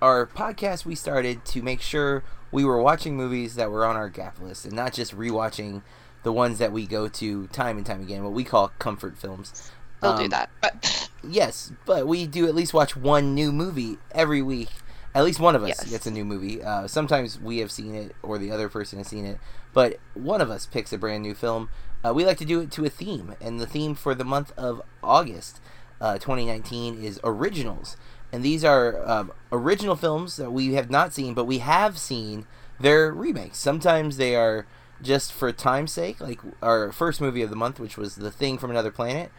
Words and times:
our 0.00 0.26
podcast 0.26 0.84
we 0.84 0.94
started 0.94 1.44
to 1.46 1.62
make 1.62 1.80
sure 1.80 2.22
we 2.50 2.64
were 2.64 2.80
watching 2.80 3.16
movies 3.16 3.54
that 3.56 3.70
were 3.70 3.84
on 3.84 3.96
our 3.96 4.08
gap 4.08 4.40
list 4.40 4.64
and 4.64 4.74
not 4.74 4.92
just 4.92 5.16
rewatching 5.16 5.82
the 6.22 6.32
ones 6.32 6.58
that 6.58 6.72
we 6.72 6.86
go 6.86 7.08
to 7.08 7.46
time 7.48 7.76
and 7.76 7.86
time 7.86 8.00
again, 8.00 8.22
what 8.24 8.32
we 8.32 8.44
call 8.44 8.68
comfort 8.78 9.16
films. 9.18 9.70
We'll 10.02 10.12
Um, 10.12 10.22
do 10.22 10.28
that. 10.28 10.50
But 10.60 11.10
Yes, 11.22 11.72
but 11.84 12.06
we 12.06 12.26
do 12.26 12.46
at 12.46 12.54
least 12.54 12.72
watch 12.72 12.96
one 12.96 13.34
new 13.34 13.50
movie 13.52 13.98
every 14.12 14.40
week. 14.40 14.70
At 15.14 15.24
least 15.24 15.40
one 15.40 15.56
of 15.56 15.62
us 15.64 15.68
Yes. 15.70 15.90
gets 15.90 16.06
a 16.06 16.10
new 16.12 16.24
movie. 16.24 16.62
Uh, 16.62 16.86
sometimes 16.86 17.40
we 17.40 17.58
have 17.58 17.72
seen 17.72 17.94
it, 17.94 18.14
or 18.22 18.38
the 18.38 18.52
other 18.52 18.68
person 18.68 18.98
has 18.98 19.08
seen 19.08 19.24
it, 19.24 19.38
but 19.74 19.98
one 20.14 20.40
of 20.40 20.48
us 20.50 20.64
picks 20.66 20.92
a 20.92 20.98
brand 20.98 21.22
new 21.24 21.34
film. 21.34 21.70
Uh, 22.04 22.12
we 22.14 22.24
like 22.24 22.38
to 22.38 22.44
do 22.44 22.60
it 22.60 22.70
to 22.72 22.84
a 22.84 22.88
theme, 22.88 23.34
and 23.40 23.58
the 23.58 23.66
theme 23.66 23.94
for 23.96 24.14
the 24.14 24.24
month 24.24 24.52
of 24.56 24.80
August, 25.02 25.60
uh, 26.00 26.18
2019, 26.18 27.02
is 27.02 27.18
originals. 27.24 27.96
And 28.32 28.44
these 28.44 28.64
are 28.64 29.08
um, 29.08 29.32
original 29.50 29.96
films 29.96 30.36
that 30.36 30.50
we 30.50 30.74
have 30.74 30.90
not 30.90 31.14
seen, 31.14 31.34
but 31.34 31.44
we 31.44 31.58
have 31.58 31.98
seen 31.98 32.46
their 32.78 33.10
remakes. 33.10 33.58
Sometimes 33.58 34.16
they 34.16 34.36
are 34.36 34.66
just 35.00 35.32
for 35.32 35.50
time's 35.52 35.92
sake, 35.92 36.20
like 36.20 36.40
our 36.62 36.92
first 36.92 37.20
movie 37.20 37.42
of 37.42 37.50
the 37.50 37.56
month, 37.56 37.80
which 37.80 37.96
was 37.96 38.16
The 38.16 38.30
Thing 38.30 38.58
from 38.58 38.70
Another 38.70 38.90
Planet. 38.90 39.30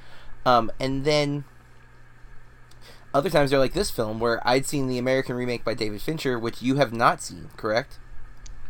Um, 0.46 0.72
and 0.80 1.06
then 1.06 1.44
other 3.14 3.30
times 3.30 3.52
they're 3.52 3.60
like 3.60 3.74
this 3.74 3.92
film 3.92 4.20
where 4.20 4.46
I'd 4.48 4.66
seen 4.66 4.88
the 4.88 4.98
American 4.98 5.36
remake 5.36 5.64
by 5.64 5.74
David 5.74 6.02
Fincher, 6.02 6.40
which 6.40 6.62
you 6.62 6.76
have 6.76 6.94
not 6.94 7.22
seen, 7.22 7.50
correct? 7.58 8.00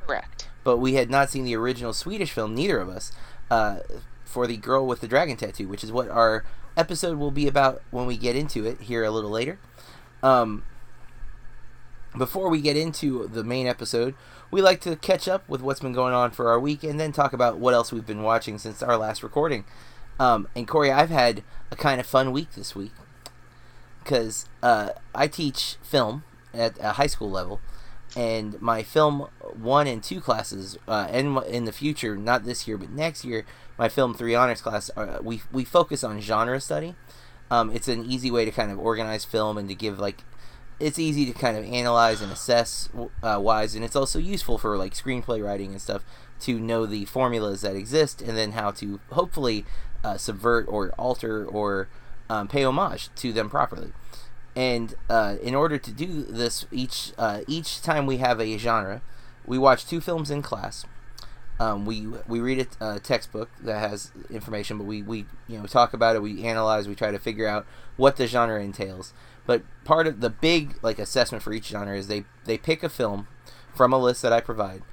correct. 0.10 0.50
But 0.64 0.78
we 0.78 0.96
had 0.96 1.10
not 1.10 1.30
seen 1.30 1.46
the 1.46 1.56
original 1.56 1.94
Swedish 1.94 2.32
film, 2.32 2.56
neither 2.56 2.80
of 2.80 2.90
us, 2.90 3.12
uh, 3.52 3.80
for 4.26 4.48
the 4.48 4.58
girl 4.58 4.86
with 4.86 5.02
the 5.02 5.08
dragon 5.08 5.38
tattoo, 5.38 5.68
which 5.68 5.84
is 5.84 5.92
what 5.92 6.10
our 6.10 6.44
episode 6.76 7.18
will 7.18 7.32
be 7.32 7.48
about 7.48 7.82
when 7.92 8.06
we 8.08 8.18
get 8.18 8.36
into 8.36 8.66
it 8.66 8.82
here 8.82 9.04
a 9.04 9.12
little 9.12 9.30
later. 9.30 9.60
Um, 10.22 10.64
before 12.18 12.50
we 12.50 12.62
get 12.62 12.76
into 12.76 13.28
the 13.28 13.44
main 13.44 13.68
episode, 13.68 14.16
we 14.52 14.62
like 14.62 14.82
to 14.82 14.96
catch 14.96 15.28
up 15.28 15.48
with 15.48 15.62
what's 15.62 15.80
been 15.80 15.94
going 15.94 16.14
on 16.14 16.32
for 16.32 16.50
our 16.50 16.60
week 16.60 16.84
and 16.84 17.00
then 17.00 17.12
talk 17.12 17.34
about 17.34 17.58
what 17.58 17.74
else 17.74 17.92
we've 17.92 18.06
been 18.06 18.24
watching 18.24 18.58
since 18.58 18.82
our 18.82 18.98
last 18.98 19.22
recording. 19.22 19.64
Um, 20.20 20.48
and 20.56 20.68
Corey, 20.68 20.92
I've 20.92 21.12
had 21.12 21.44
a 21.72 21.76
kind 21.76 22.00
of 22.00 22.06
fun 22.06 22.32
week 22.32 22.52
this 22.54 22.76
week 22.76 22.92
because 24.04 24.48
uh, 24.64 24.90
I 25.14 25.28
teach 25.28 25.78
film 25.82 26.24
at 26.54 26.78
a 26.80 26.94
high 26.94 27.08
school 27.08 27.30
level, 27.30 27.62
and 28.18 28.60
my 28.62 28.82
film 28.84 29.28
one 29.54 29.88
and 29.88 30.04
two 30.04 30.20
classes, 30.20 30.78
uh, 30.88 31.08
and 31.12 31.38
in 31.46 31.66
the 31.66 31.72
future, 31.72 32.18
not 32.18 32.44
this 32.44 32.68
year 32.68 32.78
but 32.78 32.90
next 32.90 33.24
year, 33.24 33.46
my 33.78 33.88
film 33.88 34.14
three 34.14 34.36
honors 34.36 34.62
class, 34.62 34.90
uh, 34.98 35.20
we 35.22 35.42
we 35.52 35.64
focus 35.64 36.04
on 36.04 36.20
genre 36.20 36.60
study. 36.60 36.96
Um, 37.52 37.72
it's 37.72 37.88
an 37.88 38.06
easy 38.06 38.30
way 38.30 38.46
to 38.46 38.52
kind 38.52 38.72
of 38.72 38.80
organize 38.80 39.26
film 39.26 39.58
and 39.58 39.68
to 39.70 39.76
give 39.76 40.00
like 40.00 40.24
it's 40.80 40.98
easy 40.98 41.26
to 41.26 41.34
kind 41.34 41.58
of 41.58 41.66
analyze 41.66 42.22
and 42.22 42.32
assess 42.32 42.90
uh, 43.22 43.40
wise, 43.42 43.76
and 43.76 43.84
it's 43.84 43.96
also 43.96 44.18
useful 44.18 44.58
for 44.58 44.78
like 44.78 44.94
screenplay 44.94 45.44
writing 45.44 45.72
and 45.72 45.82
stuff 45.82 46.06
to 46.42 46.60
know 46.60 46.86
the 46.86 47.06
formulas 47.06 47.62
that 47.62 47.76
exist 47.76 48.22
and 48.22 48.38
then 48.38 48.54
how 48.54 48.72
to 48.72 49.00
hopefully 49.12 49.66
uh, 50.04 50.18
subvert 50.18 50.66
or 50.70 50.92
alter 50.92 51.46
or 51.46 51.90
um, 52.30 52.48
pay 52.48 52.64
homage 52.64 53.10
to 53.16 53.34
them 53.34 53.50
properly. 53.50 53.92
And 54.56 54.96
uh, 55.10 55.36
in 55.42 55.54
order 55.54 55.78
to 55.78 55.92
do 55.92 56.24
this, 56.24 56.66
each 56.72 57.14
uh, 57.18 57.42
each 57.48 57.82
time 57.82 58.06
we 58.06 58.18
have 58.18 58.40
a 58.40 58.58
genre, 58.58 59.02
we 59.46 59.58
watch 59.58 59.86
two 59.86 60.02
films 60.02 60.32
in 60.32 60.42
class. 60.42 60.86
Um, 61.60 61.86
we 61.86 62.08
we 62.28 62.40
read 62.40 62.68
a 62.80 63.00
textbook 63.00 63.50
that 63.62 63.80
has 63.80 64.12
information, 64.30 64.78
but 64.78 64.86
we, 64.86 65.02
we 65.02 65.26
you 65.48 65.60
know 65.60 65.66
talk 65.66 65.94
about 65.94 66.16
it, 66.16 66.22
we 66.22 66.44
analyze, 66.46 66.88
we 66.88 66.96
try 66.96 67.12
to 67.12 67.20
figure 67.20 67.48
out 67.48 67.66
what 67.98 68.16
the 68.16 68.28
genre 68.28 68.62
entails. 68.62 69.14
But 69.46 69.64
part 69.84 70.08
of 70.08 70.22
the 70.22 70.30
big 70.30 70.78
like 70.82 71.00
assessment 71.00 71.44
for 71.44 71.52
each 71.52 71.68
genre 71.68 71.98
is 71.98 72.08
they 72.08 72.24
they 72.46 72.58
pick 72.58 72.82
a 72.82 72.90
film 72.90 73.28
from 73.74 73.92
a 73.92 73.98
list 73.98 74.22
that 74.22 74.32
I 74.32 74.40
provide, 74.40 74.84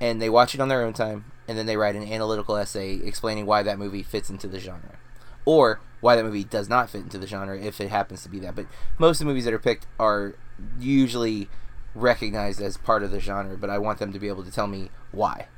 and 0.00 0.22
they 0.22 0.30
watch 0.30 0.54
it 0.54 0.60
on 0.60 0.68
their 0.68 0.82
own 0.82 0.92
time, 0.92 1.32
and 1.48 1.58
then 1.58 1.66
they 1.66 1.76
write 1.76 1.96
an 1.96 2.04
analytical 2.04 2.56
essay 2.56 2.94
explaining 2.94 3.46
why 3.46 3.62
that 3.62 3.78
movie 3.78 4.02
fits 4.02 4.30
into 4.30 4.46
the 4.46 4.60
genre, 4.60 4.98
or 5.44 5.80
why 6.00 6.14
that 6.14 6.24
movie 6.24 6.44
does 6.44 6.68
not 6.68 6.90
fit 6.90 7.00
into 7.00 7.18
the 7.18 7.26
genre 7.26 7.58
if 7.58 7.80
it 7.80 7.88
happens 7.88 8.22
to 8.22 8.28
be 8.28 8.38
that. 8.40 8.54
But 8.54 8.66
most 8.98 9.16
of 9.16 9.26
the 9.26 9.30
movies 9.30 9.46
that 9.46 9.54
are 9.54 9.58
picked 9.58 9.86
are 9.98 10.34
usually 10.78 11.48
recognized 11.94 12.60
as 12.60 12.76
part 12.76 13.02
of 13.02 13.10
the 13.10 13.20
genre, 13.20 13.56
but 13.56 13.70
I 13.70 13.78
want 13.78 13.98
them 13.98 14.12
to 14.12 14.18
be 14.18 14.28
able 14.28 14.44
to 14.44 14.50
tell 14.50 14.66
me 14.66 14.90
why, 15.12 15.48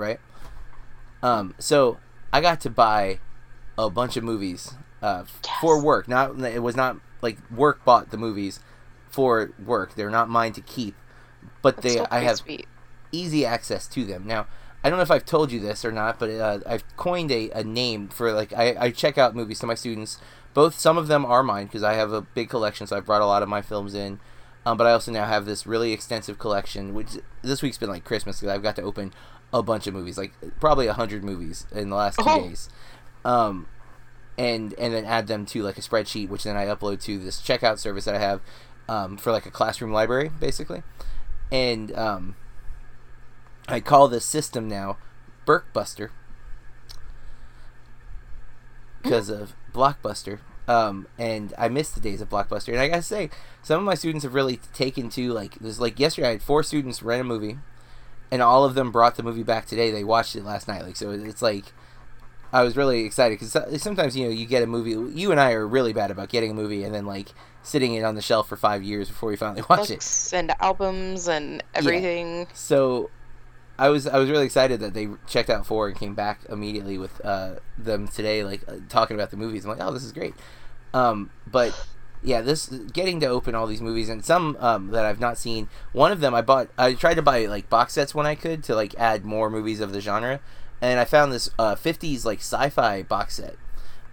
right? 0.00 0.18
Um, 1.22 1.54
so 1.58 1.98
I 2.32 2.40
got 2.40 2.60
to 2.62 2.70
buy 2.70 3.20
a 3.78 3.90
bunch 3.90 4.16
of 4.16 4.24
movies 4.24 4.74
uh, 5.02 5.24
for 5.60 5.82
work. 5.82 6.08
Not 6.08 6.38
it 6.40 6.62
was 6.62 6.76
not 6.76 6.96
like 7.22 7.38
work 7.50 7.84
bought 7.84 8.10
the 8.10 8.18
movies 8.18 8.60
for 9.10 9.52
work. 9.64 9.94
They're 9.94 10.10
not 10.10 10.28
mine 10.28 10.52
to 10.54 10.60
keep, 10.60 10.94
but 11.62 11.76
That's 11.76 11.94
they 11.94 12.00
I 12.10 12.20
have 12.20 12.38
sweet. 12.38 12.66
easy 13.12 13.44
access 13.44 13.86
to 13.88 14.04
them. 14.04 14.26
Now, 14.26 14.46
I 14.82 14.88
don't 14.88 14.98
know 14.98 15.02
if 15.02 15.10
I've 15.10 15.26
told 15.26 15.52
you 15.52 15.60
this 15.60 15.84
or 15.84 15.92
not, 15.92 16.18
but 16.18 16.30
uh, 16.30 16.60
I've 16.66 16.84
coined 16.96 17.30
a, 17.30 17.50
a 17.50 17.62
name 17.62 18.08
for 18.08 18.32
like 18.32 18.52
I, 18.52 18.76
I 18.78 18.90
check 18.90 19.18
out 19.18 19.34
movies 19.34 19.60
to 19.60 19.66
my 19.66 19.74
students. 19.74 20.18
Both 20.52 20.78
some 20.78 20.98
of 20.98 21.06
them 21.06 21.24
are 21.24 21.42
mine 21.42 21.66
because 21.66 21.82
I 21.82 21.94
have 21.94 22.12
a 22.12 22.22
big 22.22 22.48
collection, 22.48 22.86
so 22.86 22.96
I've 22.96 23.06
brought 23.06 23.22
a 23.22 23.26
lot 23.26 23.42
of 23.42 23.48
my 23.48 23.62
films 23.62 23.94
in. 23.94 24.18
Um, 24.66 24.76
but 24.76 24.86
I 24.86 24.92
also 24.92 25.10
now 25.10 25.24
have 25.24 25.46
this 25.46 25.66
really 25.66 25.92
extensive 25.92 26.38
collection, 26.38 26.92
which 26.92 27.18
this 27.40 27.62
week's 27.62 27.78
been 27.78 27.88
like 27.88 28.04
Christmas 28.04 28.40
because 28.40 28.54
I've 28.54 28.62
got 28.62 28.76
to 28.76 28.82
open 28.82 29.12
a 29.52 29.62
bunch 29.62 29.86
of 29.86 29.94
movies, 29.94 30.16
like 30.18 30.32
probably 30.60 30.86
a 30.86 30.92
hundred 30.92 31.24
movies 31.24 31.66
in 31.72 31.90
the 31.90 31.96
last 31.96 32.16
two 32.18 32.24
Oh. 32.26 32.48
days. 32.48 32.68
Um, 33.24 33.66
and 34.38 34.72
and 34.78 34.94
then 34.94 35.04
add 35.04 35.26
them 35.26 35.44
to 35.46 35.62
like 35.62 35.76
a 35.76 35.82
spreadsheet, 35.82 36.28
which 36.28 36.44
then 36.44 36.56
I 36.56 36.66
upload 36.66 37.02
to 37.02 37.18
this 37.18 37.40
checkout 37.40 37.78
service 37.78 38.04
that 38.06 38.14
I 38.14 38.18
have 38.18 38.40
um, 38.88 39.16
for 39.16 39.32
like 39.32 39.46
a 39.46 39.50
classroom 39.50 39.92
library, 39.92 40.30
basically. 40.40 40.82
And 41.52 41.96
um, 41.96 42.36
I 43.68 43.80
call 43.80 44.08
this 44.08 44.24
system 44.24 44.68
now 44.68 44.96
Burkbuster 45.46 46.10
because 49.02 49.28
of 49.28 49.54
Blockbuster. 49.72 50.38
Um, 50.68 51.08
and 51.18 51.52
I 51.58 51.68
miss 51.68 51.90
the 51.90 52.00
days 52.00 52.20
of 52.20 52.28
Blockbuster. 52.28 52.68
And 52.68 52.78
I 52.80 52.88
gotta 52.88 53.02
say, 53.02 53.30
some 53.62 53.78
of 53.80 53.84
my 53.84 53.94
students 53.94 54.22
have 54.22 54.34
really 54.34 54.58
taken 54.72 55.08
to 55.10 55.32
like 55.32 55.54
this. 55.56 55.80
Like 55.80 55.98
yesterday, 55.98 56.28
I 56.28 56.30
had 56.32 56.42
four 56.42 56.62
students 56.62 57.02
rent 57.02 57.20
a 57.20 57.24
movie, 57.24 57.58
and 58.30 58.42
all 58.42 58.64
of 58.64 58.74
them 58.74 58.92
brought 58.92 59.16
the 59.16 59.22
movie 59.22 59.42
back 59.42 59.66
today. 59.66 59.90
They 59.90 60.04
watched 60.04 60.36
it 60.36 60.44
last 60.44 60.68
night. 60.68 60.82
Like 60.82 60.96
so, 60.96 61.10
it's 61.10 61.42
like 61.42 61.72
I 62.52 62.62
was 62.62 62.76
really 62.76 63.04
excited 63.04 63.38
because 63.38 63.82
sometimes 63.82 64.16
you 64.16 64.24
know 64.24 64.30
you 64.30 64.46
get 64.46 64.62
a 64.62 64.66
movie. 64.66 65.18
You 65.18 65.30
and 65.30 65.40
I 65.40 65.52
are 65.52 65.66
really 65.66 65.92
bad 65.92 66.10
about 66.10 66.28
getting 66.28 66.50
a 66.50 66.54
movie 66.54 66.84
and 66.84 66.94
then 66.94 67.06
like 67.06 67.28
sitting 67.62 67.94
it 67.94 68.02
on 68.02 68.14
the 68.14 68.22
shelf 68.22 68.48
for 68.48 68.56
five 68.56 68.82
years 68.82 69.08
before 69.08 69.28
we 69.28 69.36
finally 69.36 69.62
watch 69.70 69.90
it. 69.90 69.96
Books 69.96 70.32
and 70.32 70.52
albums 70.60 71.28
and 71.28 71.62
everything. 71.74 72.40
Yeah. 72.40 72.46
So 72.54 73.10
I 73.78 73.88
was 73.88 74.06
I 74.06 74.18
was 74.18 74.30
really 74.30 74.44
excited 74.44 74.80
that 74.80 74.94
they 74.94 75.08
checked 75.26 75.48
out 75.48 75.66
four 75.66 75.88
and 75.88 75.96
came 75.96 76.14
back 76.14 76.40
immediately 76.48 76.98
with 76.98 77.24
uh, 77.24 77.56
them 77.78 78.08
today, 78.08 78.44
like 78.44 78.62
uh, 78.68 78.76
talking 78.88 79.16
about 79.16 79.30
the 79.30 79.36
movies. 79.36 79.64
I'm 79.64 79.70
like, 79.70 79.80
oh, 79.80 79.92
this 79.92 80.04
is 80.04 80.12
great. 80.12 80.34
Um, 80.92 81.30
but 81.46 81.72
yeah, 82.22 82.40
this 82.40 82.66
getting 82.66 83.20
to 83.20 83.26
open 83.26 83.54
all 83.54 83.66
these 83.66 83.80
movies 83.80 84.08
and 84.08 84.24
some 84.24 84.56
um, 84.60 84.88
that 84.88 85.04
I've 85.06 85.20
not 85.20 85.38
seen. 85.38 85.68
One 85.92 86.12
of 86.12 86.20
them 86.20 86.34
I 86.34 86.42
bought. 86.42 86.68
I 86.76 86.94
tried 86.94 87.14
to 87.14 87.22
buy 87.22 87.46
like 87.46 87.70
box 87.70 87.94
sets 87.94 88.14
when 88.14 88.26
I 88.26 88.34
could 88.34 88.62
to 88.64 88.74
like 88.74 88.94
add 88.98 89.24
more 89.24 89.48
movies 89.48 89.80
of 89.80 89.92
the 89.92 90.00
genre, 90.00 90.40
and 90.80 91.00
I 91.00 91.04
found 91.04 91.32
this 91.32 91.50
uh, 91.58 91.74
50s 91.74 92.24
like 92.24 92.38
sci-fi 92.40 93.02
box 93.02 93.36
set. 93.36 93.56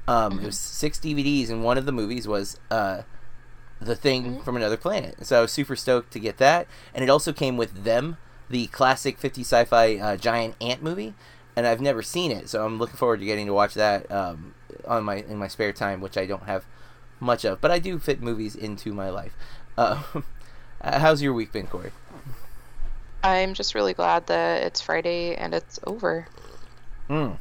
Um, 0.07 0.39
It 0.39 0.45
was 0.45 0.57
six 0.57 0.99
DVDs, 0.99 1.49
and 1.49 1.63
one 1.63 1.77
of 1.77 1.85
the 1.85 1.91
movies 1.91 2.27
was 2.27 2.57
uh, 2.71 3.01
the 3.81 3.95
thing 3.95 4.41
from 4.41 4.55
another 4.55 4.77
planet. 4.77 5.25
So 5.25 5.39
I 5.39 5.41
was 5.41 5.51
super 5.51 5.75
stoked 5.75 6.11
to 6.13 6.19
get 6.19 6.37
that, 6.37 6.67
and 6.93 7.03
it 7.03 7.09
also 7.09 7.33
came 7.33 7.57
with 7.57 7.83
them, 7.83 8.15
the 8.49 8.67
classic 8.67 9.17
50 9.17 9.41
sci-fi 9.41 9.97
uh, 9.97 10.15
giant 10.15 10.55
ant 10.61 10.81
movie, 10.81 11.13
and 11.57 11.67
I've 11.67 11.81
never 11.81 12.01
seen 12.01 12.31
it, 12.31 12.47
so 12.47 12.65
I'm 12.65 12.77
looking 12.79 12.95
forward 12.95 13.19
to 13.19 13.25
getting 13.25 13.47
to 13.47 13.53
watch 13.53 13.73
that 13.73 14.09
um, 14.09 14.53
on 14.87 15.03
my 15.03 15.15
in 15.15 15.37
my 15.37 15.49
spare 15.49 15.73
time, 15.73 15.99
which 15.99 16.17
I 16.17 16.25
don't 16.25 16.43
have 16.43 16.65
much 17.19 17.45
of, 17.45 17.61
but 17.61 17.71
I 17.71 17.79
do 17.79 17.99
fit 17.99 18.21
movies 18.21 18.55
into 18.55 18.93
my 18.93 19.09
life. 19.09 19.35
Uh, 19.77 20.03
how's 20.83 21.21
your 21.21 21.33
week 21.33 21.51
been, 21.51 21.67
Corey? 21.67 21.91
I'm 23.23 23.53
just 23.53 23.75
really 23.75 23.93
glad 23.93 24.27
that 24.27 24.63
it's 24.63 24.81
Friday 24.81 25.35
and 25.35 25.53
it's 25.53 25.79
over. 25.85 26.27
Mm. 27.09 27.37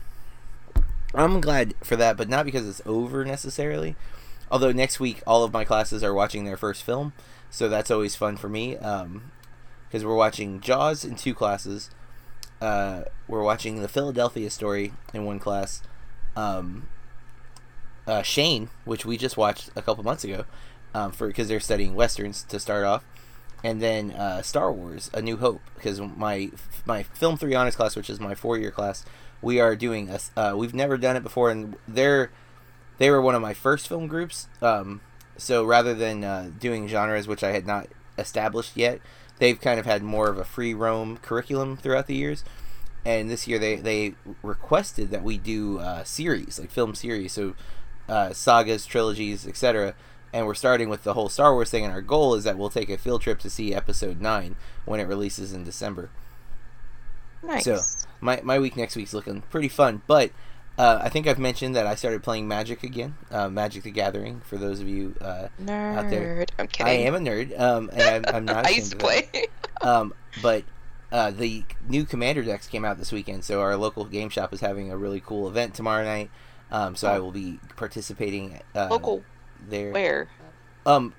I'm 1.15 1.41
glad 1.41 1.75
for 1.83 1.97
that, 1.97 2.17
but 2.17 2.29
not 2.29 2.45
because 2.45 2.67
it's 2.69 2.83
over 2.87 3.25
necessarily. 3.25 3.97
Although 4.51 4.73
next 4.73 5.01
week 5.01 5.23
all 5.27 5.45
of 5.45 5.53
my 5.53 5.65
classes 5.65 6.03
are 6.03 6.15
watching 6.15 6.45
their 6.45 6.57
first 6.57 6.83
film, 6.83 7.13
so 7.51 7.69
that's 7.69 7.91
always 7.91 8.17
fun 8.17 8.37
for 8.37 8.49
me. 8.49 8.77
Um, 8.77 9.33
because 9.87 10.03
because 10.03 10.05
we're 10.05 10.17
watching 10.17 10.61
Jaws 10.61 11.05
in 11.05 11.15
two 11.15 11.35
classes. 11.35 11.91
Uh, 12.61 13.03
we're 13.29 13.43
watching 13.43 13.81
the 13.81 13.89
Philadelphia 13.89 14.51
story 14.51 14.93
in 15.15 15.25
one 15.25 15.39
class. 15.39 15.83
Um, 16.35 16.89
uh, 18.07 18.23
Shane, 18.23 18.71
which 18.85 19.05
we 19.05 19.17
just 19.17 19.37
watched 19.37 19.71
a 19.77 19.83
couple 19.83 20.05
months 20.05 20.25
ago, 20.25 20.45
um, 20.95 21.13
for 21.13 21.27
because 21.27 21.49
they're 21.49 21.61
studying 21.61 21.95
westerns 21.95 22.43
to 22.45 22.59
start 22.59 22.85
off, 22.85 23.05
and 23.65 23.83
then 23.83 24.13
uh, 24.13 24.43
Star 24.43 24.73
Wars: 24.73 25.11
A 25.15 25.23
New 25.23 25.37
Hope 25.37 25.61
because 25.75 26.01
my 26.01 26.51
my 26.85 27.03
film 27.03 27.37
three 27.37 27.55
honors 27.55 27.77
class, 27.77 27.97
which 27.97 28.11
is 28.11 28.21
my 28.21 28.35
four 28.35 28.59
year 28.59 28.71
class, 28.71 29.05
we 29.43 29.61
are 29.61 29.77
doing 29.77 30.09
a 30.11 30.19
uh, 30.37 30.55
we've 30.57 30.75
never 30.75 30.97
done 30.97 31.17
it 31.17 31.23
before, 31.23 31.51
and 31.51 31.77
they're 31.87 32.31
they 32.99 33.11
were 33.11 33.21
one 33.21 33.35
of 33.35 33.43
my 33.43 33.55
first 33.55 33.89
film 33.89 34.07
groups. 34.07 34.49
Um, 34.63 35.01
so 35.37 35.65
rather 35.65 35.95
than 35.95 36.25
uh, 36.25 36.51
doing 36.59 36.89
genres 36.89 37.29
which 37.29 37.45
I 37.45 37.53
had 37.53 37.67
not 37.67 37.89
established 38.19 38.77
yet, 38.77 39.01
they've 39.39 39.61
kind 39.61 39.79
of 39.79 39.87
had 39.87 40.03
more 40.03 40.29
of 40.29 40.39
a 40.39 40.45
free 40.45 40.75
roam 40.75 41.19
curriculum 41.19 41.77
throughout 41.77 42.07
the 42.07 42.15
years. 42.15 42.45
And 43.05 43.31
this 43.31 43.47
year 43.47 43.59
they, 43.59 43.77
they 43.77 44.15
requested 44.43 45.11
that 45.11 45.23
we 45.23 45.39
do 45.39 45.79
uh, 45.79 46.03
series, 46.03 46.59
like 46.59 46.71
film 46.71 46.95
series, 46.95 47.33
so 47.33 47.55
uh, 48.09 48.33
sagas, 48.33 48.87
trilogies, 48.87 49.47
etc. 49.47 49.95
And 50.33 50.47
we're 50.47 50.55
starting 50.55 50.89
with 50.89 51.05
the 51.05 51.15
whole 51.15 51.29
Star 51.29 51.55
Wars 51.55 51.71
thing, 51.71 51.85
and 51.85 51.93
our 51.93 52.03
goal 52.03 52.35
is 52.35 52.45
that 52.45 52.59
we'll 52.59 52.71
take 52.71 52.91
a 52.91 52.99
field 52.99 53.23
trip 53.23 53.39
to 53.41 53.51
see 53.51 53.75
Episode 53.75 54.21
Nine 54.21 54.57
when 54.85 55.01
it 55.01 55.05
releases 55.05 55.53
in 55.53 55.65
December. 55.65 56.11
Nice. 57.43 57.65
So 57.65 57.81
my 58.21 58.41
my 58.43 58.59
week 58.59 58.77
next 58.77 58.97
week's 58.97 59.15
looking 59.15 59.43
pretty 59.43 59.69
fun, 59.69 60.03
but 60.07 60.31
uh, 60.79 61.01
I 61.03 61.09
think 61.09 61.27
I've 61.27 61.39
mentioned 61.39 61.75
that 61.75 61.87
I 61.87 61.95
started 61.95 62.23
playing 62.23 62.47
Magic 62.49 62.83
again, 62.83 63.17
uh, 63.31 63.49
Magic 63.49 63.83
the 63.85 63.91
Gathering. 63.91 64.41
For 64.41 64.59
those 64.59 64.81
of 64.81 64.89
you 64.89 65.15
uh, 65.21 65.49
Nerd. 65.63 65.97
out 65.97 66.11
there, 66.11 66.45
I'm 66.59 66.67
kidding. 66.67 66.87
I 66.87 66.97
am 67.07 67.15
a 67.15 67.19
nerd, 67.19 67.59
um, 67.59 67.91
and 67.93 68.27
I'm, 68.27 68.35
I'm 68.35 68.45
not. 68.45 68.67
I 68.67 68.71
used 68.71 68.93
to 68.93 68.99
play. 68.99 69.29
Um, 69.81 70.13
but 70.43 70.65
uh, 71.11 71.31
the 71.31 71.65
new 71.89 72.05
Commander 72.05 72.43
decks 72.43 72.67
came 72.67 72.85
out 72.85 72.99
this 72.99 73.11
weekend, 73.11 73.45
so 73.45 73.61
our 73.61 73.77
local 73.77 74.05
game 74.05 74.29
shop 74.29 74.53
is 74.53 74.61
having 74.61 74.91
a 74.91 74.97
really 74.97 75.21
cool 75.21 75.49
event 75.49 75.75
tomorrow 75.75 76.05
night. 76.05 76.31
Um, 76.71 76.97
so 76.97 77.09
I 77.09 77.19
will 77.19 77.33
be 77.33 77.61
participating. 77.77 78.61
Uh, 78.75 78.89
Local 78.91 79.23
there. 79.69 79.93
where? 79.93 80.29
Um, 80.85 81.15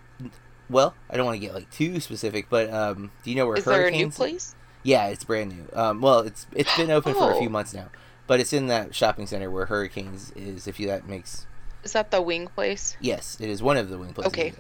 well, 0.70 0.94
I 1.10 1.16
don't 1.18 1.26
want 1.26 1.40
to 1.40 1.46
get 1.46 1.54
like 1.54 1.70
too 1.72 2.00
specific, 2.00 2.48
but 2.50 2.70
um, 2.74 3.12
do 3.24 3.30
you 3.32 3.36
know 3.38 3.48
where 3.48 3.58
Is 3.58 3.66
there 3.66 3.88
a 3.88 3.92
new 3.92 3.98
Hurricanes? 3.98 4.16
place? 4.18 4.56
Yeah, 4.84 5.08
it's 5.08 5.24
brand 5.24 5.52
new. 5.52 5.68
Um, 5.74 6.02
well, 6.02 6.20
it's 6.20 6.48
it's 6.54 6.76
been 6.78 6.92
open 6.92 7.14
for 7.14 7.32
a 7.32 7.36
Oh. 7.36 7.40
few 7.40 7.50
months 7.50 7.74
now, 7.74 7.90
but 8.28 8.40
it's 8.40 8.54
in 8.54 8.68
that 8.68 8.94
shopping 8.96 9.28
center 9.28 9.50
where 9.50 9.66
Hurricanes 9.68 10.32
is. 10.32 10.68
If 10.68 10.80
you 10.80 10.88
that 10.88 11.08
makes 11.08 11.46
Is 11.84 11.94
that 11.94 12.12
the 12.12 12.22
wing 12.22 12.48
place? 12.48 12.98
yes, 13.00 13.38
it 13.40 13.50
is 13.50 13.62
one 13.64 13.78
of 13.78 13.90
the 13.90 13.98
wing 13.98 14.14
places. 14.14 14.32
Okay. 14.34 14.54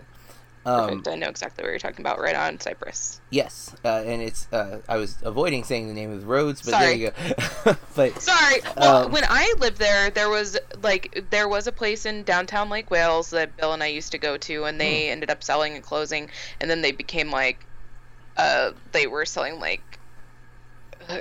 Um, 0.65 0.89
Perfect. 0.89 1.07
I 1.07 1.15
know 1.15 1.29
exactly 1.29 1.63
what 1.63 1.69
you're 1.69 1.79
talking 1.79 2.01
about. 2.01 2.19
Right 2.19 2.35
on 2.35 2.59
Cypress. 2.59 3.21
yes, 3.29 3.73
uh, 3.85 4.03
and 4.05 4.21
it's. 4.21 4.47
Uh, 4.51 4.81
I 4.89 4.97
was 4.97 5.15
avoiding 5.23 5.63
saying 5.63 5.87
the 5.87 5.93
name 5.93 6.11
of 6.11 6.19
the 6.21 6.27
roads, 6.27 6.61
but 6.61 6.71
Sorry. 6.71 6.85
there 6.85 6.95
you 6.97 7.11
go. 7.65 7.75
but 7.95 8.21
Sorry. 8.21 8.61
Well, 8.75 9.05
Um, 9.05 9.11
when 9.13 9.23
I 9.29 9.53
lived 9.59 9.77
there, 9.77 10.09
there 10.09 10.29
was 10.29 10.57
like 10.81 11.25
there 11.29 11.47
was 11.47 11.67
a 11.67 11.71
place 11.71 12.05
in 12.05 12.23
downtown 12.23 12.69
Lake 12.69 12.91
Wales 12.91 13.29
that 13.29 13.55
Bill 13.55 13.71
and 13.73 13.81
I 13.81 13.87
used 13.87 14.11
to 14.11 14.17
go 14.17 14.35
to, 14.37 14.65
and 14.65 14.75
Hmm. 14.75 14.79
they 14.79 15.09
ended 15.09 15.29
up 15.29 15.41
selling 15.43 15.75
and 15.75 15.83
closing, 15.83 16.29
and 16.59 16.69
then 16.69 16.81
they 16.81 16.91
became 16.91 17.31
like, 17.31 17.65
uh, 18.35 18.71
they 18.91 19.07
were 19.07 19.25
selling 19.25 19.59
like 19.61 19.96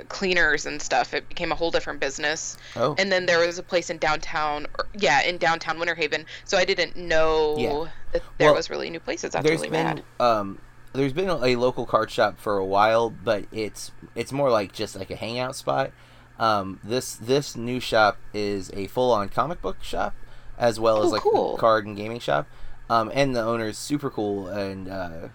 cleaners 0.09 0.65
and 0.65 0.81
stuff. 0.81 1.13
It 1.13 1.27
became 1.29 1.51
a 1.51 1.55
whole 1.55 1.71
different 1.71 1.99
business. 1.99 2.57
oh, 2.75 2.95
And 2.97 3.11
then 3.11 3.25
there 3.25 3.45
was 3.45 3.57
a 3.57 3.63
place 3.63 3.89
in 3.89 3.97
downtown, 3.97 4.67
or, 4.77 4.87
yeah, 4.95 5.21
in 5.23 5.37
downtown 5.37 5.79
Winter 5.79 5.95
Haven. 5.95 6.25
So 6.45 6.57
I 6.57 6.65
didn't 6.65 6.95
know 6.95 7.55
Yeah. 7.57 7.91
that 8.13 8.23
there 8.37 8.47
Well, 8.49 8.55
was 8.55 8.69
really 8.69 8.89
new 8.89 8.99
places. 8.99 9.31
That's 9.31 9.43
there's 9.45 9.59
really 9.61 9.69
been 9.71 9.95
bad. 9.97 10.03
um, 10.19 10.59
there's 10.93 11.13
been 11.13 11.29
a 11.29 11.55
local 11.55 11.85
card 11.85 12.09
shop 12.09 12.39
for 12.39 12.57
a 12.57 12.65
while, 12.65 13.09
but 13.09 13.45
it's 13.51 13.91
it's 14.15 14.31
more 14.31 14.49
like 14.49 14.71
just 14.73 14.95
like 14.95 15.11
a 15.11 15.15
hangout 15.15 15.55
spot. 15.55 15.91
Um, 16.39 16.79
this 16.83 17.15
this 17.15 17.55
new 17.55 17.79
shop 17.79 18.17
is 18.33 18.71
a 18.73 18.87
full 18.87 19.11
on 19.11 19.29
comic 19.29 19.61
book 19.61 19.83
shop, 19.83 20.13
as 20.57 20.79
well 20.79 21.03
as 21.03 21.07
Oh, 21.11 21.13
like 21.13 21.21
cool. 21.21 21.55
a 21.55 21.59
card 21.59 21.85
and 21.85 21.95
gaming 21.95 22.19
shop. 22.19 22.47
Um, 22.89 23.11
and 23.13 23.35
the 23.35 23.41
owner's 23.43 23.77
super 23.77 24.09
cool, 24.09 24.47
and 24.47 24.87
uh, 24.89 25.27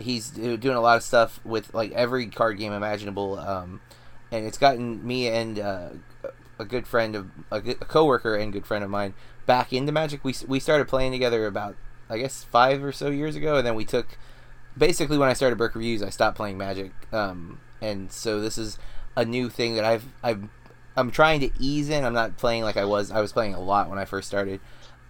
he's 0.00 0.30
doing 0.30 0.76
a 0.76 0.80
lot 0.80 0.96
of 0.96 1.02
stuff 1.02 1.40
with 1.44 1.72
like 1.74 1.92
every 1.92 2.26
card 2.26 2.58
game 2.58 2.72
imaginable. 2.72 3.38
Um, 3.38 3.80
and 4.32 4.46
it's 4.46 4.58
gotten 4.58 5.06
me 5.06 5.28
and 5.28 5.58
uh, 5.58 5.88
a 6.58 6.64
good 6.64 6.86
friend 6.86 7.16
of 7.16 7.30
a, 7.50 7.60
good, 7.60 7.78
a 7.80 7.84
coworker 7.84 8.36
and 8.36 8.52
good 8.52 8.66
friend 8.66 8.84
of 8.84 8.90
mine 8.90 9.14
back 9.46 9.72
into 9.72 9.92
Magic. 9.92 10.24
We 10.24 10.34
we 10.46 10.60
started 10.60 10.88
playing 10.88 11.12
together 11.12 11.46
about 11.46 11.76
I 12.08 12.18
guess 12.18 12.44
five 12.44 12.84
or 12.84 12.92
so 12.92 13.10
years 13.10 13.36
ago, 13.36 13.56
and 13.56 13.66
then 13.66 13.74
we 13.74 13.84
took 13.84 14.18
basically 14.76 15.18
when 15.18 15.28
I 15.28 15.32
started 15.32 15.56
Burke 15.56 15.74
Reviews, 15.74 16.02
I 16.02 16.10
stopped 16.10 16.36
playing 16.36 16.58
Magic, 16.58 16.92
um, 17.12 17.60
and 17.80 18.12
so 18.12 18.40
this 18.40 18.58
is 18.58 18.78
a 19.16 19.24
new 19.24 19.48
thing 19.48 19.74
that 19.74 19.84
I've 19.84 20.04
I've 20.22 20.48
I'm 20.96 21.10
trying 21.10 21.40
to 21.40 21.50
ease 21.58 21.88
in. 21.88 22.04
I'm 22.04 22.14
not 22.14 22.36
playing 22.36 22.62
like 22.62 22.76
I 22.76 22.84
was. 22.84 23.10
I 23.10 23.20
was 23.20 23.32
playing 23.32 23.54
a 23.54 23.60
lot 23.60 23.88
when 23.88 23.98
I 23.98 24.04
first 24.04 24.28
started, 24.28 24.60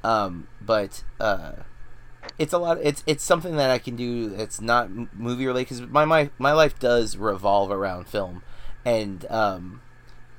um, 0.05 0.47
but 0.61 1.05
uh, 1.19 1.53
it's 2.39 2.53
a 2.53 2.59
lot. 2.59 2.79
It's 2.83 3.03
it's 3.07 3.25
something 3.25 3.57
that 3.57 3.71
I 3.71 3.79
can 3.79 3.97
do. 3.97 4.35
It's 4.37 4.61
not 4.61 4.91
movie 5.15 5.47
related 5.47 5.69
because 5.69 5.89
my, 5.89 6.05
my 6.05 6.31
my 6.39 6.53
life 6.53 6.79
does 6.79 7.17
revolve 7.17 7.71
around 7.71 8.07
film, 8.07 8.43
and 8.85 9.25
um, 9.31 9.81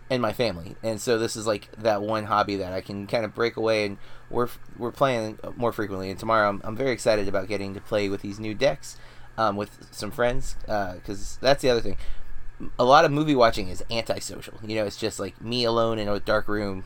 and 0.10 0.22
my 0.22 0.34
family, 0.34 0.76
and 0.84 1.00
so 1.00 1.18
this 1.18 1.36
is 1.36 1.48
like 1.48 1.72
that 1.78 2.02
one 2.02 2.26
hobby 2.26 2.56
that 2.58 2.74
I 2.74 2.82
can 2.82 3.08
kind 3.08 3.24
of 3.24 3.34
break 3.34 3.56
away 3.56 3.86
and 3.86 3.98
we're 4.30 4.50
we're 4.78 4.92
playing 4.92 5.40
more 5.56 5.72
frequently. 5.72 6.10
And 6.10 6.20
tomorrow, 6.20 6.50
I'm, 6.50 6.62
I'm 6.64 6.76
very 6.76 6.92
excited 6.92 7.28
about 7.28 7.48
getting 7.48 7.74
to 7.74 7.82
play 7.82 8.10
with 8.10 8.22
these 8.22 8.40
new 8.40 8.54
decks 8.54 8.98
um, 9.38 9.56
with 9.56 9.88
some 9.92 10.12
friends 10.12 10.56
because 10.66 11.38
that's 11.42 11.62
the 11.62 11.70
other 11.70 11.82
thing. 11.82 11.98
A 12.78 12.84
lot 12.84 13.06
of 13.06 13.12
movie 13.12 13.36
watching 13.36 13.70
is 13.70 13.84
antisocial. 13.90 14.56
You 14.66 14.76
know, 14.76 14.86
it's 14.86 14.98
just 14.98 15.20
like 15.20 15.42
me 15.42 15.64
alone 15.64 15.98
in 15.98 16.08
a 16.08 16.20
dark 16.20 16.48
room, 16.48 16.84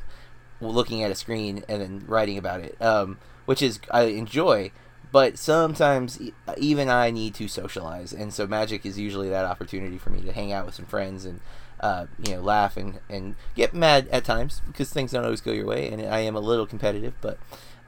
looking 0.62 1.04
at 1.04 1.12
a 1.12 1.16
screen 1.16 1.64
and 1.68 1.82
then 1.82 2.04
writing 2.08 2.38
about 2.38 2.62
it, 2.62 2.82
um, 2.82 3.18
which 3.46 3.62
is 3.62 3.80
I 3.92 4.04
enjoy. 4.04 4.72
But 5.12 5.38
sometimes 5.38 6.20
even 6.58 6.90
I 6.90 7.12
need 7.12 7.34
to 7.36 7.48
socialize, 7.48 8.12
and 8.14 8.34
so 8.34 8.48
Magic 8.48 8.86
is 8.86 8.98
usually 9.00 9.30
that 9.30 9.46
opportunity 9.46 9.98
for 9.98 10.10
me 10.10 10.22
to 10.22 10.32
hang 10.32 10.52
out 10.52 10.66
with 10.66 10.76
some 10.76 10.86
friends 10.86 11.26
and 11.26 11.40
uh, 11.80 12.06
you 12.26 12.36
know, 12.36 12.42
laugh 12.42 12.78
and, 12.78 13.00
and 13.10 13.36
get 13.56 13.74
mad 13.74 14.08
at 14.12 14.24
times 14.24 14.62
because 14.68 14.90
things 14.92 15.12
don't 15.12 15.24
always 15.26 15.42
go 15.42 15.52
your 15.52 15.66
way, 15.68 15.90
and 15.90 16.02
I 16.02 16.20
am 16.20 16.36
a 16.36 16.40
little 16.40 16.66
competitive. 16.66 17.14
But 17.22 17.38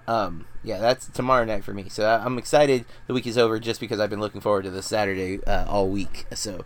um, 0.07 0.45
yeah, 0.63 0.77
that's 0.79 1.07
tomorrow 1.07 1.45
night 1.45 1.63
for 1.63 1.73
me. 1.73 1.89
So 1.89 2.07
I'm 2.07 2.37
excited 2.37 2.85
the 3.07 3.13
week 3.13 3.27
is 3.27 3.37
over 3.37 3.59
just 3.59 3.79
because 3.79 3.99
I've 3.99 4.09
been 4.09 4.19
looking 4.21 4.41
forward 4.41 4.63
to 4.63 4.69
this 4.69 4.85
Saturday 4.85 5.43
uh, 5.45 5.65
all 5.67 5.87
week. 5.89 6.25
So, 6.33 6.65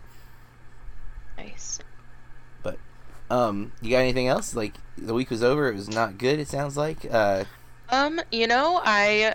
Nice. 1.38 1.78
but 2.62 2.78
um, 3.30 3.72
you 3.80 3.90
got 3.90 3.98
anything 3.98 4.28
else? 4.28 4.54
Like 4.54 4.74
the 4.98 5.14
week 5.14 5.30
was 5.30 5.42
over, 5.42 5.68
it 5.68 5.74
was 5.74 5.88
not 5.88 6.18
good. 6.18 6.38
It 6.38 6.48
sounds 6.48 6.76
like. 6.76 7.06
Uh, 7.10 7.44
Um, 7.88 8.20
you 8.30 8.46
know, 8.46 8.80
I 8.84 9.34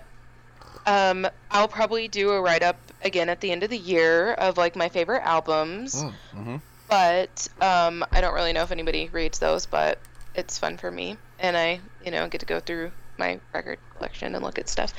um 0.86 1.26
I'll 1.50 1.68
probably 1.68 2.08
do 2.08 2.30
a 2.30 2.40
write 2.40 2.62
up 2.62 2.78
again 3.02 3.28
at 3.28 3.40
the 3.40 3.50
end 3.50 3.62
of 3.62 3.70
the 3.70 3.78
year 3.78 4.32
of 4.32 4.56
like 4.56 4.76
my 4.76 4.88
favorite 4.88 5.22
albums. 5.24 6.02
mm-hmm. 6.02 6.56
But 6.88 7.48
um 7.60 8.04
I 8.12 8.20
don't 8.20 8.34
really 8.34 8.52
know 8.52 8.62
if 8.62 8.72
anybody 8.72 9.08
reads 9.12 9.38
those, 9.38 9.66
but 9.66 10.00
it's 10.34 10.58
fun 10.58 10.76
for 10.76 10.90
me 10.90 11.16
and 11.38 11.56
I, 11.56 11.80
you 12.04 12.10
know, 12.10 12.28
get 12.28 12.40
to 12.40 12.46
go 12.46 12.60
through 12.60 12.92
my 13.18 13.40
record 13.52 13.78
collection 13.96 14.34
and 14.34 14.44
look 14.44 14.58
at 14.58 14.68
stuff. 14.68 14.92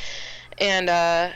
And 0.57 0.89
uh 0.89 1.29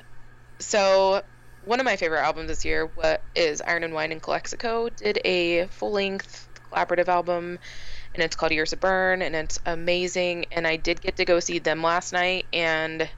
so 0.59 1.23
one 1.65 1.79
of 1.79 1.85
my 1.85 1.95
favorite 1.95 2.21
albums 2.21 2.49
this 2.49 2.65
year 2.65 2.89
what 2.95 3.23
is 3.35 3.61
Iron 3.61 3.83
and 3.83 3.93
Wine 3.93 4.11
and 4.11 4.21
Calexico 4.21 4.89
did 4.89 5.19
a 5.23 5.67
full-length 5.67 6.49
collaborative 6.71 7.07
album 7.07 7.59
and 8.13 8.23
it's 8.23 8.35
called 8.35 8.51
Years 8.51 8.73
of 8.73 8.79
Burn, 8.79 9.21
and 9.21 9.35
it's 9.35 9.59
amazing. 9.65 10.45
And 10.51 10.67
I 10.67 10.75
did 10.75 11.01
get 11.01 11.17
to 11.17 11.25
go 11.25 11.39
see 11.39 11.59
them 11.59 11.81
last 11.81 12.13
night, 12.13 12.45
and 12.53 13.09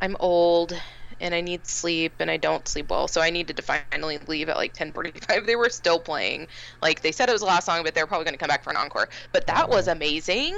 I'm 0.00 0.16
old 0.20 0.74
and 1.20 1.34
I 1.34 1.40
need 1.40 1.66
sleep, 1.66 2.12
and 2.20 2.30
I 2.30 2.36
don't 2.36 2.66
sleep 2.68 2.90
well, 2.90 3.08
so 3.08 3.20
I 3.20 3.30
needed 3.30 3.56
to 3.56 3.62
finally 3.62 4.18
leave 4.26 4.48
at 4.48 4.56
like 4.56 4.74
10:45. 4.74 5.46
They 5.46 5.56
were 5.56 5.68
still 5.70 5.98
playing, 5.98 6.46
like 6.82 7.02
they 7.02 7.12
said 7.12 7.28
it 7.28 7.32
was 7.32 7.40
the 7.40 7.46
last 7.46 7.66
song, 7.66 7.82
but 7.82 7.94
they're 7.94 8.06
probably 8.06 8.24
going 8.24 8.34
to 8.34 8.38
come 8.38 8.48
back 8.48 8.62
for 8.62 8.70
an 8.70 8.76
encore. 8.76 9.08
But 9.32 9.46
that 9.46 9.68
was 9.68 9.88
amazing. 9.88 10.56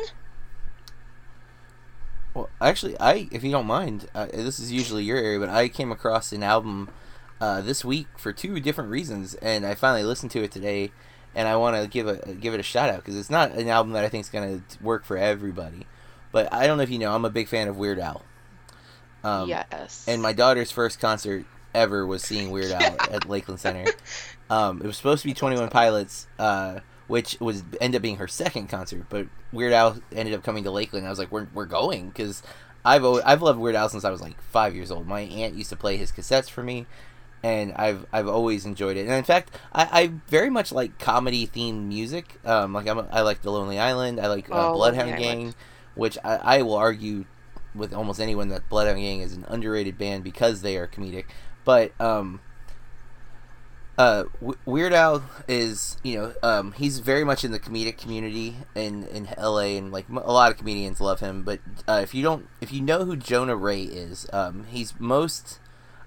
Well, 2.35 2.49
actually, 2.61 2.99
I, 3.01 3.29
if 3.33 3.43
you 3.43 3.51
don't 3.51 3.67
mind, 3.67 4.09
uh, 4.15 4.27
this 4.27 4.61
is 4.61 4.71
usually 4.71 5.03
your 5.03 5.19
area, 5.19 5.41
but 5.41 5.49
I 5.49 5.69
came 5.69 5.91
across 5.91 6.31
an 6.33 6.43
album 6.43 6.89
uh, 7.41 7.61
this 7.61 7.85
week 7.85 8.07
for 8.19 8.33
two 8.33 8.61
different 8.61 8.91
reasons, 8.91 9.35
and 9.37 9.67
I 9.67 9.75
finally 9.75 10.05
listened 10.05 10.31
to 10.33 10.43
it 10.43 10.53
today, 10.53 10.93
and 11.35 11.49
I 11.49 11.57
want 11.57 11.81
to 11.81 11.89
give 11.89 12.07
a 12.07 12.35
give 12.35 12.55
it 12.55 12.61
a 12.61 12.65
shout 12.65 12.91
out 12.91 12.97
because 12.97 13.17
it's 13.17 13.31
not 13.31 13.53
an 13.53 13.69
album 13.69 13.95
that 13.95 14.05
I 14.05 14.09
think 14.09 14.25
is 14.25 14.31
gonna 14.31 14.63
work 14.81 15.05
for 15.05 15.17
everybody, 15.17 15.87
but 16.31 16.53
I 16.53 16.67
don't 16.67 16.77
know 16.77 16.83
if 16.83 16.91
you 16.91 16.99
know, 16.99 17.15
I'm 17.15 17.25
a 17.25 17.31
big 17.31 17.49
fan 17.49 17.67
of 17.67 17.77
Weird 17.77 17.99
Al. 17.99 18.23
Um, 19.23 19.49
yes. 19.49 20.05
And 20.09 20.23
my 20.23 20.33
daughter's 20.33 20.71
first 20.71 21.01
concert 21.01 21.45
ever 21.75 22.07
was 22.07 22.23
seeing 22.23 22.51
Weird 22.51 22.73
Al 22.73 22.97
at 23.11 23.29
Lakeland 23.29 23.61
Center. 23.61 23.91
Um, 24.49 24.81
it 24.83 24.87
was 24.87 24.97
supposed 24.97 25.23
to 25.23 25.29
be 25.29 25.35
Twenty 25.35 25.57
One 25.59 25.69
Pilots, 25.69 26.27
uh, 26.39 26.81
which 27.07 27.39
was 27.41 27.63
ended 27.81 27.99
up 27.99 28.03
being 28.03 28.17
her 28.17 28.29
second 28.29 28.69
concert, 28.69 29.07
but 29.09 29.27
Weird 29.53 29.73
Al 29.73 29.99
ended 30.13 30.35
up 30.35 30.43
coming 30.43 30.65
to 30.65 30.71
Lakeland. 30.71 31.07
I 31.07 31.11
was 31.11 31.19
like, 31.19 31.31
"We're 31.31 31.49
we're 31.55 31.67
going," 31.67 32.09
because 32.09 32.43
I've 32.85 33.05
always, 33.05 33.23
I've 33.25 33.43
loved 33.43 33.59
Weird 33.61 33.75
Al 33.77 33.89
since 33.89 34.05
I 34.05 34.11
was 34.11 34.21
like 34.21 34.41
five 34.43 34.75
years 34.75 34.91
old. 34.91 35.07
My 35.07 35.21
aunt 35.21 35.55
used 35.55 35.71
to 35.71 35.77
play 35.77 35.97
his 35.97 36.11
cassettes 36.11 36.49
for 36.51 36.63
me, 36.63 36.87
and 37.43 37.73
I've 37.75 38.07
I've 38.13 38.27
always 38.27 38.65
enjoyed 38.67 38.97
it. 38.97 39.03
And 39.07 39.13
in 39.13 39.23
fact, 39.25 39.55
I, 39.73 39.89
I 39.93 40.07
very 40.29 40.51
much 40.51 40.73
like 40.73 40.99
comedy 40.99 41.47
themed 41.47 41.85
music. 41.87 42.39
Um, 42.45 42.73
like 42.73 42.89
I'm, 42.89 43.07
I 43.13 43.21
like 43.21 43.43
The 43.43 43.51
Lonely 43.53 43.79
Island. 43.79 44.19
I 44.19 44.27
like 44.29 44.51
uh, 44.51 44.71
Oh, 44.71 44.75
Bloodhound 44.75 45.17
Gang, 45.19 45.39
Island. 45.41 45.55
which 45.95 46.17
I, 46.25 46.37
I 46.37 46.63
will 46.63 46.75
argue 46.77 47.27
with 47.75 47.93
almost 47.93 48.21
anyone 48.21 48.49
that 48.49 48.69
Blood 48.69 48.85
Bloodhound 48.85 49.01
Gang 49.01 49.21
is 49.21 49.33
an 49.33 49.45
underrated 49.49 49.99
band 49.99 50.25
because 50.25 50.63
they 50.63 50.77
are 50.77 50.87
comedic. 50.87 51.27
But 51.65 51.93
um, 52.01 52.41
uh, 53.99 54.25
Weird 54.65 54.95
Al 54.95 55.23
is 55.47 55.99
you 56.03 56.19
know 56.19 56.35
um, 56.43 56.73
he's 56.73 57.01
very 57.01 57.23
much 57.23 57.45
in 57.45 57.53
the 57.53 57.59
comedic 57.59 57.99
community 57.99 58.57
in 58.75 59.05
in 59.05 59.29
L.A. 59.37 59.77
and 59.77 59.93
like 59.93 60.09
a 60.09 60.33
lot 60.33 60.51
of 60.51 60.57
comedians 60.57 61.01
love 61.01 61.21
him. 61.21 61.43
But 61.43 61.61
uh, 61.87 62.01
if 62.03 62.15
you 62.15 62.23
don't, 62.23 62.49
if 62.61 62.73
you 62.73 62.81
know 62.81 63.05
who 63.05 63.15
Jonah 63.15 63.57
Ray 63.57 63.83
is, 63.83 64.27
um, 64.33 64.65
he's 64.65 64.99
most. 64.99 65.59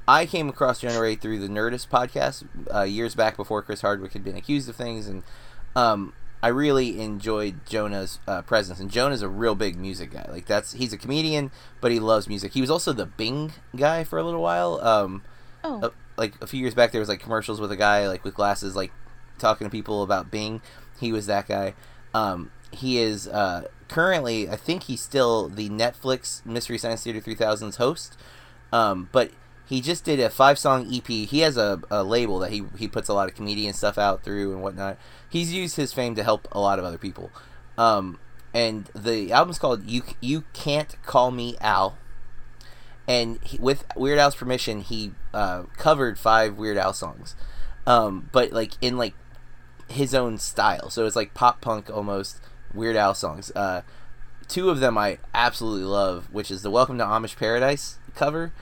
I 0.06 0.26
came 0.26 0.50
across 0.50 0.82
Jonah 0.82 1.00
Ray 1.00 1.16
through 1.16 1.40
the 1.40 1.48
Nerdist 1.48 1.88
podcast 1.88 2.46
uh, 2.74 2.82
years 2.82 3.16
back 3.16 3.38
before 3.38 3.62
Chris 3.62 3.82
Hardwick 3.82 4.12
had 4.14 4.24
been 4.24 4.36
accused 4.36 4.68
of 4.68 4.76
things, 4.76 5.08
and 5.08 5.24
um, 5.76 6.14
I 6.44 6.50
really 6.50 7.00
enjoyed 7.02 7.66
Jonah's 7.66 8.20
uh, 8.28 8.42
presence. 8.44 8.80
And 8.80 8.92
Jonah's 8.92 9.22
a 9.22 9.30
real 9.30 9.56
big 9.56 9.78
music 9.78 10.12
guy. 10.12 10.28
Like 10.30 10.46
that's 10.46 10.74
he's 10.74 10.92
a 10.94 10.98
comedian, 10.98 11.50
but 11.82 11.92
he 11.92 12.00
loves 12.00 12.28
music. 12.28 12.52
He 12.54 12.62
was 12.62 12.70
also 12.70 12.92
the 12.94 13.06
Bing 13.06 13.54
guy 13.76 14.04
for 14.04 14.20
a 14.20 14.24
little 14.24 14.42
while. 14.42 14.80
Um, 14.82 15.24
Oh. 15.64 15.80
uh, 15.82 15.90
like 16.18 16.34
a 16.42 16.46
few 16.48 16.60
years 16.60 16.74
back 16.76 16.92
there 16.92 17.00
was 17.00 17.08
like 17.08 17.22
commercials 17.22 17.62
with 17.62 17.72
a 17.72 17.78
guy 17.78 18.08
like 18.10 18.26
with 18.26 18.36
glasses 18.36 18.76
like 18.76 18.92
talking 19.40 19.66
to 19.66 19.72
people 19.72 20.04
about 20.04 20.30
Bing. 20.30 20.62
He 21.00 21.14
was 21.14 21.26
that 21.28 21.48
guy. 21.48 21.74
Um, 22.14 22.52
he 22.72 22.98
is 23.00 23.28
uh, 23.30 23.68
currently 23.88 24.50
I 24.50 24.58
think 24.58 24.84
he's 24.84 25.00
still 25.02 25.48
the 25.48 25.70
Netflix 25.70 26.46
Mystery 26.46 26.78
Science 26.78 27.04
Theater 27.04 27.22
3000's 27.22 27.78
host. 27.78 28.18
Um, 28.74 29.08
but 29.14 29.32
he 29.66 29.82
just 29.82 30.04
did 30.04 30.20
a 30.20 30.30
five 30.30 30.60
song 30.60 30.94
EP. 30.94 31.08
He 31.08 31.40
has 31.40 31.58
a, 31.58 31.82
a 31.90 32.04
label 32.04 32.40
that 32.40 32.52
he 32.52 32.64
he 32.78 32.88
puts 32.88 33.10
a 33.10 33.14
lot 33.14 33.30
of 33.30 33.36
comedian 33.36 33.74
stuff 33.74 33.98
out 33.98 34.24
through 34.24 34.54
and 34.54 34.62
whatnot. 34.62 34.98
He's 35.30 35.54
used 35.54 35.76
his 35.76 35.94
fame 35.94 36.16
to 36.16 36.24
help 36.24 36.48
a 36.52 36.60
lot 36.60 36.80
of 36.80 36.86
other 36.86 36.98
people. 36.98 37.32
Um, 37.78 38.20
and 38.54 38.86
the 38.96 39.32
album's 39.32 39.60
called 39.60 39.86
"You 39.86 40.04
You 40.22 40.44
Can't 40.54 40.96
Call 41.04 41.32
Me 41.32 41.58
Al." 41.60 41.98
and 43.08 43.40
he, 43.44 43.58
with 43.58 43.86
Weird 43.96 44.20
Al's 44.20 44.36
permission, 44.36 44.82
he 44.82 45.12
uh, 45.34 45.64
covered 45.78 46.18
five 46.18 46.58
Weird 46.58 46.78
Al 46.78 46.94
songs, 46.94 47.36
um, 47.86 48.30
but 48.32 48.52
like 48.52 48.74
in 48.82 48.98
like 48.98 49.14
his 49.90 50.14
own 50.14 50.38
style. 50.38 50.90
So 50.90 51.06
it's 51.06 51.16
like 51.16 51.34
pop 51.34 51.62
punk 51.62 51.90
almost 51.90 52.40
Weird 52.74 52.96
Al 52.96 53.14
songs. 53.14 53.52
Uh, 53.56 53.82
two 54.48 54.70
of 54.70 54.80
them 54.80 54.98
I 54.98 55.18
absolutely 55.34 55.86
love, 55.86 56.30
which 56.32 56.50
is 56.50 56.62
the 56.62 56.72
"Welcome 56.72 56.98
to 57.00 57.04
Amish 57.04 57.36
Paradise" 57.36 57.98
cover, 58.16 58.54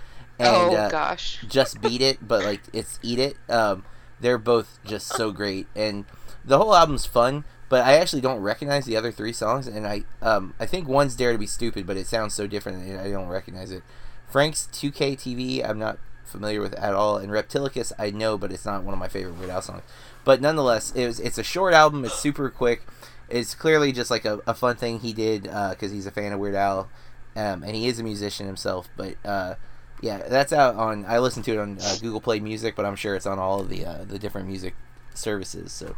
and 0.42 0.56
oh 0.56 0.76
uh, 0.76 0.90
gosh. 0.90 1.40
just 1.48 1.82
beat 1.82 2.02
it, 2.02 2.28
but 2.28 2.44
like 2.44 2.62
it's 2.74 3.00
eat 3.02 3.20
it. 3.20 3.38
Um, 3.50 3.84
they're 4.20 4.38
both 4.38 4.80
just 4.86 5.08
so 5.08 5.32
great, 5.32 5.68
and 5.76 6.06
the 6.46 6.58
whole 6.58 6.76
album's 6.76 7.06
fun. 7.06 7.46
But 7.70 7.86
I 7.86 7.94
actually 7.94 8.22
don't 8.22 8.42
recognize 8.42 8.86
the 8.86 8.98
other 8.98 9.14
three 9.14 9.32
songs, 9.32 9.66
and 9.66 9.88
I 9.88 10.04
um, 10.22 10.54
I 10.60 10.66
think 10.66 10.88
one's 10.88 11.16
"Dare 11.16 11.32
to 11.32 11.38
Be 11.38 11.48
Stupid," 11.48 11.88
but 11.88 11.96
it 11.96 12.06
sounds 12.06 12.34
so 12.34 12.46
different, 12.46 12.84
and 12.84 13.00
I 13.00 13.10
don't 13.10 13.30
recognize 13.30 13.72
it. 13.72 13.84
Frank's 14.28 14.68
2K 14.72 15.18
TV, 15.18 15.68
I'm 15.68 15.80
not 15.80 15.98
familiar 16.24 16.62
with 16.62 16.74
at 16.76 16.94
all, 16.94 17.18
and 17.18 17.32
Reptilicus, 17.32 17.92
I 18.00 18.12
know, 18.12 18.38
but 18.38 18.52
it's 18.52 18.66
not 18.66 18.84
one 18.84 18.94
of 18.94 19.00
my 19.00 19.08
favorite 19.08 19.38
Weird 19.38 19.50
Al 19.50 19.62
songs. 19.62 19.84
But 20.24 20.42
nonetheless, 20.42 20.92
it 20.92 21.06
was 21.06 21.20
it's 21.20 21.38
a 21.38 21.44
short 21.44 21.74
album. 21.74 22.06
It's 22.06 22.20
super 22.20 22.50
quick. 22.50 22.86
It's 23.30 23.56
clearly 23.56 23.92
just 23.92 24.12
like 24.12 24.26
a, 24.26 24.40
a 24.46 24.54
fun 24.54 24.76
thing 24.76 25.00
he 25.00 25.14
did 25.14 25.44
because 25.44 25.92
he's 25.92 26.06
a 26.06 26.12
fan 26.12 26.32
of 26.32 26.40
Weird 26.40 26.56
Al, 26.56 26.90
um, 27.36 27.64
and 27.64 27.76
he 27.76 27.88
is 27.88 28.00
a 28.00 28.04
musician 28.04 28.48
himself. 28.48 28.90
But 28.96 29.16
uh, 29.24 29.56
yeah, 30.02 30.18
that's 30.28 30.52
out 30.52 30.76
on. 30.76 31.06
I 31.06 31.20
listened 31.20 31.46
to 31.46 31.54
it 31.54 31.58
on 31.60 31.78
uh, 31.80 31.96
Google 32.02 32.22
Play 32.22 32.40
Music, 32.40 32.76
but 32.76 32.86
I'm 32.86 32.96
sure 32.96 33.16
it's 33.16 33.26
on 33.26 33.40
all 33.40 33.60
of 33.62 33.70
the 33.70 33.86
uh, 33.86 34.04
the 34.06 34.18
different 34.20 34.48
music 34.48 34.74
services. 35.14 35.72
So, 35.72 35.96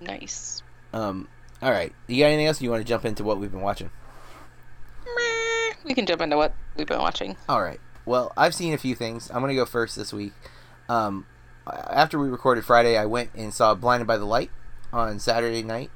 Nice. 0.00 0.62
um, 0.92 1.28
all 1.62 1.70
right, 1.70 1.92
you 2.06 2.22
got 2.22 2.26
anything 2.28 2.46
else? 2.46 2.60
You 2.62 2.70
want 2.70 2.82
to 2.82 2.88
jump 2.88 3.04
into 3.04 3.22
what 3.24 3.38
we've 3.38 3.50
been 3.50 3.60
watching? 3.60 3.90
We 5.84 5.94
can 5.94 6.04
jump 6.06 6.20
into 6.20 6.36
what 6.36 6.54
we've 6.76 6.86
been 6.86 6.98
watching. 6.98 7.36
All 7.48 7.62
right. 7.62 7.80
Well, 8.04 8.32
I've 8.36 8.54
seen 8.54 8.74
a 8.74 8.78
few 8.78 8.94
things. 8.94 9.30
I'm 9.30 9.40
gonna 9.40 9.54
go 9.54 9.64
first 9.66 9.96
this 9.96 10.12
week. 10.12 10.32
Um, 10.88 11.26
after 11.66 12.18
we 12.18 12.28
recorded 12.28 12.64
Friday, 12.64 12.96
I 12.98 13.06
went 13.06 13.30
and 13.34 13.52
saw 13.54 13.74
Blinded 13.74 14.06
by 14.06 14.16
the 14.18 14.24
Light 14.24 14.50
on 14.92 15.18
Saturday 15.20 15.62
night, 15.62 15.90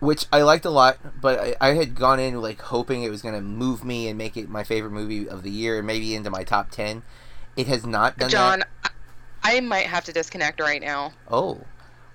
which 0.00 0.26
I 0.32 0.42
liked 0.42 0.64
a 0.64 0.70
lot. 0.70 0.98
But 1.20 1.38
I, 1.38 1.56
I 1.60 1.74
had 1.74 1.94
gone 1.94 2.20
in 2.20 2.40
like 2.40 2.60
hoping 2.60 3.02
it 3.02 3.10
was 3.10 3.22
gonna 3.22 3.40
move 3.40 3.84
me 3.84 4.08
and 4.08 4.18
make 4.18 4.36
it 4.36 4.48
my 4.48 4.64
favorite 4.64 4.92
movie 4.92 5.28
of 5.28 5.42
the 5.42 5.50
year 5.50 5.78
and 5.78 5.86
maybe 5.86 6.14
into 6.14 6.30
my 6.30 6.44
top 6.44 6.70
ten. 6.70 7.02
It 7.56 7.66
has 7.68 7.86
not 7.86 8.18
done 8.18 8.30
John, 8.30 8.58
that. 8.60 8.92
I 9.42 9.56
I 9.56 9.60
might 9.60 9.86
have 9.86 10.04
to 10.06 10.12
disconnect 10.12 10.60
right 10.60 10.80
now. 10.80 11.12
Oh, 11.30 11.60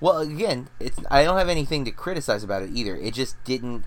well, 0.02 0.18
again, 0.18 0.68
it's 0.80 1.00
I 1.10 1.24
don't 1.24 1.38
have 1.38 1.50
anything 1.50 1.86
to 1.86 1.92
criticize 1.92 2.44
about 2.44 2.64
it 2.64 2.72
either. 2.74 2.96
It 2.96 3.14
just 3.14 3.42
didn't 3.44 3.86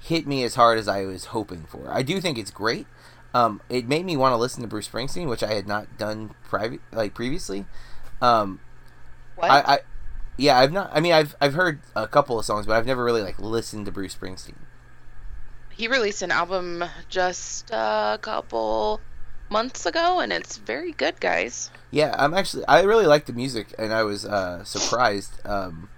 hit 0.00 0.26
me 0.26 0.42
as 0.42 0.56
hard 0.56 0.78
as 0.78 0.88
I 0.88 1.04
was 1.04 1.26
hoping 1.26 1.64
for. 1.64 1.90
I 1.90 2.02
do 2.02 2.20
think 2.20 2.36
it's 2.36 2.50
great. 2.50 2.86
Um, 3.32 3.60
it 3.68 3.88
made 3.88 4.04
me 4.04 4.16
want 4.16 4.32
to 4.32 4.36
listen 4.36 4.62
to 4.62 4.68
Bruce 4.68 4.88
Springsteen, 4.88 5.28
which 5.28 5.42
I 5.42 5.54
had 5.54 5.66
not 5.66 5.98
done 5.98 6.34
private 6.44 6.80
like 6.92 7.14
previously. 7.14 7.64
Um, 8.20 8.60
What? 9.36 9.50
I, 9.50 9.74
I, 9.74 9.78
yeah, 10.36 10.58
I've 10.58 10.72
not. 10.72 10.90
I 10.92 11.00
mean, 11.00 11.12
I've 11.12 11.36
I've 11.40 11.54
heard 11.54 11.80
a 11.94 12.06
couple 12.08 12.38
of 12.38 12.44
songs, 12.44 12.66
but 12.66 12.76
I've 12.76 12.86
never 12.86 13.04
really 13.04 13.22
like 13.22 13.38
listened 13.38 13.86
to 13.86 13.92
Bruce 13.92 14.14
Springsteen. 14.16 14.56
he 15.70 15.88
released 15.88 16.22
an 16.22 16.30
album 16.30 16.84
just 17.08 17.70
a 17.70 18.18
couple 18.20 19.00
months 19.50 19.86
ago, 19.86 20.20
and 20.20 20.32
it's 20.32 20.56
very 20.58 20.92
good, 20.92 21.20
guys. 21.20 21.70
Yeah, 21.90 22.14
I'm 22.18 22.34
actually 22.34 22.64
I 22.66 22.82
really 22.82 23.06
like 23.06 23.26
the 23.26 23.32
music, 23.32 23.74
and 23.78 23.92
I 23.92 24.02
was 24.02 24.24
uh, 24.24 24.64
surprised. 24.64 25.44
Um, 25.46 25.88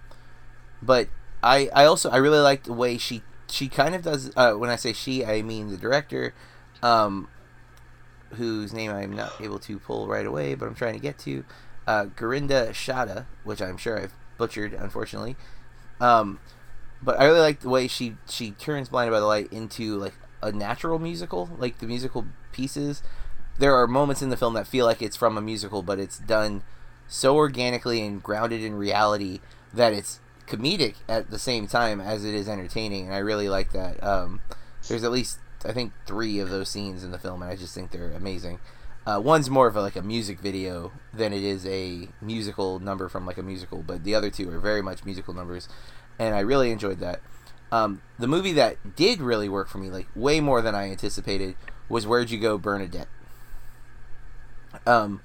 but 0.82 1.08
I 1.42 1.68
I 1.74 1.84
also 1.86 2.10
I 2.10 2.16
really 2.18 2.40
like 2.40 2.64
the 2.64 2.72
way 2.72 2.98
she 2.98 3.22
she 3.48 3.68
kind 3.68 3.94
of 3.94 4.02
does. 4.02 4.30
Uh, 4.36 4.52
when 4.54 4.70
I 4.70 4.76
say 4.76 4.92
she, 4.92 5.24
I 5.24 5.42
mean 5.42 5.70
the 5.70 5.76
director, 5.76 6.34
um, 6.82 7.28
whose 8.34 8.72
name 8.72 8.90
I'm 8.90 9.14
not 9.14 9.32
able 9.40 9.58
to 9.60 9.78
pull 9.78 10.06
right 10.06 10.26
away, 10.26 10.54
but 10.54 10.66
I'm 10.66 10.74
trying 10.74 10.94
to 10.94 11.00
get 11.00 11.18
to. 11.20 11.44
Uh, 11.86 12.06
Garinda 12.16 12.70
Shada, 12.70 13.26
which 13.44 13.62
I'm 13.62 13.76
sure 13.76 13.96
I've 13.96 14.12
butchered, 14.38 14.72
unfortunately. 14.74 15.36
Um, 16.00 16.40
but 17.02 17.18
I 17.20 17.24
really 17.24 17.40
like 17.40 17.60
the 17.60 17.68
way 17.68 17.88
she 17.88 18.16
she 18.28 18.52
turns 18.52 18.88
Blinded 18.88 19.12
by 19.12 19.20
the 19.20 19.26
Light 19.26 19.52
into 19.52 19.96
like 19.96 20.14
a 20.42 20.52
natural 20.52 20.98
musical, 20.98 21.50
like 21.58 21.78
the 21.78 21.86
musical 21.86 22.26
pieces. 22.52 23.02
There 23.58 23.74
are 23.74 23.86
moments 23.86 24.22
in 24.22 24.28
the 24.28 24.36
film 24.36 24.54
that 24.54 24.66
feel 24.66 24.84
like 24.84 25.00
it's 25.00 25.16
from 25.16 25.38
a 25.38 25.40
musical, 25.40 25.82
but 25.82 25.98
it's 25.98 26.18
done 26.18 26.62
so 27.08 27.36
organically 27.36 28.02
and 28.02 28.22
grounded 28.22 28.62
in 28.62 28.74
reality 28.74 29.40
that 29.72 29.92
it's 29.92 30.20
comedic 30.46 30.96
at 31.08 31.30
the 31.30 31.38
same 31.38 31.66
time 31.66 32.00
as 32.00 32.24
it 32.24 32.34
is 32.34 32.48
entertaining, 32.48 33.06
and 33.06 33.14
I 33.14 33.18
really 33.18 33.48
like 33.48 33.72
that. 33.72 34.02
Um, 34.02 34.40
there's 34.88 35.04
at 35.04 35.12
least 35.12 35.38
I 35.64 35.72
think 35.72 35.92
three 36.06 36.38
of 36.38 36.50
those 36.50 36.68
scenes 36.68 37.02
in 37.02 37.10
the 37.10 37.18
film, 37.18 37.42
and 37.42 37.50
I 37.50 37.56
just 37.56 37.74
think 37.74 37.90
they're 37.90 38.12
amazing. 38.12 38.58
Uh, 39.06 39.20
one's 39.20 39.48
more 39.48 39.68
of 39.68 39.76
a, 39.76 39.80
like 39.80 39.94
a 39.94 40.02
music 40.02 40.40
video 40.40 40.90
than 41.14 41.32
it 41.32 41.44
is 41.44 41.64
a 41.66 42.08
musical 42.20 42.80
number 42.80 43.08
from 43.08 43.24
like 43.24 43.38
a 43.38 43.42
musical, 43.42 43.82
but 43.82 44.02
the 44.02 44.14
other 44.14 44.30
two 44.30 44.50
are 44.50 44.58
very 44.58 44.82
much 44.82 45.04
musical 45.04 45.32
numbers, 45.32 45.68
and 46.18 46.34
I 46.34 46.40
really 46.40 46.72
enjoyed 46.72 46.98
that. 46.98 47.20
Um, 47.70 48.02
the 48.18 48.26
movie 48.26 48.52
that 48.54 48.96
did 48.96 49.20
really 49.20 49.48
work 49.48 49.68
for 49.68 49.78
me, 49.78 49.90
like 49.90 50.08
way 50.16 50.40
more 50.40 50.60
than 50.60 50.74
I 50.74 50.90
anticipated, 50.90 51.54
was 51.88 52.06
Where'd 52.06 52.30
You 52.30 52.38
Go, 52.38 52.58
Bernadette. 52.58 53.08
Um, 54.84 55.20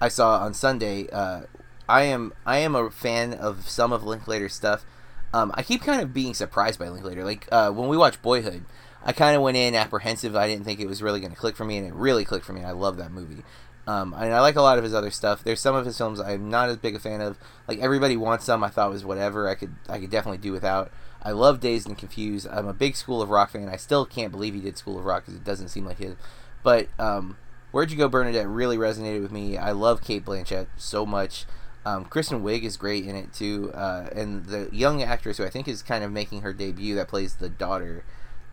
I 0.00 0.08
saw 0.08 0.38
on 0.38 0.52
Sunday. 0.52 1.08
Uh, 1.10 1.42
I 1.88 2.02
am 2.02 2.32
I 2.46 2.58
am 2.58 2.74
a 2.74 2.90
fan 2.90 3.34
of 3.34 3.68
some 3.68 3.92
of 3.92 4.04
Linklater's 4.04 4.54
stuff. 4.54 4.84
Um, 5.32 5.52
I 5.54 5.62
keep 5.62 5.82
kind 5.82 6.00
of 6.00 6.12
being 6.12 6.34
surprised 6.34 6.78
by 6.78 6.88
Linklater. 6.88 7.24
Like 7.24 7.48
uh, 7.52 7.70
when 7.70 7.88
we 7.88 7.96
watch 7.96 8.20
Boyhood, 8.22 8.64
I 9.04 9.12
kind 9.12 9.36
of 9.36 9.42
went 9.42 9.56
in 9.56 9.74
apprehensive. 9.74 10.36
I 10.36 10.46
didn't 10.46 10.64
think 10.64 10.80
it 10.80 10.86
was 10.86 11.02
really 11.02 11.20
going 11.20 11.32
to 11.32 11.38
click 11.38 11.56
for 11.56 11.64
me, 11.64 11.78
and 11.78 11.86
it 11.86 11.94
really 11.94 12.24
clicked 12.24 12.44
for 12.44 12.52
me. 12.52 12.64
I 12.64 12.72
love 12.72 12.96
that 12.98 13.12
movie. 13.12 13.42
Um, 13.86 14.14
and 14.14 14.32
I 14.32 14.40
like 14.40 14.56
a 14.56 14.62
lot 14.62 14.78
of 14.78 14.84
his 14.84 14.94
other 14.94 15.10
stuff. 15.10 15.42
There's 15.42 15.60
some 15.60 15.74
of 15.74 15.86
his 15.86 15.96
films 15.96 16.20
I'm 16.20 16.50
not 16.50 16.68
as 16.68 16.76
big 16.76 16.94
a 16.94 17.00
fan 17.00 17.20
of. 17.20 17.38
Like 17.66 17.78
Everybody 17.80 18.16
Wants 18.16 18.44
Some, 18.44 18.62
I 18.62 18.68
thought 18.68 18.90
was 18.90 19.04
whatever. 19.04 19.48
I 19.48 19.54
could 19.54 19.74
I 19.88 19.98
could 19.98 20.10
definitely 20.10 20.38
do 20.38 20.52
without. 20.52 20.92
I 21.22 21.32
love 21.32 21.60
Dazed 21.60 21.88
and 21.88 21.98
Confused. 21.98 22.46
I'm 22.48 22.68
a 22.68 22.72
big 22.72 22.94
School 22.94 23.20
of 23.20 23.30
Rock 23.30 23.50
fan. 23.50 23.68
I 23.68 23.76
still 23.76 24.06
can't 24.06 24.32
believe 24.32 24.54
he 24.54 24.60
did 24.60 24.78
School 24.78 24.98
of 24.98 25.04
Rock 25.04 25.24
because 25.24 25.34
it 25.34 25.44
doesn't 25.44 25.68
seem 25.68 25.86
like 25.86 25.98
his. 25.98 26.14
But 26.62 26.88
um, 26.98 27.36
Where'd 27.72 27.90
You 27.90 27.96
Go, 27.96 28.08
Bernadette 28.08 28.48
really 28.48 28.76
resonated 28.76 29.22
with 29.22 29.32
me. 29.32 29.56
I 29.56 29.72
love 29.72 30.02
Cate 30.02 30.24
Blanchett 30.24 30.66
so 30.76 31.06
much. 31.06 31.46
Um, 31.84 32.04
Kristen 32.04 32.42
Wiig 32.42 32.62
is 32.62 32.76
great 32.76 33.06
in 33.06 33.16
it 33.16 33.32
too, 33.32 33.72
uh, 33.72 34.08
and 34.14 34.44
the 34.44 34.68
young 34.70 35.02
actress 35.02 35.38
who 35.38 35.44
I 35.44 35.50
think 35.50 35.66
is 35.66 35.82
kind 35.82 36.04
of 36.04 36.12
making 36.12 36.42
her 36.42 36.52
debut 36.52 36.94
that 36.96 37.08
plays 37.08 37.36
the 37.36 37.48
daughter, 37.48 38.04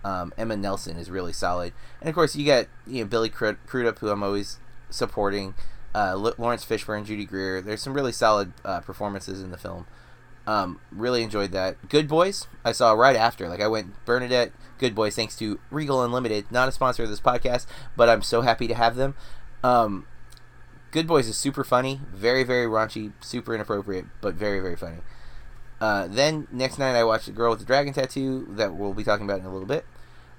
um, 0.08 0.34
Emma 0.38 0.56
Nelson, 0.56 0.96
is 0.96 1.12
really 1.12 1.34
solid. 1.34 1.74
And 2.00 2.08
of 2.08 2.16
course, 2.16 2.36
you 2.36 2.46
got 2.46 2.68
you 2.88 3.04
know 3.04 3.08
Billy 3.08 3.30
Crudup, 3.30 4.00
who 4.00 4.10
I'm 4.10 4.24
always 4.24 4.58
supporting, 4.90 5.54
uh, 5.94 6.16
Laurence 6.16 6.66
Fishburne, 6.66 7.06
Judy 7.06 7.26
Greer. 7.26 7.62
There's 7.62 7.82
some 7.82 7.94
really 7.94 8.14
solid 8.14 8.54
uh, 8.64 8.80
performances 8.80 9.44
in 9.44 9.52
the 9.52 9.58
film. 9.58 9.86
Um, 10.46 10.80
really 10.94 11.24
enjoyed 11.24 11.52
that. 11.52 11.90
Good 11.90 12.08
Boys, 12.08 12.48
I 12.64 12.72
saw 12.72 12.94
right 12.94 13.18
after. 13.18 13.50
Like 13.50 13.60
I 13.60 13.68
went 13.68 14.06
Bernadette, 14.06 14.54
Good 14.78 14.96
Boys, 14.96 15.14
thanks 15.14 15.36
to 15.40 15.60
Regal 15.70 16.02
Unlimited, 16.02 16.50
not 16.50 16.70
a 16.70 16.72
sponsor 16.72 17.04
of 17.04 17.10
this 17.10 17.20
podcast, 17.20 17.66
but 17.98 18.08
I'm 18.08 18.22
so 18.22 18.40
happy 18.42 18.68
to 18.70 18.76
have 18.76 18.96
them. 18.96 19.14
Um, 19.62 20.08
Good 20.92 21.06
Boys 21.06 21.28
is 21.28 21.38
super 21.38 21.66
funny, 21.66 22.00
very 22.14 22.46
very 22.46 22.66
raunchy, 22.66 23.12
super 23.20 23.54
inappropriate, 23.54 24.06
but 24.22 24.36
very 24.36 24.62
very 24.62 24.78
funny. 24.78 25.00
Uh, 25.82 26.08
then 26.08 26.48
next 26.50 26.80
night 26.80 26.96
I 26.96 27.04
watched 27.04 27.26
The 27.26 27.34
Girl 27.34 27.50
with 27.50 27.60
the 27.60 27.66
Dragon 27.66 27.94
Tattoo 27.94 28.48
that 28.52 28.74
we'll 28.74 28.94
be 28.94 29.04
talking 29.04 29.26
about 29.26 29.40
in 29.40 29.46
a 29.46 29.52
little 29.52 29.68
bit. 29.68 29.86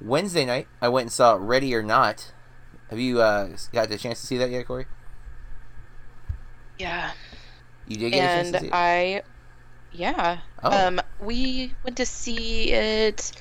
Wednesday 0.01 0.45
night 0.45 0.69
I 0.81 0.89
went 0.89 1.07
and 1.07 1.13
saw 1.13 1.37
Ready 1.39 1.75
or 1.75 1.83
Not. 1.83 2.33
Have 2.91 2.99
you 2.99 3.21
uh, 3.21 3.51
got 3.73 3.89
the 3.89 3.99
chance 3.99 4.21
to 4.21 4.27
see 4.27 4.39
that 4.39 4.51
yet, 4.51 4.67
Corey? 4.67 4.87
Yeah. 6.79 7.13
You 7.87 7.97
did 7.97 8.11
get 8.11 8.19
a 8.19 8.21
chance 8.21 8.47
And 8.49 8.55
to 8.55 8.61
see 8.61 8.67
it. 8.67 8.73
I, 8.73 9.23
yeah. 9.93 10.39
Oh. 10.63 10.87
Um, 10.87 11.01
we 11.21 11.75
went 11.85 11.97
to 11.99 12.07
see 12.07 12.73
it. 12.73 13.33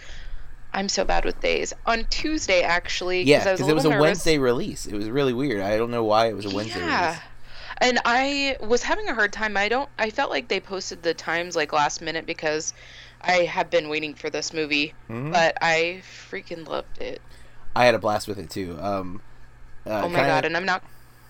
I'm 0.73 0.89
so 0.89 1.05
bad 1.05 1.25
with 1.25 1.39
days. 1.39 1.73
On 1.85 2.05
Tuesday, 2.09 2.61
actually. 2.61 3.23
yeah, 3.23 3.39
because 3.39 3.67
it 3.67 3.73
was 3.73 3.85
a 3.85 3.89
nervous. 3.89 4.01
Wednesday 4.01 4.37
release. 4.37 4.85
It 4.85 4.93
was 4.93 5.09
really 5.09 5.33
weird. 5.33 5.61
I 5.61 5.77
don't 5.77 5.91
know 5.91 6.03
why 6.03 6.27
it 6.27 6.35
was 6.35 6.45
a 6.45 6.53
Wednesday 6.53 6.79
yeah. 6.79 7.05
release. 7.05 7.21
And 7.79 7.99
I 8.05 8.57
was 8.59 8.83
having 8.83 9.07
a 9.07 9.13
hard 9.13 9.31
time. 9.31 9.55
I 9.55 9.69
don't. 9.69 9.89
I 9.97 10.09
felt 10.09 10.29
like 10.29 10.47
they 10.47 10.59
posted 10.59 11.03
the 11.03 11.13
times 11.13 11.55
like 11.55 11.73
last 11.73 12.01
minute 12.01 12.25
because 12.25 12.73
I 13.21 13.43
have 13.45 13.69
been 13.69 13.89
waiting 13.89 14.13
for 14.13 14.29
this 14.29 14.53
movie, 14.53 14.93
Mhm. 15.09 15.31
but 15.31 15.57
I 15.62 16.01
freaking 16.29 16.67
loved 16.67 17.01
it. 17.01 17.21
I 17.75 17.86
had 17.86 17.95
a 17.95 18.00
blast 18.00 18.27
with 18.27 18.39
it 18.39 18.50
too. 18.50 18.77
Um, 18.79 19.21
uh, 19.86 19.89
oh 20.03 20.09
my 20.09 20.19
kinda- 20.19 20.24
god! 20.27 20.45
And 20.45 20.55
I'm 20.57 20.65
not 20.65 20.83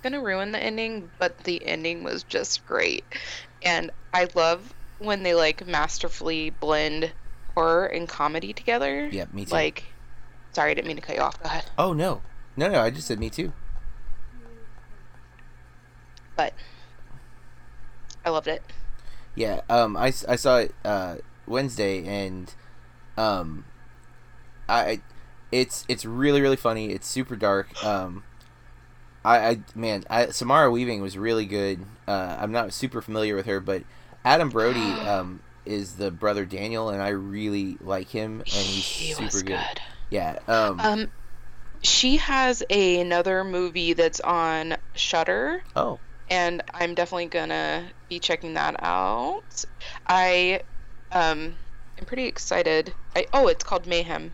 gonna 0.03 0.22
ruin 0.22 0.51
the 0.51 0.60
ending, 0.62 1.10
but 1.20 1.39
the 1.39 1.65
ending 1.65 2.03
was 2.03 2.24
just 2.24 2.65
great. 2.67 3.03
And 3.63 3.91
I 4.13 4.27
love 4.36 4.74
when 5.00 5.24
they 5.24 5.34
like 5.34 5.65
masterfully 5.67 6.50
blend 6.51 7.12
horror 7.56 7.86
and 7.88 8.08
comedy 8.08 8.53
together. 8.53 9.08
Yeah, 9.12 9.25
me 9.32 9.46
too. 9.46 9.51
Like, 9.53 9.84
sorry, 10.53 10.72
I 10.72 10.74
didn't 10.75 10.88
mean 10.88 10.98
to 10.98 11.01
cut 11.01 11.15
you 11.15 11.22
off. 11.22 11.39
Go 11.41 11.46
ahead. 11.46 11.65
oh 11.77 11.94
no, 11.94 12.22
no, 12.56 12.70
no! 12.70 12.82
I 12.82 12.89
just 12.89 13.08
said 13.08 13.20
me 13.20 13.29
too. 13.29 13.53
But 16.36 16.53
I 18.24 18.29
loved 18.29 18.48
it. 18.48 18.62
Yeah, 19.36 19.62
um, 19.70 19.96
I, 19.98 20.08
I 20.27 20.36
saw 20.36 20.58
it 20.60 20.74
uh, 20.86 21.15
Wednesday, 21.48 22.06
and 22.06 22.54
um, 23.18 23.66
I 24.70 25.01
it's 25.51 25.86
it's 25.88 26.06
really 26.06 26.42
really 26.42 26.56
funny. 26.56 26.92
It's 26.92 27.08
super 27.08 27.36
dark. 27.36 27.84
Um, 27.84 28.24
I, 29.24 29.38
I 29.50 29.60
man, 29.75 30.04
I, 30.10 30.27
Samara 30.27 30.70
Weaving 30.72 31.01
was 31.01 31.18
really 31.18 31.46
good. 31.46 31.86
Uh, 32.08 32.38
I'm 32.39 32.51
not 32.51 32.74
super 32.74 33.01
familiar 33.01 33.36
with 33.36 33.46
her, 33.46 33.60
but 33.60 33.84
Adam 34.24 34.50
Brody 34.50 34.80
um, 35.08 35.42
is 35.66 35.96
the 35.96 36.12
brother 36.12 36.46
Daniel, 36.46 36.89
and 36.89 37.01
I 37.01 37.10
really 37.10 37.77
like 37.82 38.10
him, 38.10 38.39
and 38.42 38.48
he's 38.50 38.86
He 38.86 39.12
super 39.13 39.24
was 39.24 39.44
good. 39.44 39.58
good. 39.58 39.82
Yeah. 40.10 40.39
Um, 40.48 40.80
Um, 40.80 41.08
she 41.84 42.18
has 42.18 42.63
a, 42.70 43.00
another 43.01 43.44
movie 43.44 43.94
that's 43.94 44.20
on 44.22 44.75
Shudder. 44.96 45.62
oh, 45.75 46.00
and 46.30 46.62
I'm 46.74 46.96
definitely 46.96 47.27
gonna 47.27 47.86
be 48.10 48.20
checking 48.20 48.54
that 48.56 48.75
out. 48.82 49.66
I 50.08 50.62
um 51.12 51.56
I'm 51.98 52.06
pretty 52.06 52.26
excited. 52.26 52.94
I 53.16 53.26
oh, 53.34 53.48
it's 53.48 53.64
called 53.64 53.88
Mayhem. 53.88 54.32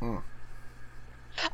Hmm. 0.00 0.18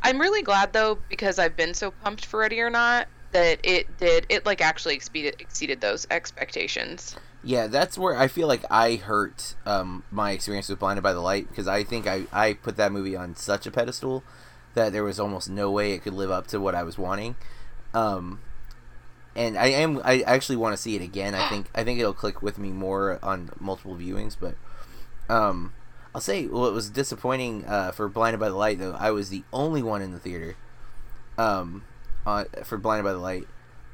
I'm 0.02 0.20
really 0.20 0.42
glad 0.42 0.72
though 0.72 0.98
because 1.08 1.38
I've 1.38 1.56
been 1.56 1.74
so 1.74 1.90
pumped 1.90 2.26
for 2.26 2.40
Ready 2.40 2.60
or 2.60 2.70
Not 2.70 3.08
that 3.32 3.58
it 3.62 3.98
did 3.98 4.26
it 4.28 4.46
like 4.46 4.60
actually 4.60 4.94
exceeded 4.94 5.36
exceeded 5.38 5.80
those 5.80 6.06
expectations. 6.10 7.16
Yeah, 7.42 7.66
that's 7.66 7.98
where 7.98 8.16
I 8.16 8.28
feel 8.28 8.48
like 8.48 8.64
I 8.70 8.94
hurt 8.94 9.54
um, 9.66 10.02
my 10.10 10.30
experience 10.30 10.68
with 10.70 10.78
Blinded 10.78 11.02
by 11.02 11.12
the 11.12 11.20
Light 11.20 11.46
because 11.48 11.68
I 11.68 11.84
think 11.84 12.06
I, 12.06 12.24
I 12.32 12.54
put 12.54 12.78
that 12.78 12.90
movie 12.90 13.14
on 13.14 13.36
such 13.36 13.66
a 13.66 13.70
pedestal 13.70 14.24
that 14.72 14.94
there 14.94 15.04
was 15.04 15.20
almost 15.20 15.50
no 15.50 15.70
way 15.70 15.92
it 15.92 16.02
could 16.02 16.14
live 16.14 16.30
up 16.30 16.46
to 16.48 16.58
what 16.58 16.74
I 16.74 16.82
was 16.82 16.96
wanting. 16.96 17.36
Um, 17.92 18.40
and 19.36 19.58
I 19.58 19.66
am 19.66 20.00
I 20.04 20.20
actually 20.20 20.56
want 20.56 20.74
to 20.76 20.80
see 20.80 20.96
it 20.96 21.02
again. 21.02 21.34
I 21.34 21.48
think 21.48 21.66
I 21.74 21.84
think 21.84 21.98
it'll 21.98 22.14
click 22.14 22.42
with 22.42 22.58
me 22.58 22.70
more 22.70 23.18
on 23.22 23.50
multiple 23.58 23.96
viewings. 23.96 24.36
But 24.38 24.56
um, 25.28 25.72
I'll 26.14 26.20
say 26.20 26.46
what 26.46 26.72
was 26.72 26.90
disappointing 26.90 27.64
uh, 27.66 27.92
for 27.92 28.08
Blinded 28.08 28.40
by 28.40 28.48
the 28.48 28.56
Light 28.56 28.78
though 28.78 28.96
I 28.98 29.10
was 29.10 29.30
the 29.30 29.44
only 29.52 29.82
one 29.82 30.02
in 30.02 30.12
the 30.12 30.18
theater 30.18 30.56
um, 31.38 31.84
for 32.64 32.78
Blinded 32.78 33.04
by 33.04 33.12
the 33.12 33.18
Light 33.18 33.46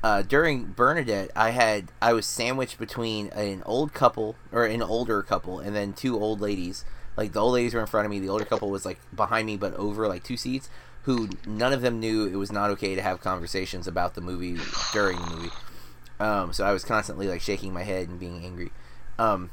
uh, 0.03 0.23
during 0.23 0.67
Bernadette, 0.67 1.31
I 1.37 1.51
had 1.51 1.93
I 2.01 2.13
was 2.13 2.25
sandwiched 2.25 2.79
between 2.79 3.29
an 3.29 3.63
old 3.67 3.93
couple 3.93 4.35
or 4.51 4.65
an 4.65 4.83
older 4.83 5.23
couple 5.23 5.61
and 5.61 5.77
then 5.77 5.93
two 5.93 6.19
old 6.19 6.41
ladies. 6.41 6.85
Like 7.17 7.33
the 7.33 7.41
old 7.41 7.53
ladies 7.53 7.75
were 7.75 7.81
in 7.81 7.87
front 7.87 8.07
of 8.07 8.11
me, 8.11 8.19
the 8.19 8.29
older 8.29 8.47
couple 8.47 8.71
was 8.71 8.87
like 8.87 8.99
behind 9.15 9.47
me, 9.47 9.57
but 9.57 9.75
over 9.75 10.09
like 10.09 10.23
two 10.23 10.39
seats. 10.39 10.71
Who 11.05 11.29
none 11.47 11.73
of 11.73 11.81
them 11.81 11.99
knew 11.99 12.27
it 12.27 12.37
was 12.37 12.53
not 12.53 12.71
okay 12.71 12.95
to 12.95 13.03
have 13.03 13.21
conversations 13.21 13.87
about 13.87 14.15
the 14.15 14.21
movie 14.21 14.59
during 14.93 15.19
the 15.19 15.27
movie. 15.31 15.51
Um, 16.19 16.53
so 16.53 16.65
I 16.65 16.73
was 16.73 16.85
constantly 16.85 17.27
like 17.29 17.41
shaking 17.41 17.73
my 17.73 17.83
head 17.83 18.09
and 18.09 18.21
being 18.21 18.45
angry. 18.45 18.71
Um, 19.19 19.51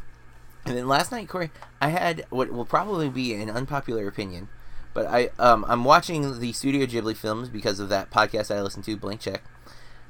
and 0.66 0.76
then 0.78 0.88
last 0.88 1.12
night, 1.12 1.30
Corey, 1.30 1.50
I 1.80 1.90
had 1.90 2.26
what 2.30 2.52
will 2.52 2.66
probably 2.66 3.08
be 3.10 3.34
an 3.34 3.50
unpopular 3.50 4.06
opinion, 4.08 4.50
but 4.94 5.06
I 5.06 5.30
um, 5.40 5.64
I'm 5.70 5.86
watching 5.86 6.40
the 6.40 6.52
Studio 6.52 6.86
Ghibli 6.86 7.16
films 7.16 7.48
because 7.48 7.80
of 7.80 7.88
that 7.90 8.12
podcast 8.12 8.54
I 8.54 8.62
listened 8.62 8.84
to, 8.86 8.98
Blank 8.98 9.22
Check 9.22 9.44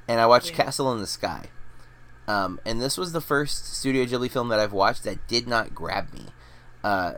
and 0.08 0.20
I 0.20 0.26
watched 0.26 0.52
Yeah. 0.52 0.64
Castle 0.64 0.92
in 0.94 1.00
the 1.00 1.08
Sky. 1.08 1.48
Um, 2.28 2.60
and 2.66 2.82
this 2.82 2.98
was 2.98 3.12
the 3.12 3.22
first 3.22 3.78
Studio 3.78 4.06
Ghibli 4.06 4.32
film 4.32 4.50
that 4.50 4.60
I've 4.60 4.74
watched 4.74 5.04
that 5.04 5.26
did 5.28 5.48
not 5.48 5.76
grab 5.76 6.14
me. 6.14 6.26
Uh, 6.84 7.14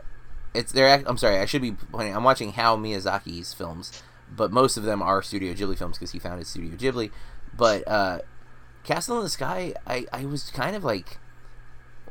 it's 0.54 0.72
there. 0.72 1.02
I'm 1.06 1.16
sorry, 1.16 1.38
I 1.38 1.46
should 1.46 1.62
be 1.62 1.72
pointing. 1.72 2.14
I'm 2.14 2.24
watching 2.24 2.52
Hayao 2.52 2.78
Miyazaki's 2.78 3.54
films, 3.54 4.02
but 4.34 4.52
most 4.52 4.76
of 4.76 4.84
them 4.84 5.02
are 5.02 5.22
Studio 5.22 5.52
Ghibli 5.52 5.76
films 5.76 5.98
because 5.98 6.12
he 6.12 6.18
founded 6.18 6.46
Studio 6.46 6.76
Ghibli. 6.76 7.10
But 7.56 7.86
uh, 7.86 8.20
Castle 8.84 9.18
in 9.18 9.24
the 9.24 9.30
Sky, 9.30 9.74
I 9.86 10.06
I 10.12 10.24
was 10.24 10.50
kind 10.50 10.76
of 10.76 10.84
like, 10.84 11.18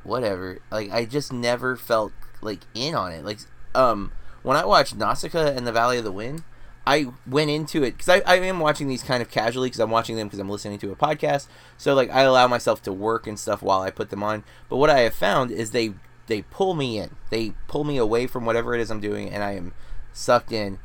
whatever. 0.04 0.60
Like 0.72 0.92
I 0.92 1.06
just 1.06 1.32
never 1.32 1.76
felt 1.76 2.12
like 2.42 2.62
in 2.74 2.96
on 2.96 3.12
it. 3.12 3.24
Like 3.24 3.40
um, 3.76 4.12
when 4.44 4.58
I 4.58 4.66
watched 4.66 4.96
Nausicaa 4.96 5.48
and 5.48 5.66
the 5.66 5.72
Valley 5.72 5.98
of 5.98 6.04
the 6.04 6.12
Wind. 6.12 6.44
I 6.88 7.06
went 7.28 7.52
into 7.52 7.84
it 7.84 7.92
because 7.92 8.10
I, 8.10 8.22
I 8.26 8.38
am 8.38 8.60
watching 8.60 8.88
these 8.88 9.04
kind 9.04 9.22
of 9.22 9.30
casually 9.30 9.68
because 9.68 9.80
I'm 9.80 9.92
watching 9.92 10.16
them 10.16 10.28
because 10.28 10.40
I'm 10.40 10.50
listening 10.50 10.80
to 10.80 10.92
a 10.92 10.96
podcast. 10.96 11.46
So 11.78 11.94
like 11.94 12.10
I 12.10 12.22
allow 12.22 12.48
myself 12.48 12.82
to 12.84 12.94
work 12.94 13.28
and 13.28 13.38
stuff 13.38 13.62
while 13.62 13.82
I 13.82 13.92
put 13.92 14.10
them 14.10 14.24
on. 14.24 14.44
But 14.70 14.78
what 14.78 14.90
I 14.90 15.02
have 15.02 15.14
found 15.14 15.52
is 15.52 15.70
they 15.70 15.94
they 16.26 16.44
pull 16.44 16.74
me 16.74 16.98
in. 16.98 17.18
They 17.30 17.54
pull 17.68 17.84
me 17.84 17.98
away 17.98 18.26
from 18.26 18.46
whatever 18.46 18.74
it 18.74 18.82
is 18.82 18.90
I'm 18.90 19.02
doing, 19.02 19.30
and 19.30 19.44
I 19.44 19.52
am 19.52 19.74
sucked 20.14 20.52
in. 20.52 20.80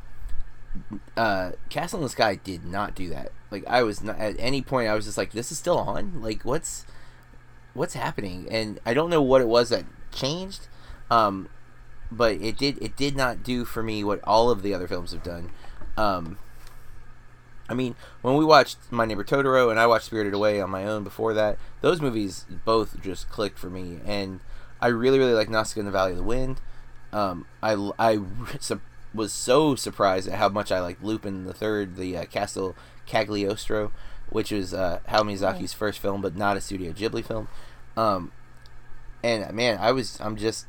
Uh, 1.15 1.51
Castle 1.69 1.99
in 1.99 2.03
the 2.03 2.09
Sky 2.09 2.35
did 2.35 2.65
not 2.65 2.95
do 2.95 3.09
that. 3.09 3.31
Like 3.51 3.63
I 3.67 3.83
was 3.83 4.03
not 4.03 4.19
at 4.19 4.35
any 4.39 4.61
point. 4.61 4.89
I 4.89 4.95
was 4.95 5.05
just 5.05 5.17
like, 5.17 5.31
this 5.31 5.51
is 5.51 5.57
still 5.57 5.77
on. 5.77 6.21
Like 6.21 6.43
what's 6.43 6.85
what's 7.73 7.93
happening? 7.93 8.47
And 8.49 8.79
I 8.85 8.93
don't 8.93 9.09
know 9.09 9.21
what 9.21 9.41
it 9.41 9.47
was 9.47 9.69
that 9.69 9.85
changed. 10.11 10.67
Um, 11.09 11.49
but 12.11 12.33
it 12.33 12.57
did 12.57 12.81
it 12.81 12.95
did 12.95 13.15
not 13.15 13.43
do 13.43 13.65
for 13.65 13.83
me 13.83 14.03
what 14.03 14.19
all 14.23 14.49
of 14.49 14.61
the 14.61 14.73
other 14.73 14.87
films 14.87 15.11
have 15.11 15.23
done. 15.23 15.51
Um, 15.97 16.37
I 17.67 17.73
mean, 17.73 17.95
when 18.21 18.35
we 18.35 18.45
watched 18.45 18.77
My 18.91 19.05
Neighbor 19.05 19.23
Totoro 19.23 19.71
and 19.71 19.79
I 19.79 19.87
watched 19.87 20.05
Spirited 20.05 20.33
Away 20.33 20.61
on 20.61 20.69
my 20.69 20.85
own 20.85 21.03
before 21.03 21.33
that, 21.33 21.57
those 21.81 21.99
movies 21.99 22.45
both 22.63 23.01
just 23.01 23.29
clicked 23.29 23.57
for 23.57 23.69
me, 23.69 23.99
and 24.05 24.39
I 24.79 24.87
really, 24.87 25.17
really 25.17 25.33
like 25.33 25.49
Nausicaa 25.49 25.79
in 25.79 25.85
the 25.85 25.91
Valley 25.91 26.11
of 26.11 26.17
the 26.17 26.23
Wind. 26.23 26.61
Um, 27.11 27.47
I, 27.63 27.91
I 27.97 28.19
was 29.15 29.31
so 29.31 29.75
surprised 29.75 30.27
at 30.27 30.37
how 30.37 30.49
much 30.49 30.71
I 30.71 30.79
like 30.79 31.01
Lupin 31.01 31.45
the 31.45 31.53
Third, 31.53 31.95
the 31.95 32.17
uh, 32.17 32.25
Castle 32.25 32.75
Cagliostro, 33.05 33.91
which 34.29 34.51
was 34.51 34.73
uh, 34.73 34.99
Hayao 35.07 35.21
Miyazaki's 35.21 35.73
first 35.73 35.99
film, 35.99 36.21
but 36.21 36.35
not 36.35 36.57
a 36.57 36.61
Studio 36.61 36.91
Ghibli 36.91 37.25
film. 37.25 37.47
Um, 37.95 38.31
and 39.23 39.51
man, 39.53 39.77
I 39.79 39.91
was 39.91 40.19
I'm 40.19 40.35
just 40.35 40.67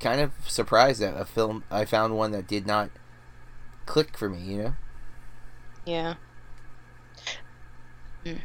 kind 0.00 0.20
of 0.20 0.32
surprised 0.46 1.00
that 1.00 1.16
a 1.16 1.24
film 1.24 1.64
I 1.70 1.84
found 1.84 2.16
one 2.16 2.32
that 2.32 2.46
did 2.46 2.66
not 2.66 2.90
click 3.86 4.16
for 4.16 4.28
me, 4.28 4.40
you 4.40 4.62
know. 4.62 4.74
Yeah. 8.24 8.38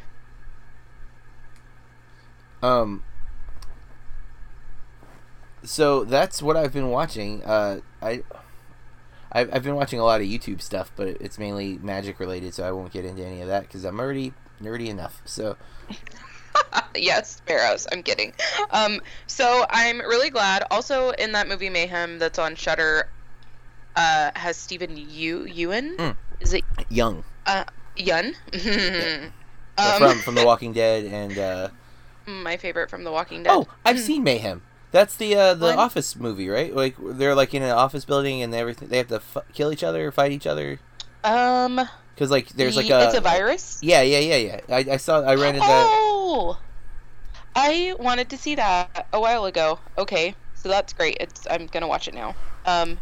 Um. 2.61 3.03
So 5.63 6.03
that's 6.03 6.41
what 6.41 6.57
I've 6.57 6.73
been 6.73 6.89
watching. 6.89 7.43
Uh, 7.43 7.81
I, 8.01 8.23
I've, 9.31 9.53
I've 9.53 9.63
been 9.63 9.75
watching 9.75 9.99
a 9.99 10.03
lot 10.03 10.21
of 10.21 10.27
YouTube 10.27 10.61
stuff, 10.61 10.91
but 10.95 11.07
it's 11.07 11.37
mainly 11.37 11.77
magic 11.77 12.19
related, 12.19 12.53
so 12.53 12.67
I 12.67 12.71
won't 12.71 12.91
get 12.91 13.05
into 13.05 13.23
any 13.23 13.41
of 13.41 13.47
that 13.47 13.63
because 13.63 13.83
I'm 13.85 13.99
already 13.99 14.33
nerdy 14.61 14.87
enough. 14.87 15.21
So 15.25 15.55
yes, 16.95 17.37
sparrows. 17.37 17.87
I'm 17.91 18.03
kidding. 18.03 18.33
Um, 18.71 19.01
so 19.27 19.65
I'm 19.69 19.99
really 19.99 20.29
glad. 20.29 20.63
Also, 20.71 21.11
in 21.11 21.31
that 21.33 21.47
movie 21.47 21.69
Mayhem 21.69 22.19
that's 22.19 22.39
on 22.39 22.55
Shudder, 22.55 23.09
uh, 23.95 24.31
has 24.35 24.57
Steven 24.57 24.97
Yu 24.97 25.45
Ewan. 25.45 25.97
Mm. 25.97 26.15
Is 26.39 26.53
it 26.53 26.63
young 26.89 27.23
uh 27.45 27.65
Yun? 27.97 28.33
Uh, 28.53 29.29
um, 29.77 29.97
from 29.97 30.17
from 30.19 30.35
The 30.35 30.45
Walking 30.45 30.73
Dead 30.73 31.05
and 31.05 31.37
uh, 31.37 31.69
my 32.25 32.57
favorite 32.57 32.89
from 32.89 33.03
The 33.03 33.11
Walking 33.11 33.43
Dead. 33.43 33.51
oh, 33.51 33.67
I've 33.85 33.99
seen 33.99 34.23
Mayhem. 34.23 34.61
That's 34.91 35.15
the 35.15 35.35
uh, 35.35 35.53
the? 35.53 35.75
Office 35.75 36.15
movie, 36.15 36.49
right? 36.49 36.75
Like 36.75 36.95
they're 36.99 37.35
like 37.35 37.53
in 37.53 37.61
an 37.61 37.71
office 37.71 38.05
building 38.05 38.41
and 38.41 38.53
everything. 38.55 38.87
They 38.89 38.97
have 38.97 39.07
to 39.09 39.15
f- 39.15 39.43
kill 39.53 39.71
each 39.71 39.83
other, 39.83 40.11
fight 40.11 40.31
each 40.31 40.47
other. 40.47 40.79
Um, 41.23 41.79
because 42.15 42.31
like 42.31 42.49
there's 42.49 42.75
like 42.75 42.89
a 42.89 43.05
it's 43.07 43.17
a 43.17 43.21
virus. 43.21 43.79
yeah 43.83 44.01
yeah 44.01 44.19
yeah 44.19 44.35
yeah. 44.37 44.59
I, 44.75 44.93
I 44.93 44.97
saw 44.97 45.21
I 45.21 45.35
rented 45.35 45.61
that. 45.61 45.85
Oh, 45.87 46.57
I 47.55 47.93
wanted 47.99 48.29
to 48.29 48.37
see 48.37 48.55
that 48.55 49.07
a 49.13 49.19
while 49.19 49.45
ago. 49.45 49.79
Okay, 49.97 50.35
so 50.55 50.69
that's 50.69 50.93
great. 50.93 51.17
It's 51.19 51.45
I'm 51.49 51.67
gonna 51.67 51.87
watch 51.87 52.07
it 52.07 52.13
now. 52.13 52.35
Um, 52.65 52.99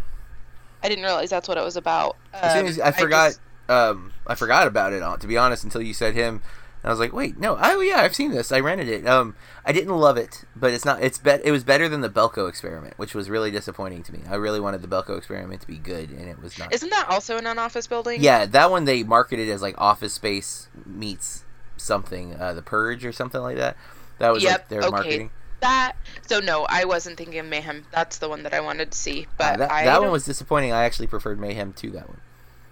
I 0.84 0.90
didn't 0.90 1.04
realize 1.04 1.30
that's 1.30 1.48
what 1.48 1.58
it 1.58 1.64
was 1.64 1.78
about. 1.78 2.16
As 2.34 2.54
soon 2.54 2.62
Um, 2.62 2.68
as 2.68 2.80
I 2.80 2.92
forgot, 2.92 3.28
just- 3.30 3.40
um, 3.70 4.14
I 4.26 4.36
forgot 4.36 4.68
about 4.68 4.94
it. 4.94 5.02
uh, 5.02 5.18
To 5.18 5.28
be 5.28 5.38
honest, 5.38 5.64
until 5.64 5.82
you 5.82 5.94
said 5.94 6.14
him, 6.16 6.42
I 6.88 6.92
was 6.92 7.00
like, 7.00 7.12
wait, 7.12 7.38
no, 7.38 7.58
oh 7.62 7.82
yeah, 7.82 8.02
I've 8.02 8.16
seen 8.16 8.32
this. 8.32 8.52
I 8.52 8.60
rented 8.60 8.88
it. 8.88 9.06
Um, 9.06 9.36
I 9.66 9.72
didn't 9.72 9.96
love 9.98 10.16
it, 10.18 10.46
but 10.56 10.72
it's 10.74 10.86
not. 10.86 11.04
It's 11.04 11.18
bet. 11.18 11.42
It 11.44 11.52
was 11.52 11.64
better 11.64 11.90
than 11.90 12.02
the 12.02 12.10
Belko 12.10 12.48
experiment, 12.48 12.94
which 12.98 13.14
was 13.14 13.30
really 13.30 13.52
disappointing 13.52 14.04
to 14.04 14.14
me. 14.14 14.22
I 14.30 14.36
really 14.36 14.60
wanted 14.60 14.82
the 14.82 14.88
Belko 14.88 15.18
experiment 15.18 15.62
to 15.62 15.68
be 15.68 15.78
good, 15.78 16.10
and 16.12 16.30
it 16.30 16.42
was 16.42 16.58
not. 16.58 16.74
isn't 16.74 16.90
that 16.90 17.08
also 17.10 17.38
in 17.38 17.46
an 17.46 17.60
office 17.60 17.88
building? 17.88 18.22
yeah, 18.22 18.46
that 18.46 18.72
one 18.72 18.86
they 18.86 19.04
marketed 19.04 19.50
as 19.50 19.62
like 19.62 19.76
Office 19.78 20.14
Space 20.14 20.70
meets 20.86 21.44
something, 21.76 22.36
uh, 22.40 22.54
the 22.54 22.62
Purge 22.62 23.06
or 23.06 23.12
something 23.12 23.42
like 23.42 23.58
that. 23.58 23.76
That 24.20 24.32
was 24.34 24.44
like 24.44 24.52
Yep, 24.52 24.70
their 24.70 24.80
okay. 24.82 24.90
marketing. 24.90 25.32
That. 25.60 25.94
So 26.28 26.40
no, 26.40 26.66
I 26.70 26.86
wasn't 26.86 27.18
thinking 27.18 27.40
of 27.40 27.48
Mayhem. 27.48 27.86
That's 27.92 28.20
the 28.20 28.30
one 28.30 28.44
that 28.44 28.54
I 28.54 28.60
wanted 28.62 28.92
to 28.92 28.98
see. 28.98 29.28
But 29.38 29.56
Uh, 29.56 29.58
that 29.58 29.72
I 29.72 29.86
that 29.86 30.02
one 30.02 30.12
was 30.12 30.24
disappointing. 30.26 30.72
I 30.72 30.84
actually 30.86 31.08
preferred 31.08 31.40
Mayhem 31.40 31.74
to 31.74 31.90
that 31.92 32.08
one. 32.08 32.22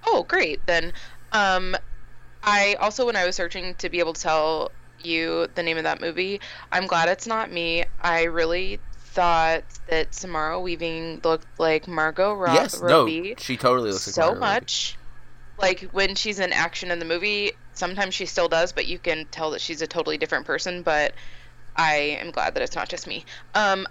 Oh, 0.08 0.24
great. 0.24 0.66
Then, 0.68 0.94
um, 1.32 1.76
I 2.46 2.76
also, 2.76 3.06
when 3.06 3.16
I 3.16 3.26
was 3.26 3.36
searching 3.36 3.74
to 3.76 3.90
be 3.90 4.00
able 4.00 4.14
to 4.14 4.22
tell 4.22 4.72
you 5.00 5.48
the 5.56 5.64
name 5.64 5.78
of 5.78 5.84
that 5.84 6.00
movie, 6.00 6.40
I'm 6.72 6.86
glad 6.88 7.10
it's 7.10 7.28
not 7.28 7.52
me. 7.52 7.86
I 8.02 8.24
really 8.24 8.80
thought 8.98 9.64
that 9.88 10.14
Samara 10.14 10.60
Weaving 10.60 11.22
looked 11.24 11.48
like 11.60 11.88
Margot 11.88 12.34
Ro- 12.34 12.54
yes, 12.54 12.80
Robbie 12.82 13.30
no, 13.30 13.36
she 13.38 13.58
totally 13.58 13.92
looks 13.92 14.08
like 14.08 14.14
so 14.14 14.28
Robbie. 14.28 14.40
much. 14.40 14.98
Like 15.58 15.82
when 15.92 16.16
she's 16.16 16.40
in 16.40 16.52
action 16.52 16.92
in 16.92 17.00
the 17.00 17.06
movie, 17.06 17.54
sometimes 17.74 18.14
she 18.14 18.26
still 18.26 18.50
does, 18.50 18.74
but 18.74 18.88
you 18.88 19.00
can 19.00 19.26
tell 19.32 19.52
that 19.52 19.62
she's 19.62 19.82
a 19.82 19.88
totally 19.88 20.18
different 20.18 20.46
person. 20.46 20.82
But 20.82 21.14
I 21.76 22.18
am 22.22 22.32
glad 22.32 22.56
that 22.56 22.64
it's 22.64 22.76
not 22.76 22.90
just 22.90 23.08
me. 23.08 23.26
Um, 23.54 23.88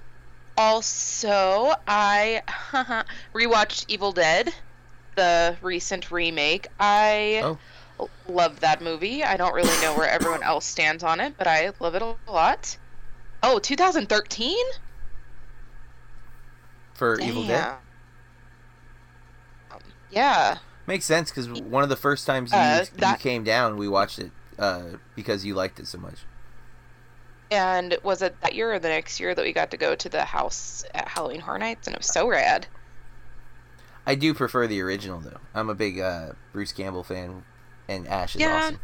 also, 0.56 1.72
I 1.88 2.42
rewatched 3.34 3.86
Evil 3.88 4.12
Dead, 4.12 4.52
the 5.16 5.56
recent 5.62 6.10
remake. 6.10 6.68
I 6.78 7.40
Oh. 7.42 7.58
Love 8.28 8.60
that 8.60 8.82
movie. 8.82 9.22
I 9.22 9.36
don't 9.36 9.54
really 9.54 9.80
know 9.80 9.96
where 9.96 10.08
everyone 10.08 10.42
else 10.42 10.64
stands 10.64 11.02
on 11.02 11.20
it, 11.20 11.34
but 11.36 11.46
I 11.46 11.72
love 11.80 11.94
it 11.94 12.02
a 12.02 12.16
lot. 12.30 12.76
Oh, 13.42 13.58
2013? 13.58 14.56
for 16.94 17.18
Evil 17.20 17.44
Dead. 17.44 17.74
Yeah. 20.10 20.58
Makes 20.86 21.06
sense 21.06 21.30
because 21.30 21.48
one 21.50 21.82
of 21.82 21.88
the 21.88 21.96
first 21.96 22.26
times 22.26 22.52
you, 22.52 22.58
Uh, 22.58 22.84
you 22.96 23.16
came 23.16 23.42
down, 23.42 23.76
we 23.76 23.88
watched 23.88 24.18
it 24.18 24.30
uh, 24.58 24.82
because 25.16 25.44
you 25.44 25.54
liked 25.54 25.80
it 25.80 25.86
so 25.88 25.98
much. 25.98 26.20
And 27.50 27.98
was 28.02 28.22
it 28.22 28.40
that 28.42 28.54
year 28.54 28.72
or 28.72 28.78
the 28.78 28.88
next 28.88 29.18
year 29.20 29.34
that 29.34 29.42
we 29.44 29.52
got 29.52 29.70
to 29.72 29.76
go 29.76 29.94
to 29.94 30.08
the 30.08 30.24
house 30.24 30.84
at 30.94 31.08
Halloween 31.08 31.40
Horror 31.40 31.58
Nights? 31.58 31.86
And 31.86 31.94
it 31.94 32.00
was 32.00 32.06
so 32.06 32.28
rad. 32.28 32.66
I 34.06 34.14
do 34.14 34.34
prefer 34.34 34.66
the 34.66 34.80
original 34.80 35.20
though. 35.20 35.40
I'm 35.54 35.70
a 35.70 35.74
big 35.74 35.98
uh, 35.98 36.32
Bruce 36.52 36.72
Campbell 36.72 37.04
fan, 37.04 37.44
and 37.88 38.06
Ash 38.08 38.34
is 38.34 38.40
Yeah. 38.40 38.56
awesome. 38.56 38.78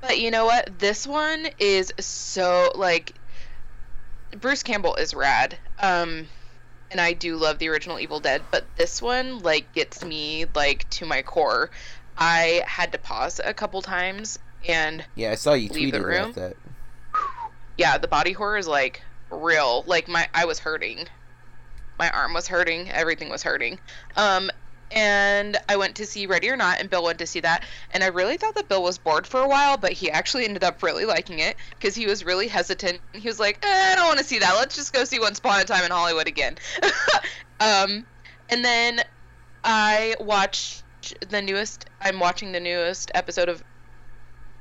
But 0.00 0.18
you 0.18 0.30
know 0.30 0.44
what? 0.46 0.78
This 0.78 1.06
one 1.06 1.46
is 1.58 1.92
so 2.00 2.72
like 2.74 3.14
Bruce 4.40 4.62
Campbell 4.62 4.96
is 4.96 5.14
rad. 5.14 5.56
Um 5.80 6.26
and 6.90 7.00
I 7.00 7.12
do 7.14 7.36
love 7.36 7.58
the 7.58 7.68
original 7.68 7.98
Evil 7.98 8.20
Dead, 8.20 8.42
but 8.50 8.64
this 8.76 9.00
one 9.00 9.38
like 9.40 9.72
gets 9.72 10.04
me 10.04 10.46
like 10.54 10.88
to 10.90 11.06
my 11.06 11.22
core. 11.22 11.70
I 12.18 12.62
had 12.66 12.92
to 12.92 12.98
pause 12.98 13.40
a 13.42 13.54
couple 13.54 13.80
times 13.82 14.38
and 14.68 15.04
Yeah, 15.14 15.30
I 15.32 15.34
saw 15.36 15.54
you 15.54 15.68
the 15.90 16.04
room? 16.04 16.30
about 16.30 16.34
that. 16.34 16.56
yeah, 17.78 17.98
the 17.98 18.08
body 18.08 18.32
horror 18.32 18.58
is 18.58 18.66
like 18.68 19.02
real. 19.30 19.84
Like 19.86 20.08
my 20.08 20.28
I 20.34 20.44
was 20.44 20.58
hurting. 20.58 21.06
My 21.98 22.10
arm 22.10 22.34
was 22.34 22.48
hurting, 22.48 22.90
everything 22.90 23.28
was 23.28 23.42
hurting. 23.42 23.78
Um 24.16 24.50
and 24.94 25.56
I 25.68 25.76
went 25.76 25.96
to 25.96 26.06
see 26.06 26.26
Ready 26.26 26.50
or 26.50 26.56
Not 26.56 26.80
and 26.80 26.90
Bill 26.90 27.02
went 27.02 27.18
to 27.18 27.26
see 27.26 27.40
that 27.40 27.64
and 27.90 28.02
I 28.02 28.08
really 28.08 28.36
thought 28.36 28.54
that 28.54 28.68
Bill 28.68 28.82
was 28.82 28.98
bored 28.98 29.26
for 29.26 29.40
a 29.40 29.48
while, 29.48 29.76
but 29.76 29.92
he 29.92 30.10
actually 30.10 30.44
ended 30.44 30.64
up 30.64 30.82
really 30.82 31.04
liking 31.04 31.38
it 31.38 31.56
because 31.70 31.94
he 31.94 32.06
was 32.06 32.24
really 32.24 32.48
hesitant. 32.48 33.00
He 33.12 33.28
was 33.28 33.40
like, 33.40 33.58
eh, 33.62 33.92
"I 33.92 33.94
don't 33.96 34.06
want 34.06 34.18
to 34.18 34.24
see 34.24 34.38
that. 34.38 34.54
Let's 34.54 34.76
just 34.76 34.92
go 34.92 35.04
see 35.04 35.18
Once 35.18 35.38
Upon 35.38 35.60
a 35.60 35.64
Time 35.64 35.84
in 35.84 35.90
Hollywood 35.90 36.28
again." 36.28 36.56
um 37.60 38.06
and 38.48 38.64
then 38.64 39.00
I 39.64 40.14
watched 40.20 40.84
the 41.28 41.42
newest 41.42 41.88
I'm 42.00 42.20
watching 42.20 42.52
the 42.52 42.60
newest 42.60 43.10
episode 43.14 43.48
of 43.48 43.62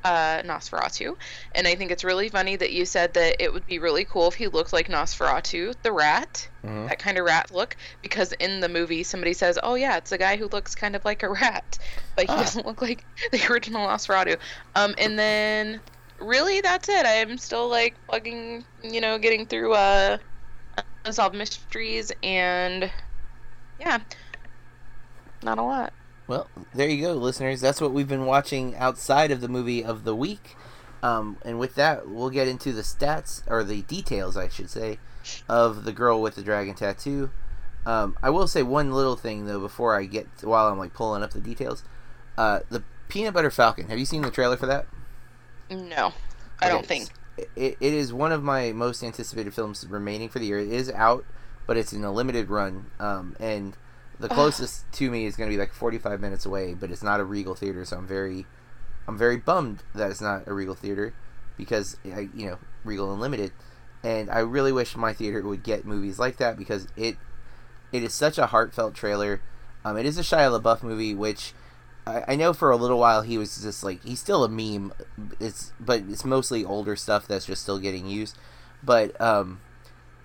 uh, 0.03 0.41
NOS4A2, 0.43 1.17
and 1.53 1.67
I 1.67 1.75
think 1.75 1.91
it's 1.91 2.03
really 2.03 2.29
funny 2.29 2.55
that 2.55 2.71
you 2.73 2.85
said 2.85 3.13
that 3.15 3.41
it 3.43 3.51
would 3.53 3.65
be 3.65 3.79
really 3.79 4.05
cool 4.05 4.27
if 4.27 4.35
he 4.35 4.47
looked 4.47 4.73
like 4.73 4.87
Nosferatu, 4.87 5.73
the 5.83 5.91
rat, 5.91 6.49
Mhm. 6.63 6.89
that 6.89 6.99
kind 6.99 7.17
of 7.17 7.25
rat 7.25 7.51
look, 7.51 7.77
because 8.01 8.33
in 8.33 8.59
the 8.59 8.69
movie 8.69 9.03
somebody 9.03 9.33
says, 9.33 9.59
"Oh 9.63 9.75
yeah, 9.75 9.97
it's 9.97 10.11
a 10.11 10.17
guy 10.17 10.37
who 10.37 10.47
looks 10.49 10.75
kind 10.75 10.95
of 10.95 11.05
like 11.05 11.23
a 11.23 11.29
rat," 11.29 11.77
but 12.15 12.25
he 12.25 12.33
Ah. 12.33 12.37
doesn't 12.37 12.65
look 12.65 12.81
like 12.81 13.05
the 13.31 13.45
original 13.51 13.87
Nosferatu. 13.87 14.39
Um, 14.75 14.95
and 14.97 15.17
then 15.19 15.81
really 16.19 16.61
that's 16.61 16.89
it. 16.89 17.05
I'm 17.05 17.37
still 17.37 17.69
like 17.69 17.97
plugging, 18.07 18.65
you 18.83 19.01
know, 19.01 19.17
getting 19.17 19.45
through 19.47 19.73
uh, 19.73 20.17
unsolved 21.05 21.35
mysteries, 21.35 22.11
and 22.23 22.91
yeah, 23.79 23.99
not 25.43 25.57
a 25.59 25.63
lot. 25.63 25.93
Well, 26.31 26.47
there 26.73 26.87
you 26.87 27.01
go, 27.05 27.11
listeners. 27.11 27.59
That's 27.59 27.81
what 27.81 27.91
we've 27.91 28.07
been 28.07 28.25
watching 28.25 28.73
outside 28.77 29.31
of 29.31 29.41
the 29.41 29.49
movie 29.49 29.83
of 29.83 30.05
the 30.05 30.15
week. 30.15 30.55
Um, 31.03 31.35
and 31.43 31.59
with 31.59 31.75
that, 31.75 32.07
we'll 32.07 32.29
get 32.29 32.47
into 32.47 32.71
the 32.71 32.83
stats 32.83 33.43
or 33.51 33.65
the 33.65 33.81
details, 33.81 34.37
I 34.37 34.47
should 34.47 34.69
say, 34.69 34.99
of 35.49 35.83
the 35.83 35.91
girl 35.91 36.21
with 36.21 36.35
the 36.35 36.41
dragon 36.41 36.73
tattoo. 36.73 37.31
Um, 37.85 38.17
I 38.23 38.29
will 38.29 38.47
say 38.47 38.63
one 38.63 38.93
little 38.93 39.17
thing 39.17 39.45
though 39.45 39.59
before 39.59 39.93
I 39.93 40.05
get 40.05 40.25
while 40.41 40.69
I'm 40.69 40.79
like 40.79 40.93
pulling 40.93 41.21
up 41.21 41.31
the 41.31 41.41
details. 41.41 41.83
Uh, 42.37 42.61
the 42.69 42.81
peanut 43.09 43.33
butter 43.33 43.51
falcon. 43.51 43.89
Have 43.89 43.99
you 43.99 44.05
seen 44.05 44.21
the 44.21 44.31
trailer 44.31 44.55
for 44.55 44.67
that? 44.67 44.87
No, 45.69 46.13
I 46.61 46.69
don't 46.69 46.85
think. 46.85 47.09
It, 47.57 47.75
it 47.81 47.93
is 47.93 48.13
one 48.13 48.31
of 48.31 48.41
my 48.41 48.71
most 48.71 49.03
anticipated 49.03 49.53
films 49.53 49.85
remaining 49.85 50.29
for 50.29 50.39
the 50.39 50.45
year. 50.45 50.59
It 50.59 50.71
is 50.71 50.89
out, 50.91 51.25
but 51.67 51.75
it's 51.75 51.91
in 51.91 52.05
a 52.05 52.11
limited 52.13 52.49
run. 52.49 52.85
Um, 53.01 53.35
and 53.37 53.75
the 54.21 54.29
closest 54.29 54.91
to 54.93 55.09
me 55.09 55.25
is 55.25 55.35
going 55.35 55.49
to 55.49 55.55
be 55.55 55.59
like 55.59 55.73
45 55.73 56.19
minutes 56.21 56.45
away, 56.45 56.73
but 56.73 56.91
it's 56.91 57.03
not 57.03 57.19
a 57.19 57.23
Regal 57.23 57.55
theater, 57.55 57.83
so 57.83 57.97
I'm 57.97 58.07
very, 58.07 58.45
I'm 59.07 59.17
very 59.17 59.37
bummed 59.37 59.83
that 59.95 60.11
it's 60.11 60.21
not 60.21 60.47
a 60.47 60.53
Regal 60.53 60.75
theater 60.75 61.13
because 61.57 61.97
I, 62.05 62.29
you 62.33 62.47
know, 62.47 62.57
Regal 62.83 63.13
Unlimited, 63.13 63.51
and 64.03 64.29
I 64.29 64.39
really 64.39 64.71
wish 64.71 64.95
my 64.95 65.13
theater 65.13 65.41
would 65.41 65.63
get 65.63 65.85
movies 65.85 66.19
like 66.19 66.37
that 66.37 66.57
because 66.57 66.87
it, 66.95 67.17
it 67.91 68.03
is 68.03 68.13
such 68.13 68.37
a 68.37 68.47
heartfelt 68.47 68.93
trailer. 68.93 69.41
Um, 69.83 69.97
it 69.97 70.05
is 70.05 70.17
a 70.17 70.21
Shia 70.21 70.59
LaBeouf 70.59 70.83
movie, 70.83 71.13
which 71.13 71.53
I, 72.05 72.23
I 72.29 72.35
know 72.35 72.53
for 72.53 72.71
a 72.71 72.75
little 72.75 72.99
while 72.99 73.21
he 73.21 73.37
was 73.37 73.61
just 73.61 73.83
like 73.83 74.03
he's 74.03 74.19
still 74.19 74.43
a 74.43 74.49
meme. 74.49 74.93
It's 75.39 75.73
but 75.79 76.03
it's 76.09 76.25
mostly 76.25 76.65
older 76.65 76.95
stuff 76.95 77.27
that's 77.27 77.45
just 77.45 77.63
still 77.63 77.79
getting 77.79 78.07
used. 78.07 78.37
But 78.83 79.19
um, 79.21 79.61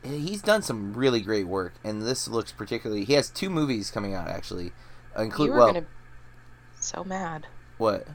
he's 0.07 0.43
done 0.43 0.63
some 0.63 0.95
really 0.95 1.21
great 1.21 1.47
work, 1.47 1.75
and 1.85 2.03
this 2.03 2.29
looks 2.29 2.53
particularly. 2.53 3.05
He 3.05 3.15
has 3.15 3.31
two 3.31 3.51
movies 3.51 3.91
coming 3.91 4.15
out 4.15 4.29
actually. 4.29 4.73
Include 5.19 5.51
well, 5.53 5.67
gonna 5.69 5.87
so 6.79 7.05
mad. 7.05 7.47
what? 7.79 8.07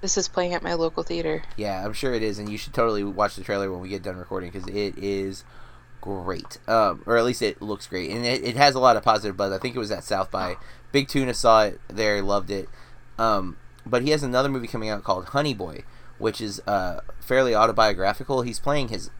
This 0.00 0.18
is 0.18 0.28
playing 0.28 0.52
at 0.52 0.62
my 0.62 0.74
local 0.74 1.02
theater. 1.02 1.42
Yeah, 1.56 1.84
I'm 1.84 1.94
sure 1.94 2.12
it 2.12 2.22
is, 2.22 2.38
and 2.38 2.48
you 2.48 2.58
should 2.58 2.74
totally 2.74 3.02
watch 3.04 3.36
the 3.36 3.44
trailer 3.44 3.70
when 3.70 3.80
we 3.80 3.88
get 3.88 4.02
done 4.02 4.16
recording 4.16 4.50
because 4.50 4.68
it 4.68 4.98
is 4.98 5.44
great, 6.00 6.58
um, 6.68 7.02
or 7.06 7.16
at 7.16 7.24
least 7.24 7.40
it 7.40 7.62
looks 7.62 7.86
great, 7.86 8.10
and 8.10 8.26
it, 8.26 8.44
it 8.44 8.56
has 8.56 8.74
a 8.74 8.80
lot 8.80 8.96
of 8.96 9.02
positive 9.02 9.36
buzz. 9.36 9.52
I 9.52 9.58
think 9.58 9.74
it 9.74 9.78
was 9.78 9.90
at 9.90 10.04
South 10.04 10.30
by. 10.30 10.56
Big 10.92 11.08
Tuna 11.08 11.34
saw 11.34 11.64
it 11.64 11.80
there, 11.88 12.22
loved 12.22 12.50
it. 12.50 12.68
Um, 13.18 13.56
but 13.86 14.02
he 14.02 14.10
has 14.10 14.22
another 14.22 14.48
movie 14.48 14.68
coming 14.68 14.88
out 14.88 15.02
called 15.04 15.26
Honey 15.26 15.54
Boy, 15.54 15.84
which 16.18 16.40
is 16.40 16.60
uh, 16.66 17.00
fairly 17.20 17.54
autobiographical. 17.54 18.42
He's 18.42 18.60
playing 18.60 18.88
his, 18.88 19.10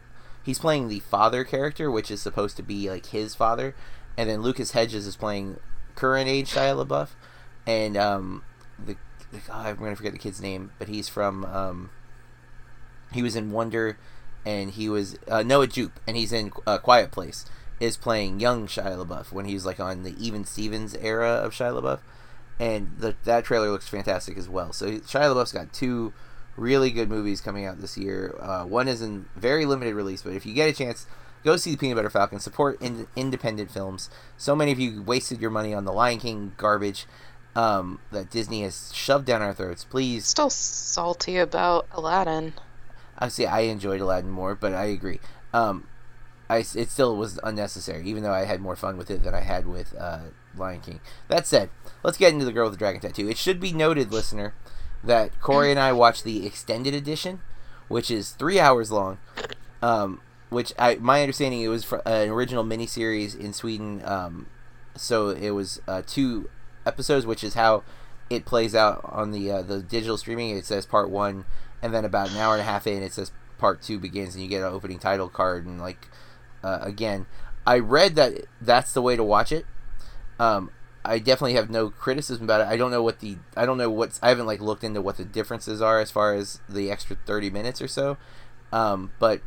he's 0.45 0.59
playing 0.59 0.87
the 0.87 0.99
father 0.99 1.43
character, 1.43 1.89
which 1.89 2.11
is 2.11 2.21
supposed 2.21 2.55
to 2.57 2.63
be 2.63 2.89
like 2.89 3.07
his 3.07 3.33
father, 3.35 3.75
and 4.17 4.29
then 4.29 4.41
Lucas 4.41 4.71
Hedges 4.71 5.07
is 5.07 5.15
playing 5.15 5.59
current 5.95 6.29
age 6.29 6.51
Shia 6.51 6.85
LaBeouf, 6.85 7.09
and 7.65 7.97
um, 7.97 8.43
the, 8.77 8.95
the 9.31 9.39
oh, 9.49 9.53
I'm 9.53 9.77
gonna 9.77 9.95
forget 9.95 10.13
the 10.13 10.19
kid's 10.19 10.41
name, 10.41 10.71
but 10.77 10.87
he's 10.87 11.09
from 11.09 11.45
um, 11.45 11.89
he 13.11 13.23
was 13.23 13.35
in 13.35 13.51
Wonder, 13.51 13.97
and 14.45 14.71
he 14.71 14.87
was 14.87 15.17
uh, 15.27 15.41
Noah 15.41 15.67
Jupe, 15.67 15.99
and 16.07 16.15
he's 16.15 16.31
in 16.31 16.51
uh, 16.67 16.77
Quiet 16.77 17.11
Place. 17.11 17.45
Is 17.77 17.97
playing 17.97 18.39
young 18.39 18.67
Shia 18.67 19.05
LaBeouf 19.05 19.33
when 19.33 19.43
he's 19.43 19.65
like 19.65 19.81
on 19.81 20.03
the 20.03 20.15
Even 20.17 20.45
Stevens 20.45 20.95
era 20.95 21.29
of 21.29 21.51
Shia 21.51 21.81
LaBeouf, 21.81 21.99
and 22.57 22.95
the, 22.97 23.15
that 23.25 23.43
trailer 23.43 23.69
looks 23.69 23.89
fantastic 23.89 24.37
as 24.37 24.47
well. 24.47 24.71
So 24.71 24.91
Shia 24.91 25.33
LaBeouf's 25.33 25.51
got 25.51 25.73
two 25.73 26.13
really 26.57 26.91
good 26.91 27.09
movies 27.09 27.41
coming 27.41 27.65
out 27.65 27.81
this 27.81 27.97
year. 27.97 28.35
Uh, 28.39 28.65
one 28.65 28.87
is 28.87 29.01
in 29.01 29.25
very 29.35 29.65
limited 29.65 29.93
release, 29.95 30.21
but 30.21 30.33
if 30.33 30.45
you 30.45 30.53
get 30.53 30.69
a 30.69 30.73
chance, 30.73 31.05
go 31.43 31.57
see 31.57 31.71
the 31.71 31.77
Peanut 31.77 31.97
Butter 31.97 32.09
Falcon. 32.09 32.39
Support 32.39 32.81
in- 32.81 33.07
independent 33.15 33.71
films. 33.71 34.09
So 34.37 34.55
many 34.55 34.71
of 34.71 34.79
you 34.79 35.01
wasted 35.01 35.41
your 35.41 35.51
money 35.51 35.73
on 35.73 35.85
the 35.85 35.91
Lion 35.93 36.19
King 36.19 36.53
garbage. 36.57 37.05
um, 37.55 37.99
that 38.11 38.29
Disney 38.29 38.63
has 38.63 38.93
shoved 38.93 39.25
down 39.25 39.41
our 39.41 39.53
throats. 39.53 39.85
Please, 39.85 40.25
Still 40.27 40.49
salty 40.49 41.37
about 41.37 41.87
Aladdin. 41.93 42.53
I 43.17 43.29
see. 43.29 43.45
I 43.45 43.61
enjoyed 43.61 44.01
Aladdin 44.01 44.29
more, 44.29 44.55
but 44.55 44.73
I 44.73 44.85
agree. 44.87 45.21
Um, 45.53 45.87
I 46.49 46.57
it 46.57 46.91
still 46.91 47.15
was 47.15 47.39
unnecessary, 47.43 48.03
even 48.09 48.23
though 48.23 48.33
I 48.33 48.43
had 48.43 48.59
more 48.59 48.75
fun 48.75 48.97
with 48.97 49.09
it 49.09 49.23
than 49.23 49.33
I 49.33 49.39
had 49.39 49.67
with 49.67 49.95
uh, 49.97 50.19
Lion 50.57 50.81
King. 50.81 50.99
That 51.29 51.47
said, 51.47 51.69
let's 52.03 52.17
get 52.17 52.33
into 52.33 52.43
the 52.43 52.51
Girl 52.51 52.65
with 52.65 52.73
the 52.73 52.77
Dragon 52.77 52.99
Tattoo. 52.99 53.29
It 53.29 53.37
should 53.37 53.61
be 53.61 53.71
noted, 53.71 54.11
listener, 54.11 54.53
that 55.05 55.39
Corey 55.41 55.71
and 55.71 55.79
I 55.79 55.91
watched 55.93 56.23
the 56.23 56.45
extended 56.45 56.93
edition, 56.93 57.41
which 57.87 58.09
is 58.09 58.31
three 58.31 58.59
hours 58.59 58.91
long. 58.91 59.19
Um, 59.81 60.21
which 60.49 60.73
I 60.79 60.95
my 60.95 61.21
understanding 61.21 61.61
it 61.61 61.67
was 61.67 61.83
for 61.83 62.01
an 62.07 62.29
original 62.29 62.63
miniseries 62.63 63.37
in 63.37 63.53
Sweden. 63.53 64.01
Um, 64.05 64.47
so 64.95 65.29
it 65.29 65.51
was 65.51 65.81
uh, 65.87 66.01
two 66.05 66.49
episodes, 66.85 67.25
which 67.25 67.43
is 67.43 67.55
how 67.55 67.83
it 68.29 68.45
plays 68.45 68.73
out 68.75 69.01
on 69.03 69.31
the 69.31 69.51
uh, 69.51 69.61
the 69.61 69.81
digital 69.81 70.17
streaming. 70.17 70.55
It 70.55 70.65
says 70.65 70.85
part 70.85 71.09
one, 71.09 71.45
and 71.81 71.93
then 71.93 72.05
about 72.05 72.31
an 72.31 72.37
hour 72.37 72.53
and 72.53 72.61
a 72.61 72.65
half 72.65 72.87
in, 72.87 73.03
it 73.03 73.13
says 73.13 73.31
part 73.57 73.81
two 73.81 73.99
begins, 73.99 74.35
and 74.35 74.43
you 74.43 74.49
get 74.49 74.61
an 74.61 74.73
opening 74.73 74.99
title 74.99 75.29
card. 75.29 75.65
And 75.65 75.79
like 75.81 76.07
uh, 76.63 76.79
again, 76.81 77.25
I 77.65 77.79
read 77.79 78.15
that 78.15 78.45
that's 78.61 78.93
the 78.93 79.01
way 79.01 79.15
to 79.15 79.23
watch 79.23 79.51
it. 79.51 79.65
Um, 80.39 80.71
I 81.09 81.19
definitely 81.19 81.53
have 81.53 81.69
no 81.69 81.89
criticism 81.89 82.43
about 82.45 82.61
it. 82.61 82.67
I 82.67 82.77
don't 82.77 82.91
know 82.91 83.03
what 83.03 83.19
the 83.19 83.37
I 83.55 83.65
don't 83.65 83.77
know 83.77 83.89
what's 83.89 84.19
I 84.21 84.29
haven't 84.29 84.47
like 84.47 84.61
looked 84.61 84.83
into 84.83 85.01
what 85.01 85.17
the 85.17 85.25
differences 85.25 85.81
are 85.81 85.99
as 85.99 86.11
far 86.11 86.33
as 86.33 86.59
the 86.67 86.91
extra 86.91 87.15
thirty 87.25 87.49
minutes 87.49 87.81
or 87.81 87.87
so. 87.87 88.17
Um, 88.71 89.11
but 89.19 89.41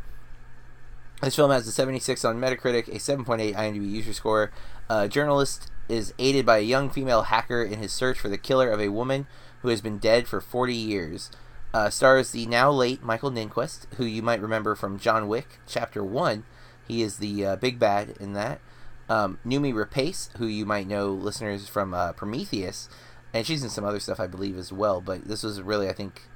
this 1.20 1.34
film 1.34 1.50
has 1.50 1.66
a 1.66 1.72
76 1.72 2.24
on 2.24 2.40
Metacritic, 2.40 2.86
a 2.88 2.92
7.8 2.92 3.54
IMDb 3.54 3.90
user 3.90 4.12
score. 4.12 4.52
A 4.88 5.08
journalist 5.08 5.68
is 5.88 6.14
aided 6.18 6.46
by 6.46 6.58
a 6.58 6.62
young 6.62 6.90
female 6.90 7.22
hacker 7.22 7.62
in 7.62 7.80
his 7.80 7.92
search 7.92 8.18
for 8.18 8.28
the 8.28 8.38
killer 8.38 8.70
of 8.70 8.80
a 8.80 8.88
woman 8.88 9.26
who 9.62 9.68
has 9.68 9.80
been 9.80 9.98
dead 9.98 10.28
for 10.28 10.40
40 10.40 10.72
years. 10.72 11.30
Uh, 11.74 11.90
stars 11.90 12.30
the 12.30 12.46
now 12.46 12.70
late 12.70 13.02
Michael 13.02 13.30
Nyqvist, 13.30 13.92
who 13.96 14.04
you 14.04 14.22
might 14.22 14.40
remember 14.40 14.74
from 14.74 14.98
John 14.98 15.28
Wick 15.28 15.58
Chapter 15.66 16.04
1. 16.04 16.44
He 16.86 17.02
is 17.02 17.18
the 17.18 17.44
uh, 17.44 17.56
big 17.56 17.78
bad 17.78 18.14
in 18.20 18.32
that. 18.34 18.60
Um, 19.08 19.38
Noomi 19.46 19.72
Rapace, 19.72 20.36
who 20.36 20.46
you 20.46 20.66
might 20.66 20.86
know 20.86 21.08
listeners 21.08 21.68
from 21.68 21.94
uh, 21.94 22.12
Prometheus, 22.12 22.88
and 23.32 23.46
she's 23.46 23.62
in 23.62 23.70
some 23.70 23.84
other 23.84 24.00
stuff, 24.00 24.20
I 24.20 24.26
believe, 24.26 24.58
as 24.58 24.72
well. 24.72 25.00
But 25.00 25.26
this 25.26 25.42
was 25.42 25.62
really, 25.62 25.88
I 25.88 25.92
think, 25.92 26.28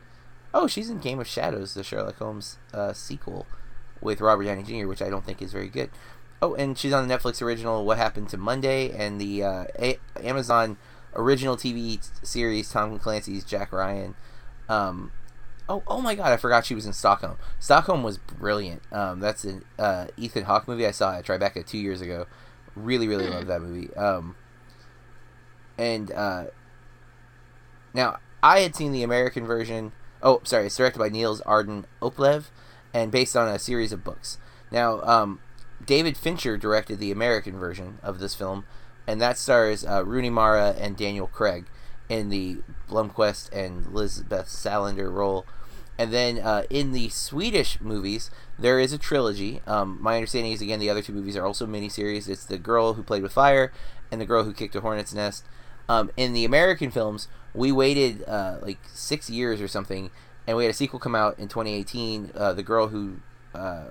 oh, 0.55 0.67
she's 0.67 0.89
in 0.91 0.99
Game 0.99 1.21
of 1.21 1.27
Shadows, 1.27 1.75
the 1.75 1.85
Sherlock 1.85 2.19
Holmes 2.19 2.59
uh, 2.73 2.93
sequel 2.93 3.47
with 4.01 4.21
Robert 4.21 4.45
Downey 4.45 4.63
Jr., 4.63 4.89
which 4.89 5.03
I 5.03 5.11
don't 5.11 5.25
think 5.25 5.41
is 5.43 5.53
very 5.53 5.69
good. 5.69 5.91
Oh, 6.41 6.55
and 6.55 6.77
she's 6.77 6.93
on 6.93 7.07
the 7.07 7.15
Netflix 7.15 7.41
original 7.41 7.85
What 7.85 7.99
Happened 7.99 8.29
to 8.31 8.37
Monday 8.37 8.91
and 8.91 9.21
the 9.21 9.45
uh, 9.45 9.65
A- 9.79 9.99
Amazon 10.21 10.77
original 11.15 11.57
TV 11.57 12.01
series 12.27 12.71
Tom 12.71 12.99
Clancy's 12.99 13.45
Jack 13.45 13.73
Ryan. 13.73 14.15
Um, 14.69 15.13
oh, 15.69 15.83
oh 15.87 16.01
my 16.01 16.15
God, 16.15 16.33
I 16.33 16.37
forgot 16.37 16.67
she 16.67 16.75
was 16.75 16.87
in 16.87 16.93
Stockholm. 16.93 17.37
Stockholm 17.61 18.03
was 18.03 18.19
brilliant. 18.19 18.83
Um, 18.93 19.21
that's 19.21 19.45
an 19.45 19.65
uh, 19.79 20.07
Ethan 20.17 20.45
Hawke 20.45 20.67
movie 20.67 20.87
I 20.87 20.91
saw 20.91 21.17
at 21.17 21.25
Tribeca 21.25 21.65
two 21.65 21.79
years 21.79 22.01
ago. 22.01 22.27
Really, 22.75 23.09
really 23.09 23.29
love 23.29 23.47
that 23.47 23.61
movie. 23.61 23.93
Um, 23.95 24.37
and 25.77 26.11
uh, 26.13 26.45
now 27.93 28.19
I 28.43 28.61
had 28.61 28.75
seen 28.75 28.93
the 28.93 29.03
American 29.03 29.47
version. 29.47 29.93
Oh, 30.23 30.41
sorry, 30.45 30.67
it's 30.67 30.77
directed 30.77 30.99
by 30.99 31.09
Niels 31.09 31.41
Arden 31.43 31.87
Oplev 32.01 32.45
and 32.95 33.11
based 33.11 33.37
on 33.37 33.49
a 33.49 33.59
series 33.59 33.93
of 33.93 34.05
books. 34.05 34.39
Now, 34.71 35.01
um, 35.03 35.41
David 35.85 36.17
Fincher 36.17 36.57
directed 36.57 36.99
the 36.99 37.11
American 37.11 37.59
version 37.59 37.99
of 38.03 38.19
this 38.19 38.35
film, 38.35 38.65
and 39.07 39.21
that 39.21 39.39
stars 39.39 39.85
uh, 39.85 40.05
Rooney 40.05 40.31
Mara 40.31 40.75
and 40.79 40.97
Daniel 40.97 41.27
Craig 41.27 41.67
in 42.09 42.29
the 42.29 42.59
Blomkvist 42.89 43.51
and 43.53 43.93
Lisbeth 43.93 44.47
Salander 44.47 45.13
role. 45.13 45.47
And 45.99 46.13
then 46.13 46.39
uh, 46.39 46.65
in 46.71 46.93
the 46.93 47.11
Swedish 47.11 47.81
movies, 47.81 48.31
there 48.59 48.81
is 48.81 48.93
a 48.93 48.99
trilogy. 48.99 49.61
Um, 49.67 49.99
my 50.01 50.17
understanding 50.17 50.53
is, 50.53 50.63
again, 50.63 50.81
the 50.81 50.91
other 50.91 51.03
two 51.03 51.13
movies 51.13 51.37
are 51.37 51.45
also 51.45 51.67
miniseries. 51.67 52.29
It's 52.29 52.45
The 52.45 52.59
Girl 52.59 52.95
Who 52.95 53.03
Played 53.03 53.23
with 53.23 53.33
Fire 53.33 53.73
and 54.11 54.21
The 54.21 54.27
Girl 54.27 54.45
Who 54.45 54.53
Kicked 54.53 54.75
a 54.75 54.81
Hornet's 54.81 55.15
Nest. 55.15 55.45
Um, 55.89 56.11
in 56.17 56.33
the 56.33 56.45
American 56.45 56.91
films, 56.91 57.29
we 57.55 57.71
waited 57.71 58.25
uh, 58.27 58.59
like 58.63 58.79
six 58.93 59.29
years 59.29 59.61
or 59.61 59.69
something 59.69 60.11
and 60.47 60.57
we 60.57 60.65
had 60.65 60.71
a 60.71 60.75
sequel 60.75 60.99
come 60.99 61.15
out 61.15 61.39
in 61.39 61.49
2018, 61.49 62.33
uh, 62.35 62.53
the 62.53 62.63
girl 62.63 62.89
who, 62.89 63.19
uh, 63.55 63.85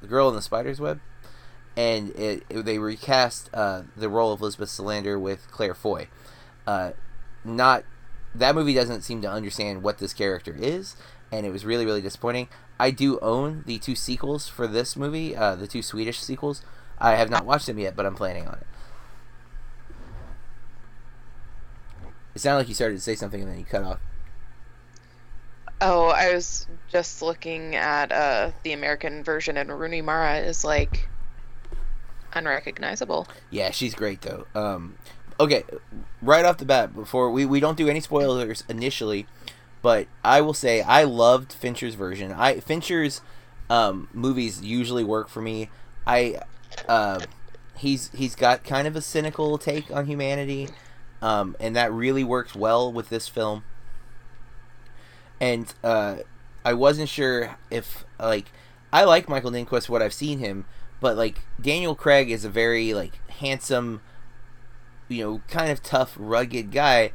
the 0.00 0.06
girl 0.06 0.28
in 0.28 0.34
the 0.34 0.42
spider's 0.42 0.80
web, 0.80 1.00
and 1.76 2.10
it, 2.10 2.42
it, 2.48 2.64
they 2.64 2.78
recast 2.78 3.50
uh, 3.52 3.82
the 3.96 4.08
role 4.08 4.32
of 4.32 4.40
Elizabeth 4.40 4.70
Salander 4.70 5.20
with 5.20 5.50
Claire 5.50 5.74
Foy. 5.74 6.08
Uh, 6.66 6.92
not 7.44 7.84
that 8.34 8.54
movie 8.54 8.74
doesn't 8.74 9.02
seem 9.02 9.20
to 9.22 9.30
understand 9.30 9.82
what 9.82 9.98
this 9.98 10.12
character 10.12 10.54
is, 10.58 10.96
and 11.32 11.46
it 11.46 11.50
was 11.50 11.64
really 11.64 11.86
really 11.86 12.02
disappointing. 12.02 12.48
I 12.78 12.90
do 12.90 13.18
own 13.20 13.64
the 13.66 13.78
two 13.78 13.94
sequels 13.94 14.48
for 14.48 14.66
this 14.66 14.96
movie, 14.96 15.36
uh, 15.36 15.54
the 15.54 15.66
two 15.66 15.82
Swedish 15.82 16.20
sequels. 16.20 16.62
I 16.98 17.14
have 17.16 17.30
not 17.30 17.44
watched 17.44 17.66
them 17.66 17.78
yet, 17.78 17.96
but 17.96 18.06
I'm 18.06 18.14
planning 18.14 18.46
on 18.46 18.54
it. 18.54 18.66
It 22.34 22.38
sounded 22.40 22.58
like 22.58 22.68
you 22.68 22.74
started 22.74 22.94
to 22.94 23.00
say 23.00 23.14
something 23.14 23.42
and 23.42 23.50
then 23.50 23.58
you 23.58 23.64
cut 23.64 23.82
off. 23.82 23.98
Oh, 25.82 26.08
I 26.08 26.34
was 26.34 26.66
just 26.90 27.22
looking 27.22 27.74
at 27.74 28.12
uh, 28.12 28.52
the 28.64 28.72
American 28.72 29.24
version, 29.24 29.56
and 29.56 29.78
Rooney 29.78 30.02
Mara 30.02 30.38
is 30.38 30.62
like 30.62 31.08
unrecognizable. 32.34 33.26
Yeah, 33.50 33.70
she's 33.70 33.94
great 33.94 34.20
though. 34.20 34.46
Um, 34.54 34.96
okay, 35.38 35.64
right 36.20 36.44
off 36.44 36.58
the 36.58 36.66
bat, 36.66 36.94
before 36.94 37.30
we, 37.30 37.46
we 37.46 37.60
don't 37.60 37.78
do 37.78 37.88
any 37.88 38.00
spoilers 38.00 38.62
initially, 38.68 39.26
but 39.82 40.06
I 40.24 40.40
will 40.40 40.54
say 40.54 40.82
I 40.82 41.04
loved 41.04 41.52
Fincher's 41.52 41.94
version. 41.94 42.32
I 42.32 42.60
Fincher's 42.60 43.20
um, 43.68 44.08
movies 44.12 44.62
usually 44.62 45.04
work 45.04 45.28
for 45.28 45.40
me. 45.40 45.70
I 46.06 46.40
uh, 46.88 47.20
he's 47.76 48.10
he's 48.14 48.34
got 48.34 48.64
kind 48.64 48.86
of 48.86 48.96
a 48.96 49.00
cynical 49.00 49.58
take 49.58 49.90
on 49.90 50.06
humanity, 50.06 50.68
um, 51.22 51.56
and 51.60 51.74
that 51.76 51.92
really 51.92 52.24
works 52.24 52.54
well 52.54 52.92
with 52.92 53.08
this 53.08 53.28
film 53.28 53.64
and 55.40 55.72
uh, 55.82 56.16
I 56.64 56.74
wasn't 56.74 57.08
sure 57.08 57.56
if 57.70 58.04
like 58.18 58.52
I 58.92 59.04
like 59.04 59.28
Michael 59.28 59.50
Nyqvist 59.50 59.88
what 59.88 60.02
I've 60.02 60.12
seen 60.12 60.38
him, 60.38 60.66
but 61.00 61.16
like 61.16 61.40
Daniel 61.60 61.94
Craig 61.94 62.30
is 62.30 62.44
a 62.44 62.50
very 62.50 62.92
like 62.92 63.18
handsome, 63.30 64.02
you 65.08 65.24
know, 65.24 65.42
kind 65.48 65.72
of 65.72 65.82
tough, 65.82 66.14
rugged 66.18 66.70
guy, 66.70 67.12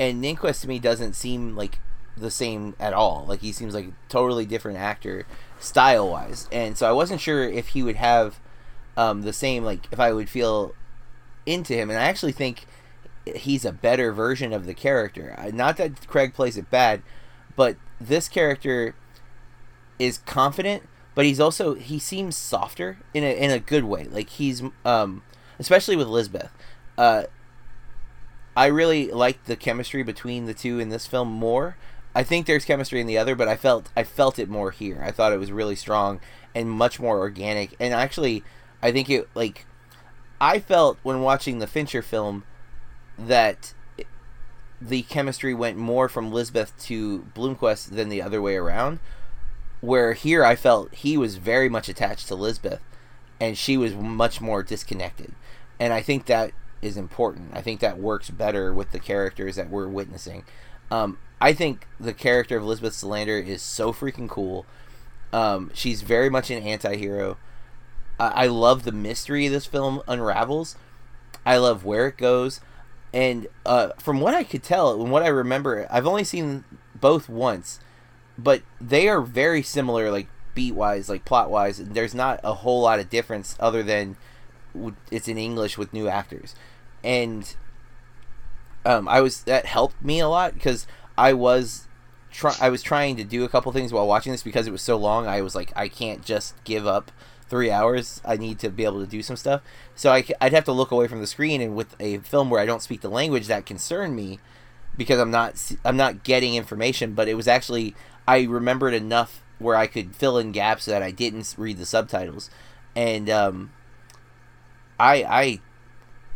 and 0.00 0.24
Nyqvist 0.24 0.62
to 0.62 0.68
me 0.68 0.78
doesn't 0.78 1.12
seem 1.12 1.54
like 1.54 1.78
the 2.16 2.30
same 2.30 2.74
at 2.80 2.94
all. 2.94 3.26
Like 3.28 3.40
he 3.40 3.52
seems 3.52 3.74
like 3.74 3.88
a 3.88 3.92
totally 4.08 4.46
different 4.46 4.78
actor 4.78 5.26
style 5.60 6.08
wise, 6.10 6.48
and 6.50 6.76
so 6.76 6.88
I 6.88 6.92
wasn't 6.92 7.20
sure 7.20 7.44
if 7.44 7.68
he 7.68 7.82
would 7.82 7.96
have 7.96 8.40
um, 8.96 9.22
the 9.22 9.32
same 9.32 9.62
like 9.62 9.86
if 9.92 10.00
I 10.00 10.12
would 10.12 10.30
feel 10.30 10.74
into 11.44 11.74
him, 11.74 11.90
and 11.90 11.98
I 11.98 12.04
actually 12.04 12.32
think 12.32 12.66
he's 13.26 13.64
a 13.66 13.72
better 13.72 14.12
version 14.12 14.52
of 14.52 14.64
the 14.64 14.74
character. 14.74 15.36
Not 15.52 15.76
that 15.76 16.06
Craig 16.08 16.32
plays 16.34 16.56
it 16.56 16.70
bad, 16.70 17.02
but 17.54 17.76
this 18.00 18.28
character 18.28 18.94
is 19.98 20.18
confident, 20.18 20.82
but 21.14 21.26
he's 21.26 21.40
also 21.40 21.74
he 21.74 21.98
seems 21.98 22.36
softer 22.36 22.98
in 23.12 23.22
a 23.22 23.36
in 23.36 23.50
a 23.50 23.58
good 23.58 23.84
way. 23.84 24.04
Like 24.04 24.30
he's 24.30 24.62
um 24.86 25.22
especially 25.58 25.96
with 25.96 26.08
Lisbeth. 26.08 26.52
Uh 26.96 27.24
I 28.56 28.66
really 28.66 29.10
liked 29.10 29.46
the 29.46 29.56
chemistry 29.56 30.02
between 30.02 30.46
the 30.46 30.54
two 30.54 30.78
in 30.78 30.88
this 30.88 31.06
film 31.06 31.28
more. 31.28 31.76
I 32.14 32.24
think 32.24 32.46
there's 32.46 32.64
chemistry 32.64 33.00
in 33.00 33.06
the 33.06 33.18
other, 33.18 33.36
but 33.36 33.48
I 33.48 33.56
felt 33.56 33.90
I 33.96 34.02
felt 34.02 34.38
it 34.38 34.48
more 34.48 34.70
here. 34.72 35.02
I 35.04 35.12
thought 35.12 35.32
it 35.32 35.38
was 35.38 35.52
really 35.52 35.76
strong 35.76 36.20
and 36.54 36.70
much 36.70 36.98
more 36.98 37.18
organic. 37.18 37.74
And 37.78 37.94
actually, 37.94 38.42
I 38.82 38.90
think 38.90 39.08
it 39.08 39.28
like 39.34 39.66
I 40.40 40.58
felt 40.58 40.98
when 41.02 41.20
watching 41.20 41.58
the 41.58 41.66
Fincher 41.66 42.02
film 42.02 42.44
that 43.18 43.74
the 44.80 45.02
chemistry 45.02 45.54
went 45.54 45.76
more 45.76 46.08
from 46.08 46.32
Lisbeth 46.32 46.76
to 46.86 47.26
Blomkvist 47.34 47.90
than 47.90 48.08
the 48.08 48.22
other 48.22 48.42
way 48.42 48.56
around. 48.56 48.98
Where 49.80 50.14
here 50.14 50.44
I 50.44 50.56
felt 50.56 50.94
he 50.94 51.16
was 51.16 51.36
very 51.36 51.68
much 51.68 51.88
attached 51.88 52.28
to 52.28 52.34
Lisbeth 52.34 52.80
and 53.38 53.56
she 53.56 53.76
was 53.76 53.94
much 53.94 54.40
more 54.40 54.62
disconnected. 54.62 55.34
And 55.78 55.92
I 55.92 56.02
think 56.02 56.26
that 56.26 56.52
is 56.82 56.96
important. 56.96 57.50
I 57.54 57.62
think 57.62 57.80
that 57.80 57.98
works 57.98 58.30
better 58.30 58.72
with 58.72 58.92
the 58.92 58.98
characters 58.98 59.56
that 59.56 59.70
we're 59.70 59.88
witnessing. 59.88 60.44
Um, 60.90 61.18
I 61.40 61.52
think 61.52 61.86
the 61.98 62.14
character 62.14 62.56
of 62.56 62.62
Elizabeth 62.62 62.94
Salander 62.94 63.44
is 63.44 63.62
so 63.62 63.92
freaking 63.92 64.28
cool. 64.28 64.66
Um, 65.32 65.70
she's 65.74 66.02
very 66.02 66.28
much 66.28 66.50
an 66.50 66.62
anti 66.62 66.96
hero. 66.96 67.36
I-, 68.18 68.44
I 68.44 68.46
love 68.46 68.82
the 68.84 68.92
mystery 68.92 69.48
this 69.48 69.66
film 69.66 70.02
unravels. 70.08 70.76
I 71.46 71.56
love 71.56 71.84
where 71.84 72.08
it 72.08 72.16
goes 72.16 72.60
and 73.12 73.48
uh, 73.66 73.90
from 73.98 74.20
what 74.20 74.34
I 74.34 74.44
could 74.44 74.62
tell 74.62 75.00
and 75.00 75.10
what 75.10 75.22
I 75.22 75.28
remember, 75.28 75.86
I've 75.90 76.06
only 76.06 76.24
seen 76.24 76.64
both 76.94 77.28
once, 77.28 77.80
but 78.38 78.62
they 78.80 79.08
are 79.08 79.20
very 79.20 79.62
similar, 79.62 80.10
like 80.10 80.28
beat 80.54 80.74
wise, 80.74 81.08
like 81.08 81.24
plot 81.24 81.50
wise. 81.50 81.78
There's 81.78 82.14
not 82.14 82.40
a 82.44 82.54
whole 82.54 82.82
lot 82.82 83.00
of 83.00 83.10
difference 83.10 83.56
other 83.58 83.82
than 83.82 84.16
it's 85.10 85.26
in 85.26 85.38
English 85.38 85.76
with 85.76 85.92
new 85.92 86.08
actors, 86.08 86.54
and 87.02 87.54
um, 88.84 89.08
I 89.08 89.20
was 89.20 89.42
that 89.44 89.66
helped 89.66 90.02
me 90.02 90.20
a 90.20 90.28
lot 90.28 90.54
because 90.54 90.86
I 91.16 91.32
was 91.32 91.88
try 92.30 92.54
I 92.60 92.68
was 92.70 92.82
trying 92.82 93.16
to 93.16 93.24
do 93.24 93.44
a 93.44 93.48
couple 93.48 93.72
things 93.72 93.92
while 93.92 94.06
watching 94.06 94.32
this 94.32 94.42
because 94.42 94.66
it 94.66 94.72
was 94.72 94.82
so 94.82 94.96
long. 94.96 95.26
I 95.26 95.42
was 95.42 95.54
like, 95.54 95.72
I 95.76 95.88
can't 95.88 96.24
just 96.24 96.62
give 96.64 96.86
up 96.86 97.10
three 97.48 97.70
hours. 97.70 98.20
I 98.24 98.36
need 98.36 98.58
to 98.60 98.70
be 98.70 98.84
able 98.84 99.00
to 99.00 99.06
do 99.06 99.22
some 99.22 99.36
stuff. 99.36 99.60
So 99.94 100.12
I, 100.12 100.24
would 100.40 100.52
have 100.52 100.64
to 100.64 100.72
look 100.72 100.90
away 100.92 101.08
from 101.08 101.20
the 101.20 101.26
screen, 101.26 101.60
and 101.60 101.74
with 101.74 101.96
a 102.00 102.18
film 102.18 102.48
where 102.48 102.60
I 102.60 102.66
don't 102.66 102.82
speak 102.82 103.00
the 103.00 103.10
language 103.10 103.48
that 103.48 103.66
concerned 103.66 104.16
me, 104.16 104.38
because 104.96 105.18
I'm 105.18 105.30
not 105.30 105.72
I'm 105.84 105.96
not 105.96 106.24
getting 106.24 106.54
information. 106.54 107.14
But 107.14 107.28
it 107.28 107.34
was 107.34 107.48
actually 107.48 107.94
I 108.26 108.42
remembered 108.44 108.94
enough 108.94 109.42
where 109.58 109.76
I 109.76 109.86
could 109.86 110.16
fill 110.16 110.38
in 110.38 110.52
gaps 110.52 110.86
that 110.86 111.02
I 111.02 111.10
didn't 111.10 111.54
read 111.58 111.76
the 111.76 111.86
subtitles, 111.86 112.48
and 112.96 113.28
um, 113.28 113.72
I 114.98 115.24
I 115.24 115.60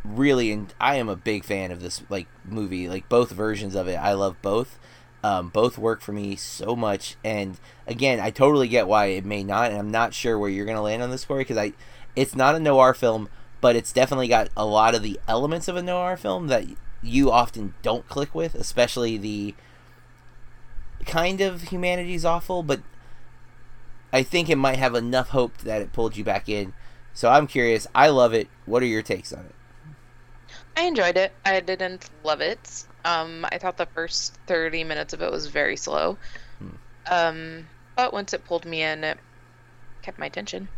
really 0.04 0.52
and 0.52 0.72
I 0.80 0.96
am 0.96 1.08
a 1.08 1.16
big 1.16 1.44
fan 1.44 1.70
of 1.70 1.80
this 1.80 2.02
like 2.08 2.28
movie, 2.44 2.88
like 2.88 3.08
both 3.08 3.30
versions 3.30 3.74
of 3.74 3.88
it. 3.88 3.96
I 3.96 4.12
love 4.12 4.40
both. 4.42 4.78
Um, 5.22 5.48
both 5.48 5.78
work 5.78 6.02
for 6.02 6.12
me 6.12 6.36
so 6.36 6.76
much, 6.76 7.16
and 7.24 7.58
again, 7.86 8.20
I 8.20 8.28
totally 8.30 8.68
get 8.68 8.86
why 8.86 9.06
it 9.06 9.24
may 9.24 9.42
not, 9.42 9.70
and 9.70 9.80
I'm 9.80 9.90
not 9.90 10.12
sure 10.12 10.38
where 10.38 10.50
you're 10.50 10.66
gonna 10.66 10.82
land 10.82 11.02
on 11.02 11.10
this 11.10 11.22
story 11.22 11.44
because 11.44 11.56
I, 11.56 11.72
it's 12.14 12.36
not 12.36 12.54
a 12.54 12.60
noir 12.60 12.92
film, 12.92 13.30
but 13.62 13.74
it's 13.74 13.90
definitely 13.90 14.28
got 14.28 14.50
a 14.54 14.66
lot 14.66 14.94
of 14.94 15.02
the 15.02 15.18
elements 15.26 15.66
of 15.66 15.76
a 15.76 15.82
noir 15.82 16.18
film 16.18 16.48
that 16.48 16.66
you 17.02 17.30
often 17.30 17.72
don't 17.80 18.06
click 18.06 18.34
with, 18.34 18.54
especially 18.54 19.16
the 19.16 19.54
kind 21.06 21.40
of 21.40 21.62
humanity's 21.62 22.26
awful, 22.26 22.62
but 22.62 22.82
I 24.12 24.22
think 24.22 24.48
it 24.48 24.56
might 24.56 24.78
have 24.78 24.94
enough 24.94 25.30
hope 25.30 25.58
that 25.58 25.82
it 25.82 25.92
pulled 25.92 26.16
you 26.16 26.24
back 26.24 26.48
in. 26.48 26.72
So 27.12 27.30
I'm 27.30 27.46
curious. 27.46 27.86
I 27.94 28.08
love 28.08 28.32
it. 28.32 28.48
What 28.66 28.82
are 28.82 28.86
your 28.86 29.02
takes 29.02 29.32
on 29.32 29.46
it? 29.46 29.54
I 30.76 30.82
enjoyed 30.82 31.16
it. 31.16 31.32
I 31.44 31.60
didn't 31.60 32.10
love 32.22 32.40
it. 32.40 32.84
Um, 33.04 33.46
I 33.50 33.58
thought 33.58 33.76
the 33.76 33.86
first 33.86 34.38
30 34.46 34.84
minutes 34.84 35.12
of 35.12 35.22
it 35.22 35.30
was 35.30 35.46
very 35.46 35.76
slow. 35.76 36.18
Hmm. 36.58 36.68
Um, 37.10 37.66
but 37.96 38.12
once 38.12 38.32
it 38.32 38.44
pulled 38.44 38.64
me 38.64 38.82
in, 38.82 39.04
it 39.04 39.18
kept 40.02 40.18
my 40.18 40.26
attention. 40.26 40.68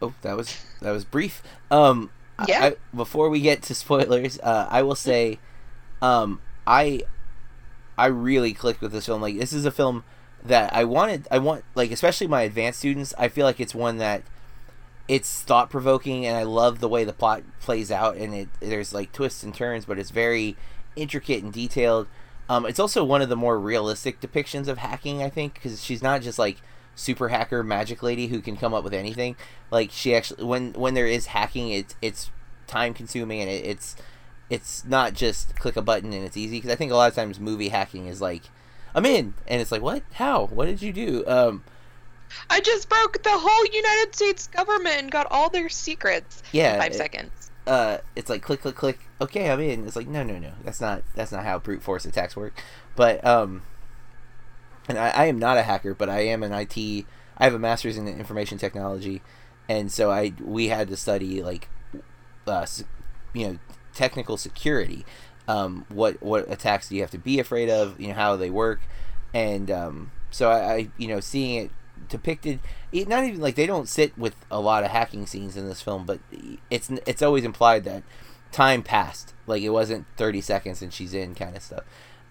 Oh, 0.00 0.14
that 0.22 0.36
was 0.36 0.64
that 0.80 0.92
was 0.92 1.04
brief. 1.04 1.42
Um, 1.70 2.10
yeah. 2.46 2.64
I, 2.66 2.76
before 2.94 3.28
we 3.30 3.40
get 3.40 3.62
to 3.62 3.74
spoilers, 3.74 4.38
uh, 4.40 4.68
I 4.70 4.82
will 4.82 4.94
say, 4.94 5.40
um, 6.00 6.40
I 6.66 7.02
I 7.96 8.06
really 8.06 8.52
clicked 8.52 8.80
with 8.80 8.92
this 8.92 9.06
film. 9.06 9.20
Like, 9.20 9.36
this 9.36 9.52
is 9.52 9.64
a 9.64 9.72
film 9.72 10.04
that 10.44 10.72
I 10.72 10.84
wanted. 10.84 11.26
I 11.30 11.38
want 11.38 11.64
like 11.74 11.90
especially 11.90 12.28
my 12.28 12.42
advanced 12.42 12.78
students. 12.78 13.12
I 13.18 13.28
feel 13.28 13.44
like 13.44 13.58
it's 13.58 13.74
one 13.74 13.98
that 13.98 14.22
it's 15.08 15.42
thought 15.42 15.70
provoking, 15.70 16.26
and 16.26 16.36
I 16.36 16.42
love 16.42 16.80
the 16.80 16.88
way 16.88 17.04
the 17.04 17.12
plot 17.12 17.42
plays 17.60 17.90
out. 17.90 18.16
And 18.16 18.34
it 18.34 18.48
there's 18.60 18.92
like 18.92 19.12
twists 19.12 19.42
and 19.42 19.54
turns, 19.54 19.86
but 19.86 19.98
it's 19.98 20.10
very 20.10 20.56
intricate 20.94 21.42
and 21.42 21.52
detailed. 21.52 22.06
Um, 22.48 22.64
it's 22.66 22.78
also 22.78 23.04
one 23.04 23.22
of 23.22 23.28
the 23.28 23.36
more 23.36 23.58
realistic 23.58 24.20
depictions 24.20 24.68
of 24.68 24.78
hacking, 24.78 25.22
I 25.22 25.28
think, 25.28 25.54
because 25.54 25.84
she's 25.84 26.02
not 26.02 26.22
just 26.22 26.38
like 26.38 26.58
super 26.94 27.28
hacker 27.28 27.62
magic 27.62 28.02
lady 28.02 28.26
who 28.28 28.40
can 28.40 28.56
come 28.56 28.74
up 28.74 28.84
with 28.84 28.94
anything. 28.94 29.36
Like 29.70 29.90
she 29.92 30.14
actually, 30.14 30.44
when 30.44 30.72
when 30.72 30.94
there 30.94 31.06
is 31.06 31.26
hacking, 31.26 31.70
it's 31.70 31.94
it's 32.02 32.30
time 32.66 32.94
consuming 32.94 33.40
and 33.40 33.50
it, 33.50 33.64
it's 33.64 33.96
it's 34.50 34.84
not 34.84 35.14
just 35.14 35.56
click 35.56 35.76
a 35.76 35.82
button 35.82 36.12
and 36.12 36.24
it's 36.24 36.36
easy. 36.36 36.58
Because 36.58 36.70
I 36.70 36.76
think 36.76 36.92
a 36.92 36.96
lot 36.96 37.08
of 37.08 37.14
times 37.14 37.38
movie 37.38 37.68
hacking 37.68 38.06
is 38.06 38.20
like, 38.20 38.44
I'm 38.94 39.06
in, 39.06 39.34
and 39.46 39.60
it's 39.60 39.72
like, 39.72 39.82
what? 39.82 40.02
How? 40.14 40.46
What 40.46 40.66
did 40.66 40.82
you 40.82 40.92
do? 40.92 41.24
Um, 41.26 41.64
I 42.50 42.60
just 42.60 42.88
broke 42.88 43.22
the 43.22 43.30
whole 43.32 43.66
United 43.66 44.14
States 44.14 44.46
government 44.46 44.96
and 44.98 45.10
got 45.10 45.26
all 45.30 45.50
their 45.50 45.68
secrets. 45.68 46.42
Yeah, 46.52 46.74
in 46.74 46.80
five 46.80 46.92
it, 46.92 46.96
seconds. 46.96 47.50
Uh, 47.66 47.98
it's 48.16 48.30
like 48.30 48.42
click, 48.42 48.62
click, 48.62 48.74
click. 48.74 48.98
Okay, 49.20 49.50
I'm 49.50 49.60
in. 49.60 49.86
It's 49.86 49.96
like 49.96 50.08
no, 50.08 50.22
no, 50.22 50.38
no. 50.38 50.52
That's 50.64 50.80
not 50.80 51.02
that's 51.14 51.32
not 51.32 51.44
how 51.44 51.58
brute 51.58 51.82
force 51.82 52.04
attacks 52.04 52.36
work. 52.36 52.60
But 52.96 53.24
um, 53.26 53.62
and 54.88 54.98
I, 54.98 55.10
I 55.10 55.24
am 55.26 55.38
not 55.38 55.58
a 55.58 55.62
hacker, 55.62 55.94
but 55.94 56.08
I 56.08 56.20
am 56.20 56.42
an 56.42 56.52
IT. 56.52 57.04
I 57.36 57.44
have 57.44 57.54
a 57.54 57.58
master's 57.58 57.96
in 57.96 58.08
information 58.08 58.58
technology, 58.58 59.22
and 59.68 59.92
so 59.92 60.10
I 60.10 60.32
we 60.42 60.68
had 60.68 60.88
to 60.88 60.96
study 60.96 61.42
like, 61.42 61.68
uh, 62.46 62.66
you 63.34 63.46
know, 63.46 63.58
technical 63.94 64.36
security. 64.36 65.04
Um, 65.46 65.84
what 65.88 66.22
what 66.22 66.50
attacks 66.50 66.88
do 66.88 66.96
you 66.96 67.02
have 67.02 67.10
to 67.10 67.18
be 67.18 67.38
afraid 67.38 67.68
of? 67.68 68.00
You 68.00 68.08
know 68.08 68.14
how 68.14 68.36
they 68.36 68.50
work, 68.50 68.80
and 69.34 69.70
um, 69.70 70.10
so 70.30 70.50
I, 70.50 70.74
I 70.74 70.88
you 70.96 71.08
know 71.08 71.20
seeing 71.20 71.64
it 71.64 71.70
depicted 72.08 72.60
not 72.92 73.24
even 73.24 73.40
like 73.40 73.54
they 73.54 73.66
don't 73.66 73.88
sit 73.88 74.16
with 74.16 74.34
a 74.50 74.60
lot 74.60 74.84
of 74.84 74.90
hacking 74.90 75.26
scenes 75.26 75.56
in 75.56 75.68
this 75.68 75.82
film 75.82 76.06
but 76.06 76.20
it's 76.70 76.90
it's 77.06 77.22
always 77.22 77.44
implied 77.44 77.84
that 77.84 78.02
time 78.52 78.82
passed. 78.82 79.34
Like 79.46 79.62
it 79.62 79.70
wasn't 79.70 80.06
30 80.16 80.40
seconds 80.40 80.82
and 80.82 80.92
she's 80.92 81.14
in 81.14 81.34
kind 81.34 81.56
of 81.56 81.62
stuff. 81.62 81.84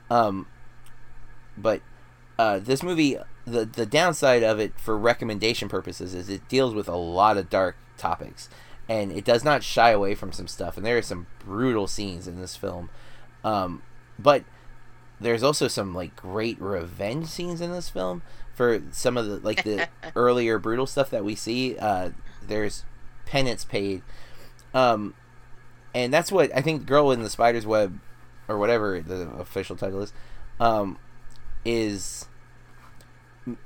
Um 0.10 0.48
but 1.58 1.82
uh 2.38 2.60
this 2.60 2.84
movie 2.84 3.18
the 3.46 3.66
the 3.66 3.86
downside 3.86 4.44
of 4.44 4.60
it 4.60 4.80
for 4.80 4.98
recommendation 4.98 5.70
purposes 5.70 6.14
is 6.14 6.30
it 6.30 6.48
deals 6.48 6.74
with 6.74 6.88
a 6.88 6.96
lot 6.96 7.38
of 7.38 7.50
dark 7.50 7.76
topics. 7.98 8.50
And 8.90 9.12
it 9.12 9.26
does 9.26 9.44
not 9.44 9.64
shy 9.64 9.92
away 9.92 10.16
from 10.16 10.32
some 10.32 10.48
stuff. 10.48 10.78
And 10.78 10.86
there 10.86 10.98
are 10.98 11.02
some 11.02 11.28
brutal 11.40 11.88
scenes 11.88 12.28
in 12.28 12.40
this 12.40 12.56
film. 12.56 12.90
Um 13.44 13.82
but 14.20 14.44
there's 15.20 15.44
also 15.44 15.68
some 15.68 15.96
like 15.96 16.16
great 16.16 16.60
revenge 16.62 17.28
scenes 17.28 17.62
in 17.62 17.72
this 17.72 17.90
film 17.90 18.22
for 18.58 18.82
some 18.92 19.18
of 19.18 19.28
the 19.28 19.38
like 19.38 19.64
the 19.64 19.88
earlier 20.16 20.58
brutal 20.58 20.88
stuff 20.88 21.12
that 21.12 21.24
we 21.24 21.36
see. 21.36 21.78
Uh, 21.78 22.10
there's 22.46 22.84
penance 23.26 23.64
paid, 23.64 24.02
um, 24.74 25.14
and 25.94 26.12
that's 26.12 26.32
what 26.32 26.54
I 26.56 26.62
think. 26.62 26.88
Girl 26.88 27.12
in 27.12 27.22
the 27.22 27.30
Spider's 27.30 27.68
Web, 27.68 28.00
or 28.48 28.58
whatever 28.58 29.00
the 29.00 29.30
official 29.38 29.76
title 29.76 30.02
is, 30.02 30.12
um, 30.60 30.98
is 31.64 32.28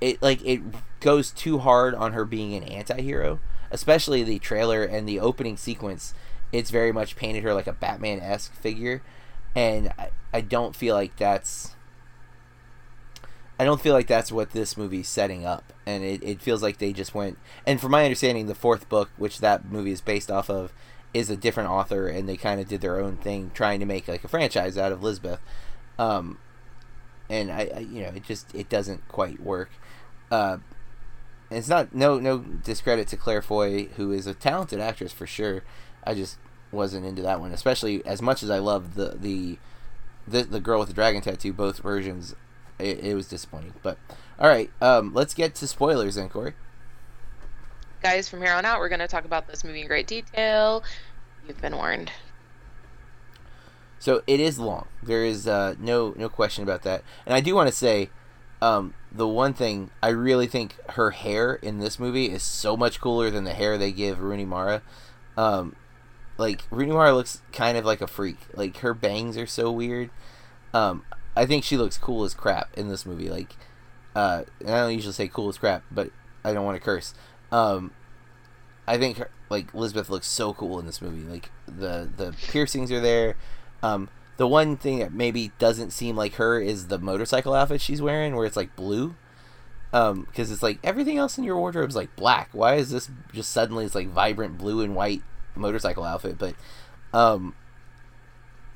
it 0.02 0.22
like 0.22 0.44
it 0.46 0.62
goes 1.00 1.32
too 1.32 1.60
hard 1.60 1.96
on 1.96 2.14
her 2.14 2.26
being 2.26 2.54
an 2.54 2.64
anti-hero 2.64 3.40
especially 3.72 4.22
the 4.22 4.38
trailer 4.38 4.84
and 4.84 5.08
the 5.08 5.20
opening 5.20 5.58
sequence 5.58 6.14
it's 6.52 6.70
very 6.70 6.92
much 6.92 7.16
painted 7.16 7.42
her 7.42 7.54
like 7.54 7.68
a 7.68 7.74
batman-esque 7.74 8.54
figure 8.54 9.02
and 9.56 9.92
I, 9.98 10.10
I 10.34 10.42
don't 10.42 10.76
feel 10.76 10.94
like 10.96 11.16
that's 11.16 11.76
I 13.62 13.64
don't 13.64 13.80
feel 13.80 13.94
like 13.94 14.08
that's 14.08 14.32
what 14.32 14.54
this 14.54 14.76
movie's 14.76 15.08
setting 15.08 15.46
up, 15.46 15.72
and 15.86 16.04
it, 16.04 16.24
it 16.24 16.42
feels 16.42 16.64
like 16.64 16.80
they 16.80 16.94
just 16.94 17.14
went. 17.14 17.38
And 17.64 17.80
from 17.80 17.92
my 17.92 18.04
understanding, 18.06 18.48
the 18.48 18.56
fourth 18.56 18.90
book, 18.90 19.12
which 19.18 19.38
that 19.38 19.72
movie 19.72 19.92
is 19.92 20.02
based 20.02 20.32
off 20.32 20.50
of, 20.50 20.74
is 21.14 21.30
a 21.30 21.38
different 21.38 21.70
author, 21.70 22.08
and 22.08 22.28
they 22.28 22.38
kind 22.38 22.60
of 22.60 22.68
did 22.68 22.82
their 22.82 23.00
own 23.00 23.18
thing, 23.18 23.52
trying 23.54 23.80
to 23.80 23.86
make 23.86 24.08
like 24.08 24.24
a 24.24 24.28
franchise 24.28 24.80
out 24.80 24.92
of 24.92 25.04
Lisbeth. 25.04 25.40
Um, 26.00 26.40
and 27.30 27.52
I, 27.52 27.70
I 27.76 27.80
you 27.82 28.02
know, 28.02 28.08
it 28.16 28.24
just 28.24 28.56
it 28.56 28.68
doesn't 28.68 29.08
quite 29.08 29.40
work. 29.40 29.70
Uh, 30.32 30.58
it's 31.52 31.68
not 31.68 31.94
no 31.94 32.18
no 32.18 32.40
discredit 32.40 33.10
to 33.10 33.16
Claire 33.16 33.44
Foy, 33.44 33.90
who 33.96 34.12
is 34.12 34.26
a 34.26 34.34
talented 34.34 34.80
actress 34.80 35.14
for 35.14 35.28
sure. 35.28 35.62
I 36.04 36.16
just 36.16 36.40
wasn't 36.72 37.06
into 37.06 37.22
that 37.22 37.40
one, 37.40 37.52
especially 37.52 38.04
as 38.08 38.24
much 38.24 38.42
as 38.42 38.50
I 38.50 38.58
loved 38.58 38.96
the 38.96 39.18
the 39.20 39.60
the, 40.28 40.42
the 40.42 40.60
girl 40.60 40.80
with 40.80 40.88
the 40.88 40.96
dragon 40.96 41.22
tattoo. 41.22 41.54
Both 41.54 41.78
versions 41.78 42.34
it, 42.82 43.00
it 43.00 43.16
was 43.16 43.28
disappointing. 43.28 43.74
But 43.82 43.98
all 44.40 44.48
right, 44.48 44.72
um, 44.82 45.14
let's 45.14 45.34
get 45.34 45.56
to 45.56 45.68
spoilers 45.68 46.16
then, 46.16 46.30
Corey. 46.30 46.54
Guys, 48.02 48.28
from 48.28 48.42
here 48.42 48.54
on 48.54 48.66
out, 48.66 48.80
we're 48.80 48.90
going 48.90 49.00
to 49.00 49.08
talk 49.08 49.26
about 49.26 49.48
this 49.48 49.64
movie 49.64 49.82
in 49.82 49.88
great 49.88 50.08
detail. 50.08 50.84
You've 51.48 51.62
been 51.62 51.76
warned. 51.76 52.12
So 54.00 54.24
it 54.26 54.40
is 54.40 54.58
long. 54.58 54.88
There 55.04 55.24
is 55.24 55.48
uh, 55.48 55.76
no 55.80 56.16
no 56.18 56.28
question 56.28 56.64
about 56.64 56.82
that. 56.84 57.04
And 57.24 57.36
I 57.36 57.40
do 57.40 57.54
want 57.54 57.70
to 57.70 57.76
say, 57.76 58.10
um, 58.60 58.96
the 59.12 59.28
one 59.28 59.54
thing 59.54 59.92
I 60.02 60.10
really 60.10 60.48
think 60.48 60.76
her 60.92 61.12
hair 61.12 61.54
in 61.54 61.78
this 61.78 62.00
movie 62.00 62.26
is 62.26 62.42
so 62.42 62.76
much 62.76 63.00
cooler 63.00 63.30
than 63.30 63.44
the 63.44 63.54
hair 63.54 63.78
they 63.78 63.92
give 63.92 64.20
Rooney 64.20 64.46
Mara. 64.46 64.82
Um, 65.38 65.76
like 66.40 66.64
Rooney 66.72 66.92
Mara 66.92 67.14
looks 67.14 67.44
kind 67.52 67.78
of 67.78 67.86
like 67.86 68.02
a 68.02 68.08
freak. 68.08 68.40
Like 68.56 68.78
her 68.78 68.96
bangs 68.96 69.38
are 69.38 69.46
so 69.46 69.72
weird. 69.72 70.10
Um, 70.74 71.04
I 71.36 71.46
think 71.46 71.64
she 71.64 71.78
looks 71.78 71.98
cool 71.98 72.24
as 72.24 72.34
crap 72.34 72.78
in 72.78 72.90
this 72.90 73.06
movie. 73.06 73.30
Like, 73.30 73.56
uh, 74.16 74.44
I 74.62 74.66
don't 74.66 74.94
usually 74.94 75.14
say 75.14 75.28
cool 75.28 75.50
as 75.50 75.58
crap, 75.58 75.84
but 75.92 76.10
I 76.44 76.54
don't 76.54 76.66
want 76.66 76.76
to 76.76 76.84
curse. 76.84 77.14
Um, 77.52 77.92
I 78.88 78.98
think 78.98 79.18
her, 79.18 79.30
like 79.50 79.74
Elizabeth 79.74 80.10
looks 80.10 80.28
so 80.28 80.54
cool 80.54 80.80
in 80.80 80.86
this 80.86 81.02
movie. 81.02 81.24
Like 81.24 81.52
the 81.66 82.10
the 82.16 82.36
piercings 82.50 82.92
are 82.92 83.00
there. 83.00 83.36
Um, 83.84 84.10
the 84.38 84.48
one 84.48 84.76
thing 84.76 85.00
that 85.00 85.14
maybe 85.14 85.52
doesn't 85.60 85.92
seem 85.92 86.16
like 86.16 86.36
her 86.36 86.60
is 86.60 86.88
the 86.88 86.98
motorcycle 86.98 87.54
outfit 87.54 87.82
she's 87.82 88.02
wearing, 88.02 88.36
where 88.36 88.46
it's 88.46 88.58
like 88.58 88.76
blue. 88.76 89.16
Um, 89.94 90.24
because 90.24 90.52
it's 90.52 90.64
like 90.64 90.80
everything 90.84 91.18
else 91.18 91.38
in 91.38 91.44
your 91.44 91.58
wardrobe 91.58 91.90
is 91.90 91.96
like 91.96 92.16
black. 92.16 92.50
Why 92.54 92.76
is 92.76 92.92
this 92.92 93.10
just 93.34 93.52
suddenly 93.52 93.86
it's 93.86 93.96
like 93.96 94.08
vibrant 94.08 94.58
blue 94.58 94.82
and 94.82 94.96
white 94.96 95.22
motorcycle 95.54 96.06
outfit? 96.06 96.38
But, 96.38 96.56
um, 97.14 97.56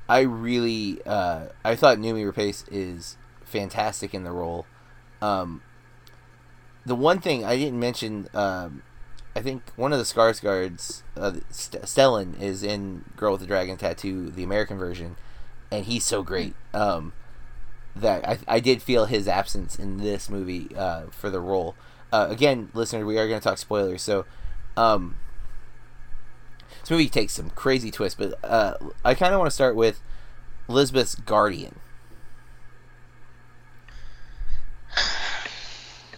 I 0.07 0.21
really 0.21 1.01
uh, 1.05 1.47
I 1.63 1.75
thought 1.75 1.97
Noomi 1.97 2.31
Rapace 2.31 2.65
is 2.71 3.17
fantastic 3.43 4.13
in 4.13 4.23
the 4.23 4.31
role. 4.31 4.65
Um, 5.21 5.61
the 6.85 6.95
one 6.95 7.19
thing 7.19 7.43
I 7.43 7.55
didn't 7.57 7.79
mention 7.79 8.27
um, 8.33 8.83
I 9.35 9.41
think 9.41 9.63
one 9.75 9.91
of 9.91 9.99
the 9.99 10.05
Skarsgårds, 10.05 11.03
uh, 11.17 11.33
St- 11.49 11.83
Stellan, 11.83 12.39
is 12.41 12.63
in 12.63 13.03
Girl 13.17 13.33
with 13.33 13.41
the 13.41 13.47
Dragon 13.47 13.75
Tattoo, 13.75 14.29
the 14.29 14.43
American 14.43 14.77
version, 14.77 15.17
and 15.69 15.85
he's 15.85 16.05
so 16.05 16.23
great 16.23 16.55
um, 16.73 17.11
that 17.95 18.25
I, 18.27 18.37
I 18.47 18.59
did 18.61 18.81
feel 18.81 19.05
his 19.05 19.27
absence 19.27 19.77
in 19.77 19.97
this 19.97 20.29
movie 20.29 20.69
uh, 20.75 21.07
for 21.11 21.29
the 21.29 21.41
role. 21.41 21.75
Uh, 22.13 22.27
again, 22.29 22.69
listener, 22.73 23.05
we 23.05 23.17
are 23.17 23.27
going 23.27 23.41
to 23.41 23.43
talk 23.43 23.57
spoilers, 23.57 24.01
so 24.01 24.25
um, 24.77 25.17
this 26.85 26.91
movie 26.91 27.09
takes 27.09 27.33
some 27.33 27.49
crazy 27.49 27.89
twists, 27.89 28.15
but 28.17 28.37
uh, 28.43 28.75
I 29.03 29.15
kind 29.15 29.33
of 29.33 29.39
want 29.39 29.49
to 29.49 29.55
start 29.55 29.75
with 29.75 30.01
Elizabeth's 30.69 31.15
guardian. 31.15 31.79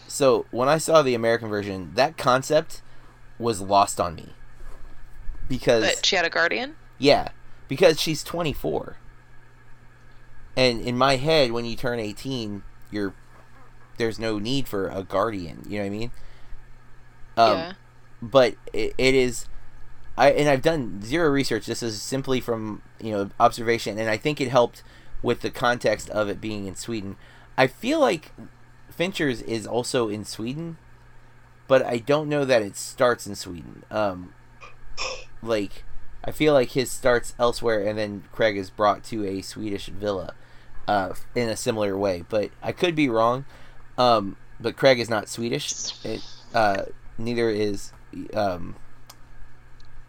So 0.07 0.45
when 0.51 0.67
I 0.67 0.77
saw 0.77 1.01
the 1.01 1.13
American 1.13 1.47
version, 1.49 1.91
that 1.95 2.17
concept 2.17 2.81
was 3.37 3.61
lost 3.61 3.99
on 3.99 4.15
me 4.15 4.29
because 5.47 5.83
But 5.95 6.05
she 6.05 6.15
had 6.15 6.25
a 6.25 6.29
guardian. 6.29 6.75
yeah, 6.97 7.29
because 7.67 8.01
she's 8.01 8.23
24. 8.23 8.97
And 10.55 10.81
in 10.81 10.97
my 10.97 11.17
head 11.17 11.51
when 11.51 11.65
you 11.65 11.75
turn 11.75 11.99
18, 11.99 12.63
you're 12.89 13.13
there's 13.97 14.19
no 14.19 14.37
need 14.39 14.67
for 14.67 14.87
a 14.89 15.03
guardian, 15.03 15.63
you 15.67 15.77
know 15.77 15.83
what 15.83 15.87
I 15.87 15.89
mean? 15.97 16.11
Um 17.37 17.57
yeah. 17.57 17.73
but 18.21 18.55
it, 18.73 18.93
it 18.97 19.13
is 19.15 19.45
I 20.17 20.31
and 20.31 20.49
I've 20.49 20.61
done 20.61 21.01
zero 21.03 21.29
research. 21.29 21.65
This 21.65 21.83
is 21.83 22.01
simply 22.01 22.41
from, 22.41 22.81
you 23.01 23.11
know, 23.11 23.29
observation 23.39 23.99
and 23.99 24.09
I 24.09 24.17
think 24.17 24.41
it 24.41 24.49
helped 24.49 24.83
with 25.21 25.41
the 25.41 25.49
context 25.49 26.09
of 26.09 26.29
it 26.29 26.41
being 26.41 26.67
in 26.67 26.75
Sweden. 26.75 27.15
I 27.57 27.67
feel 27.67 27.99
like 27.99 28.31
Fincher's 28.89 29.41
is 29.43 29.67
also 29.67 30.09
in 30.09 30.25
Sweden, 30.25 30.77
but 31.67 31.85
I 31.85 31.97
don't 31.97 32.29
know 32.29 32.45
that 32.45 32.61
it 32.61 32.75
starts 32.75 33.27
in 33.27 33.35
Sweden. 33.35 33.83
Um, 33.91 34.33
like, 35.41 35.83
I 36.23 36.31
feel 36.31 36.53
like 36.53 36.71
his 36.71 36.91
starts 36.91 37.33
elsewhere, 37.39 37.85
and 37.85 37.97
then 37.97 38.23
Craig 38.31 38.57
is 38.57 38.69
brought 38.69 39.03
to 39.05 39.25
a 39.25 39.41
Swedish 39.41 39.87
villa, 39.87 40.33
uh, 40.87 41.13
in 41.35 41.49
a 41.49 41.55
similar 41.55 41.97
way. 41.97 42.25
But 42.27 42.51
I 42.61 42.71
could 42.71 42.95
be 42.95 43.09
wrong. 43.09 43.45
Um, 43.97 44.37
but 44.59 44.75
Craig 44.75 44.99
is 44.99 45.09
not 45.09 45.29
Swedish. 45.29 45.93
It, 46.05 46.23
uh, 46.53 46.83
neither 47.17 47.49
is, 47.49 47.91
um, 48.33 48.75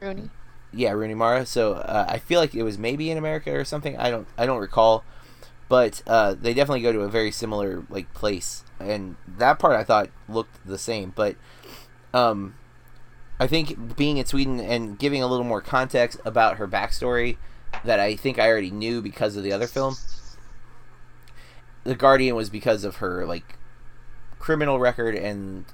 Rooney. 0.00 0.30
yeah, 0.72 0.92
Rooney 0.92 1.14
Mara. 1.14 1.46
So 1.46 1.74
uh, 1.74 2.06
I 2.08 2.18
feel 2.18 2.40
like 2.40 2.54
it 2.54 2.62
was 2.62 2.78
maybe 2.78 3.10
in 3.10 3.18
America 3.18 3.52
or 3.52 3.64
something. 3.64 3.96
I 3.96 4.10
don't 4.10 4.26
I 4.36 4.46
don't 4.46 4.60
recall, 4.60 5.04
but 5.68 6.02
uh, 6.06 6.34
they 6.34 6.54
definitely 6.54 6.82
go 6.82 6.92
to 6.92 7.00
a 7.00 7.08
very 7.08 7.30
similar 7.30 7.84
like 7.90 8.12
place, 8.14 8.64
and 8.78 9.16
that 9.26 9.58
part 9.58 9.76
I 9.76 9.84
thought 9.84 10.10
looked 10.28 10.66
the 10.66 10.78
same. 10.78 11.12
But 11.14 11.36
um, 12.14 12.54
I 13.40 13.46
think 13.46 13.96
being 13.96 14.18
in 14.18 14.26
Sweden 14.26 14.60
and 14.60 14.98
giving 14.98 15.22
a 15.22 15.26
little 15.26 15.44
more 15.44 15.60
context 15.60 16.20
about 16.24 16.56
her 16.56 16.68
backstory 16.68 17.36
that 17.84 18.00
I 18.00 18.16
think 18.16 18.38
I 18.38 18.48
already 18.48 18.70
knew 18.70 19.00
because 19.02 19.36
of 19.36 19.42
the 19.42 19.52
other 19.52 19.66
film. 19.66 19.96
The 21.84 21.94
Guardian 21.94 22.34
was 22.34 22.50
because 22.50 22.84
of 22.84 22.96
her 22.96 23.24
like 23.24 23.56
criminal 24.38 24.78
record 24.78 25.14
and 25.14 25.64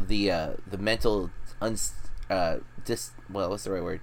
the 0.00 0.30
uh, 0.30 0.50
the 0.66 0.78
mental 0.78 1.30
uns 1.60 1.92
uh 2.30 2.56
dis 2.84 3.10
well 3.30 3.50
what's 3.50 3.64
the 3.64 3.72
right 3.72 3.82
word? 3.82 4.00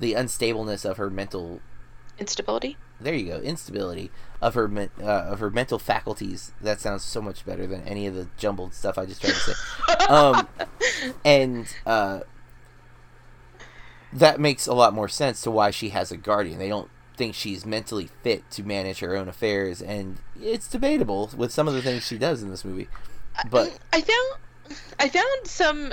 The 0.00 0.14
unstableness 0.14 0.84
of 0.88 0.96
her 0.96 1.10
mental 1.10 1.60
Instability. 2.18 2.76
there 3.00 3.14
you 3.14 3.26
go 3.26 3.38
instability 3.38 4.10
of 4.40 4.54
her 4.54 4.68
men, 4.68 4.90
uh, 5.00 5.04
of 5.04 5.40
her 5.40 5.50
mental 5.50 5.78
faculties. 5.78 6.52
That 6.60 6.80
sounds 6.80 7.02
so 7.04 7.22
much 7.22 7.44
better 7.46 7.66
than 7.66 7.82
any 7.82 8.06
of 8.06 8.14
the 8.14 8.28
jumbled 8.36 8.74
stuff 8.74 8.98
I 8.98 9.06
just 9.06 9.20
tried 9.22 9.32
to 9.32 9.40
say. 9.40 9.54
Um 10.08 10.48
and 11.24 11.66
uh 11.86 12.20
that 14.12 14.38
makes 14.38 14.66
a 14.66 14.74
lot 14.74 14.92
more 14.92 15.08
sense 15.08 15.40
to 15.42 15.50
why 15.50 15.70
she 15.70 15.88
has 15.90 16.12
a 16.12 16.16
guardian. 16.16 16.58
They 16.58 16.68
don't 16.68 16.90
think 17.16 17.34
she's 17.34 17.64
mentally 17.64 18.08
fit 18.22 18.50
to 18.50 18.62
manage 18.62 19.00
her 19.00 19.16
own 19.16 19.28
affairs 19.28 19.80
and 19.82 20.18
it's 20.40 20.68
debatable 20.68 21.30
with 21.36 21.52
some 21.52 21.66
of 21.68 21.74
the 21.74 21.82
things 21.82 22.06
she 22.06 22.18
does 22.18 22.42
in 22.42 22.50
this 22.50 22.64
movie. 22.64 22.88
But 23.50 23.78
I 23.92 24.00
found 24.02 24.78
I 24.98 25.08
found 25.08 25.46
some 25.46 25.92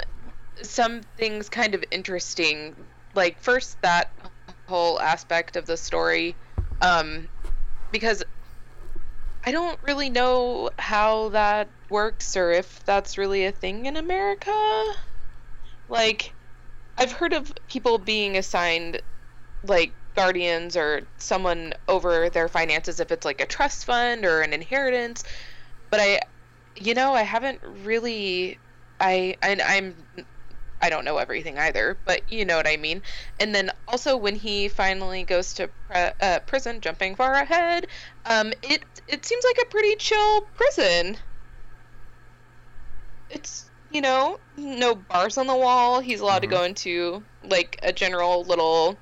some 0.63 1.01
things 1.17 1.49
kind 1.49 1.75
of 1.75 1.83
interesting. 1.91 2.75
Like 3.15 3.39
first 3.39 3.81
that 3.81 4.13
whole 4.67 4.99
aspect 4.99 5.55
of 5.55 5.65
the 5.65 5.77
story, 5.77 6.35
um, 6.81 7.27
because 7.91 8.23
I 9.43 9.51
don't 9.51 9.79
really 9.83 10.09
know 10.09 10.69
how 10.79 11.29
that 11.29 11.69
works 11.89 12.35
or 12.37 12.51
if 12.51 12.83
that's 12.85 13.17
really 13.17 13.45
a 13.45 13.51
thing 13.51 13.85
in 13.85 13.97
America. 13.97 14.51
Like, 15.87 16.35
I've 16.97 17.11
heard 17.11 17.33
of 17.33 17.51
people 17.69 17.97
being 17.97 18.37
assigned 18.37 19.01
like 19.63 19.95
guardians 20.15 20.77
or 20.77 21.03
someone 21.19 21.73
over 21.87 22.29
their 22.29 22.49
finances 22.49 22.99
if 22.99 23.11
it's 23.11 23.25
like 23.25 23.41
a 23.41 23.45
trust 23.47 23.85
fund 23.85 24.25
or 24.25 24.41
an 24.41 24.53
inheritance, 24.53 25.23
but 25.91 25.99
I 26.01 26.21
you 26.75 26.93
know, 26.93 27.13
I 27.13 27.23
haven't 27.23 27.61
really 27.63 28.59
I 28.99 29.37
and 29.41 29.61
I'm 29.61 30.07
I 30.81 30.89
don't 30.89 31.05
know 31.05 31.17
everything 31.17 31.57
either, 31.57 32.01
but 32.05 32.29
you 32.31 32.45
know 32.45 32.57
what 32.57 32.67
I 32.67 32.77
mean. 32.77 33.01
And 33.39 33.53
then 33.55 33.71
also 33.87 34.17
when 34.17 34.35
he 34.35 34.67
finally 34.69 35.23
goes 35.25 35.53
to 35.55 35.69
pre- 35.89 36.11
uh, 36.21 36.39
prison, 36.47 36.81
jumping 36.81 37.15
far 37.15 37.33
ahead, 37.33 37.87
um, 38.25 38.53
it 38.63 39.01
it 39.07 39.25
seems 39.25 39.43
like 39.43 39.57
a 39.65 39.69
pretty 39.71 39.95
chill 39.97 40.41
prison. 40.55 41.17
It's 43.29 43.71
you 43.89 44.01
know 44.01 44.39
no 44.55 44.95
bars 44.95 45.37
on 45.37 45.47
the 45.47 45.55
wall. 45.55 45.99
He's 45.99 46.19
allowed 46.19 46.39
to 46.41 46.47
go 46.47 46.63
into 46.63 47.25
like 47.43 47.79
a 47.83 47.91
general 47.93 48.43
little, 48.45 49.01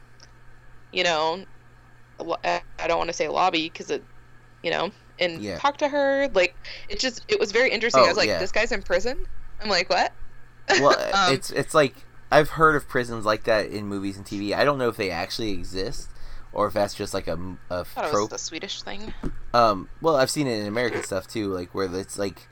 you 0.92 1.04
know, 1.04 1.46
uh, 2.20 2.60
I 2.80 2.88
don't 2.88 2.98
want 2.98 3.10
to 3.10 3.14
say 3.14 3.28
lobby 3.30 3.68
because 3.70 3.90
it, 3.92 4.08
you 4.64 4.72
know, 4.72 4.92
and 5.20 5.42
Yeah. 5.42 5.60
talk 5.60 5.78
to 5.78 5.90
her. 5.90 6.30
Like 6.30 6.58
it 6.90 7.00
just 7.00 7.26
it 7.30 7.40
was 7.40 7.52
very 7.52 7.72
interesting. 7.72 8.04
Oh, 8.04 8.06
I 8.06 8.10
was 8.10 8.18
like, 8.18 8.30
yeah. 8.30 8.40
this 8.40 8.52
guy's 8.52 8.72
in 8.72 8.84
prison. 8.84 9.24
I'm 9.60 9.70
like, 9.70 9.90
what? 9.90 10.16
Well 10.80 10.96
Um, 11.14 11.34
it's 11.34 11.50
it's 11.52 11.74
like 11.74 11.96
i've 12.32 12.50
heard 12.50 12.76
of 12.76 12.88
prisons 12.88 13.26
like 13.26 13.44
that 13.46 13.68
in 13.68 13.86
movies 13.88 14.18
and 14.18 14.26
tv 14.26 14.54
i 14.56 14.64
don't 14.66 14.78
know 14.78 14.90
if 14.90 14.98
they 14.98 15.10
actually 15.12 15.52
exist 15.52 16.10
or 16.54 16.68
if 16.68 16.74
that's 16.74 16.94
just 16.96 17.14
like 17.14 17.28
a, 17.28 17.36
a 17.70 17.80
I 17.80 17.84
thought 17.84 17.98
it 17.98 18.02
was 18.04 18.12
trope. 18.12 18.30
the 18.32 18.38
Swedish 18.38 18.82
thing. 18.82 19.14
um 19.54 19.88
well 20.02 20.16
i've 20.16 20.30
seen 20.30 20.48
it 20.48 20.60
in 20.60 20.68
american 20.68 21.04
stuff 21.04 21.28
too 21.28 21.52
like 21.54 21.74
where 21.74 21.94
it's 21.96 22.18
like 22.20 22.48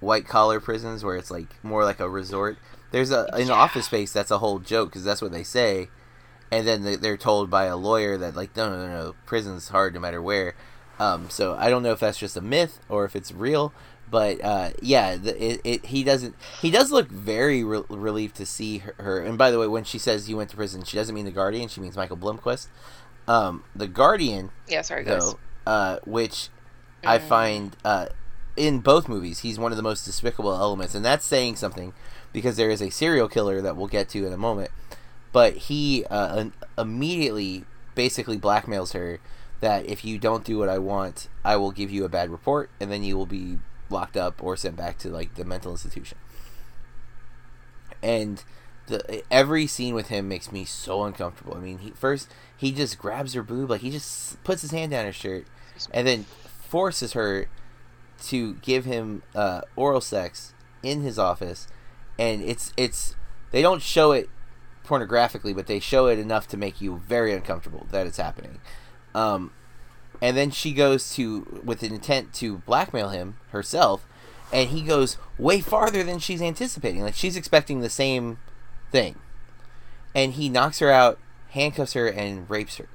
white 0.00 0.26
collar 0.26 0.60
prisons 0.60 1.04
where 1.04 1.16
it's 1.16 1.30
like 1.30 1.62
more 1.62 1.84
like 1.84 2.00
a 2.00 2.10
resort. 2.10 2.58
There's 2.90 3.12
a 3.12 3.28
in 3.38 3.46
Yeah. 3.46 3.52
office 3.54 3.86
space 3.86 4.12
that's 4.12 4.32
a 4.32 4.38
whole 4.38 4.58
joke 4.58 4.88
because 4.90 5.04
that's 5.04 5.22
what 5.22 5.30
they 5.30 5.44
say. 5.44 5.90
And 6.50 6.66
then 6.66 6.82
they- 6.82 6.96
they're 6.96 7.16
told 7.16 7.50
by 7.50 7.66
a 7.66 7.76
lawyer 7.76 8.18
that 8.18 8.34
like 8.34 8.56
no 8.56 8.68
no 8.68 8.84
no 8.84 8.88
no 8.92 9.14
prison's 9.26 9.68
hard 9.68 9.94
no 9.94 10.00
matter 10.00 10.20
where. 10.20 10.54
Um 10.98 11.30
so 11.30 11.54
i 11.54 11.70
don't 11.70 11.84
know 11.84 11.92
if 11.92 12.00
that's 12.00 12.18
just 12.18 12.36
a 12.36 12.40
myth 12.40 12.80
or 12.88 13.04
if 13.04 13.14
it's 13.14 13.30
real 13.30 13.72
but 14.12 14.44
uh, 14.44 14.70
yeah, 14.80 15.16
the, 15.16 15.34
it, 15.44 15.60
it 15.64 15.86
he 15.86 16.04
doesn't 16.04 16.36
he 16.60 16.70
does 16.70 16.92
look 16.92 17.08
very 17.08 17.64
re- 17.64 17.82
relieved 17.88 18.36
to 18.36 18.46
see 18.46 18.78
her, 18.78 18.94
her. 19.00 19.18
And 19.20 19.36
by 19.36 19.50
the 19.50 19.58
way, 19.58 19.66
when 19.66 19.82
she 19.84 19.98
says 19.98 20.26
he 20.28 20.34
went 20.34 20.50
to 20.50 20.56
prison, 20.56 20.84
she 20.84 20.96
doesn't 20.96 21.14
mean 21.14 21.24
the 21.24 21.32
Guardian. 21.32 21.68
She 21.68 21.80
means 21.80 21.96
Michael 21.96 22.16
Blomkvist. 22.18 22.68
Um, 23.26 23.64
the 23.74 23.88
Guardian, 23.88 24.50
Yeah, 24.68 24.82
sorry 24.82 25.02
guys. 25.04 25.32
though, 25.32 25.38
uh, 25.66 25.98
which 26.04 26.48
I 27.04 27.18
Mm. 27.18 27.28
find 27.28 27.76
uh, 27.84 28.06
in 28.56 28.78
both 28.80 29.08
movies, 29.08 29.40
he's 29.40 29.58
one 29.58 29.72
of 29.72 29.76
the 29.76 29.82
most 29.82 30.04
despicable 30.04 30.52
elements, 30.54 30.94
and 30.94 31.04
that's 31.04 31.24
saying 31.26 31.56
something 31.56 31.92
because 32.32 32.56
there 32.56 32.70
is 32.70 32.80
a 32.82 32.90
serial 32.90 33.28
killer 33.28 33.60
that 33.62 33.76
we'll 33.76 33.88
get 33.88 34.08
to 34.10 34.26
in 34.26 34.32
a 34.32 34.36
moment. 34.38 34.70
But 35.32 35.56
he 35.68 36.04
uh, 36.10 36.36
un- 36.38 36.52
immediately 36.78 37.64
basically 37.94 38.38
blackmails 38.38 38.92
her 38.92 39.18
that 39.60 39.86
if 39.86 40.04
you 40.04 40.18
don't 40.18 40.44
do 40.44 40.58
what 40.58 40.68
I 40.68 40.78
want, 40.78 41.28
I 41.44 41.56
will 41.56 41.70
give 41.70 41.90
you 41.90 42.04
a 42.04 42.08
bad 42.08 42.30
report, 42.30 42.68
and 42.80 42.90
then 42.90 43.02
you 43.02 43.16
will 43.16 43.26
be 43.26 43.58
locked 43.92 44.16
up 44.16 44.42
or 44.42 44.56
sent 44.56 44.76
back 44.76 44.98
to 44.98 45.08
like 45.08 45.34
the 45.34 45.44
mental 45.44 45.72
institution. 45.72 46.18
And 48.02 48.42
the 48.86 49.22
every 49.30 49.66
scene 49.66 49.94
with 49.94 50.08
him 50.08 50.28
makes 50.28 50.50
me 50.50 50.64
so 50.64 51.04
uncomfortable. 51.04 51.56
I 51.56 51.60
mean, 51.60 51.78
he 51.78 51.90
first 51.90 52.32
he 52.56 52.72
just 52.72 52.98
grabs 52.98 53.34
her 53.34 53.42
boob, 53.42 53.70
like 53.70 53.82
he 53.82 53.90
just 53.90 54.42
puts 54.44 54.62
his 54.62 54.70
hand 54.70 54.90
down 54.90 55.06
her 55.06 55.12
shirt, 55.12 55.46
and 55.92 56.06
then 56.06 56.24
forces 56.68 57.12
her 57.12 57.48
to 58.24 58.54
give 58.54 58.84
him 58.84 59.22
uh, 59.34 59.62
oral 59.76 60.00
sex 60.00 60.54
in 60.82 61.02
his 61.02 61.18
office, 61.18 61.68
and 62.18 62.42
it's 62.42 62.72
it's 62.76 63.14
they 63.50 63.62
don't 63.62 63.82
show 63.82 64.12
it 64.12 64.28
pornographically, 64.84 65.54
but 65.54 65.66
they 65.66 65.78
show 65.78 66.06
it 66.06 66.18
enough 66.18 66.48
to 66.48 66.56
make 66.56 66.80
you 66.80 66.96
very 67.06 67.32
uncomfortable 67.32 67.86
that 67.90 68.06
it's 68.06 68.16
happening. 68.18 68.60
Um, 69.14 69.52
and 70.22 70.36
then 70.36 70.52
she 70.52 70.72
goes 70.72 71.12
to 71.16 71.60
with 71.64 71.82
an 71.82 71.92
intent 71.92 72.32
to 72.34 72.58
blackmail 72.58 73.08
him 73.08 73.36
herself, 73.50 74.06
and 74.52 74.70
he 74.70 74.82
goes 74.82 75.18
way 75.36 75.60
farther 75.60 76.04
than 76.04 76.20
she's 76.20 76.40
anticipating. 76.40 77.02
Like 77.02 77.14
she's 77.14 77.36
expecting 77.36 77.80
the 77.80 77.90
same 77.90 78.38
thing, 78.92 79.16
and 80.14 80.34
he 80.34 80.48
knocks 80.48 80.78
her 80.78 80.90
out, 80.90 81.18
handcuffs 81.50 81.94
her, 81.94 82.06
and 82.06 82.48
rapes 82.48 82.76
her. 82.76 82.88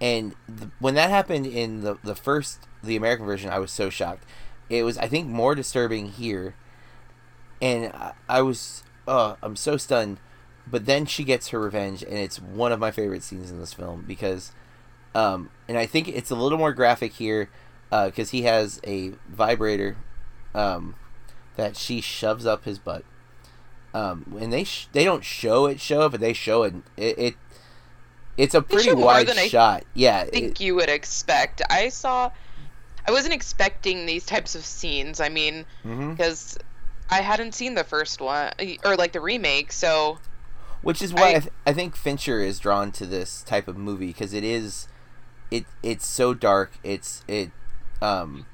And 0.00 0.34
when 0.80 0.94
that 0.94 1.10
happened 1.10 1.46
in 1.46 1.82
the 1.82 1.98
the 2.02 2.16
first 2.16 2.66
the 2.82 2.96
American 2.96 3.26
version, 3.26 3.50
I 3.50 3.58
was 3.58 3.70
so 3.70 3.90
shocked. 3.90 4.24
It 4.70 4.84
was 4.84 4.96
I 4.96 5.08
think 5.08 5.28
more 5.28 5.54
disturbing 5.54 6.08
here, 6.08 6.54
and 7.60 7.92
I, 7.92 8.12
I 8.28 8.42
was 8.42 8.84
oh, 9.06 9.36
I'm 9.42 9.56
so 9.56 9.76
stunned. 9.76 10.18
But 10.66 10.86
then 10.86 11.06
she 11.06 11.24
gets 11.24 11.48
her 11.48 11.60
revenge, 11.60 12.02
and 12.02 12.14
it's 12.14 12.40
one 12.40 12.72
of 12.72 12.78
my 12.78 12.90
favorite 12.90 13.24
scenes 13.24 13.50
in 13.50 13.58
this 13.58 13.74
film 13.74 14.04
because, 14.06 14.52
um, 15.14 15.50
and 15.68 15.76
I 15.78 15.86
think 15.86 16.08
it's 16.08 16.30
a 16.30 16.34
little 16.34 16.58
more 16.58 16.72
graphic 16.72 17.12
here 17.14 17.48
because 17.90 18.30
he 18.30 18.42
has 18.42 18.80
a 18.86 19.12
vibrator 19.28 19.96
um, 20.54 20.94
that 21.56 21.76
she 21.76 22.00
shoves 22.00 22.46
up 22.46 22.64
his 22.64 22.78
butt. 22.78 23.04
Um, 23.94 24.36
and 24.40 24.50
they 24.52 24.64
sh- 24.64 24.88
they 24.92 25.04
don't 25.04 25.22
show 25.24 25.66
it 25.66 25.78
show 25.80 26.06
it, 26.06 26.08
but 26.10 26.20
they 26.20 26.32
show 26.32 26.62
it. 26.62 26.74
It, 26.96 27.18
it 27.18 27.34
it's 28.38 28.54
a 28.54 28.62
pretty 28.62 28.94
wide 28.94 29.26
than 29.28 29.36
I 29.38 29.48
shot. 29.48 29.84
yeah, 29.92 30.20
I 30.20 30.24
think 30.30 30.58
it- 30.58 30.64
you 30.64 30.74
would 30.76 30.88
expect. 30.88 31.60
I 31.68 31.90
saw. 31.90 32.30
I 33.06 33.10
wasn't 33.10 33.34
expecting 33.34 34.06
these 34.06 34.24
types 34.24 34.54
of 34.54 34.64
scenes. 34.64 35.20
I 35.20 35.28
mean, 35.28 35.66
because 35.82 36.56
I 37.10 37.20
hadn't 37.20 37.52
seen 37.54 37.74
the 37.74 37.84
first 37.84 38.22
one 38.22 38.52
or 38.84 38.96
like 38.96 39.12
the 39.12 39.20
remake, 39.20 39.72
so 39.72 40.18
which 40.80 41.02
is 41.02 41.12
why 41.12 41.20
I, 41.22 41.28
I- 41.28 41.38
th- 41.40 41.52
I 41.66 41.72
think 41.74 41.94
Fincher 41.94 42.40
is 42.40 42.58
drawn 42.58 42.92
to 42.92 43.04
this 43.04 43.42
type 43.42 43.68
of 43.68 43.76
movie 43.76 44.06
because 44.06 44.32
it 44.32 44.44
is, 44.44 44.88
it 45.52 45.66
it's 45.82 46.06
so 46.06 46.34
dark. 46.34 46.72
It's 46.82 47.22
it, 47.28 47.50
um, 48.00 48.46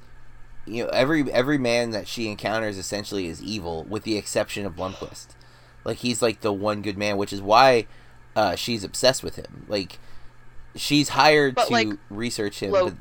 you 0.66 0.82
know 0.84 0.90
every 0.90 1.30
every 1.32 1.58
man 1.58 1.90
that 1.90 2.08
she 2.08 2.28
encounters 2.28 2.76
essentially 2.76 3.26
is 3.28 3.42
evil 3.42 3.84
with 3.84 4.02
the 4.02 4.16
exception 4.18 4.66
of 4.66 4.74
Blomkvist. 4.76 5.28
Like 5.84 5.98
he's 5.98 6.20
like 6.20 6.40
the 6.40 6.52
one 6.52 6.82
good 6.82 6.98
man, 6.98 7.16
which 7.16 7.32
is 7.32 7.40
why 7.40 7.86
uh, 8.36 8.56
she's 8.56 8.84
obsessed 8.84 9.22
with 9.22 9.36
him. 9.36 9.64
Like 9.68 9.98
she's 10.74 11.10
hired 11.10 11.54
But, 11.54 11.66
to 11.68 11.72
like, 11.72 11.88
research 12.10 12.60
him. 12.60 12.72
low- 12.72 12.92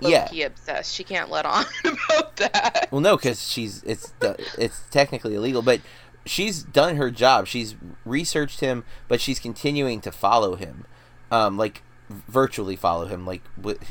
but, 0.00 0.10
yeah. 0.10 0.28
key 0.28 0.42
obsessed. 0.44 0.94
She 0.94 1.04
can't 1.04 1.28
let 1.30 1.44
on 1.44 1.64
about 1.84 2.36
that. 2.36 2.88
Well, 2.90 3.00
no, 3.02 3.16
because 3.16 3.46
she's 3.46 3.82
it's 3.84 4.12
it's 4.56 4.82
technically 4.90 5.34
illegal, 5.34 5.60
but 5.62 5.80
she's 6.24 6.62
done 6.62 6.96
her 6.96 7.10
job. 7.10 7.46
She's 7.46 7.74
researched 8.06 8.60
him, 8.60 8.84
but 9.08 9.20
she's 9.20 9.38
continuing 9.38 10.00
to 10.02 10.10
follow 10.12 10.54
him, 10.54 10.86
um, 11.30 11.58
like 11.58 11.82
virtually 12.10 12.76
follow 12.76 13.06
him. 13.06 13.26
Like 13.26 13.42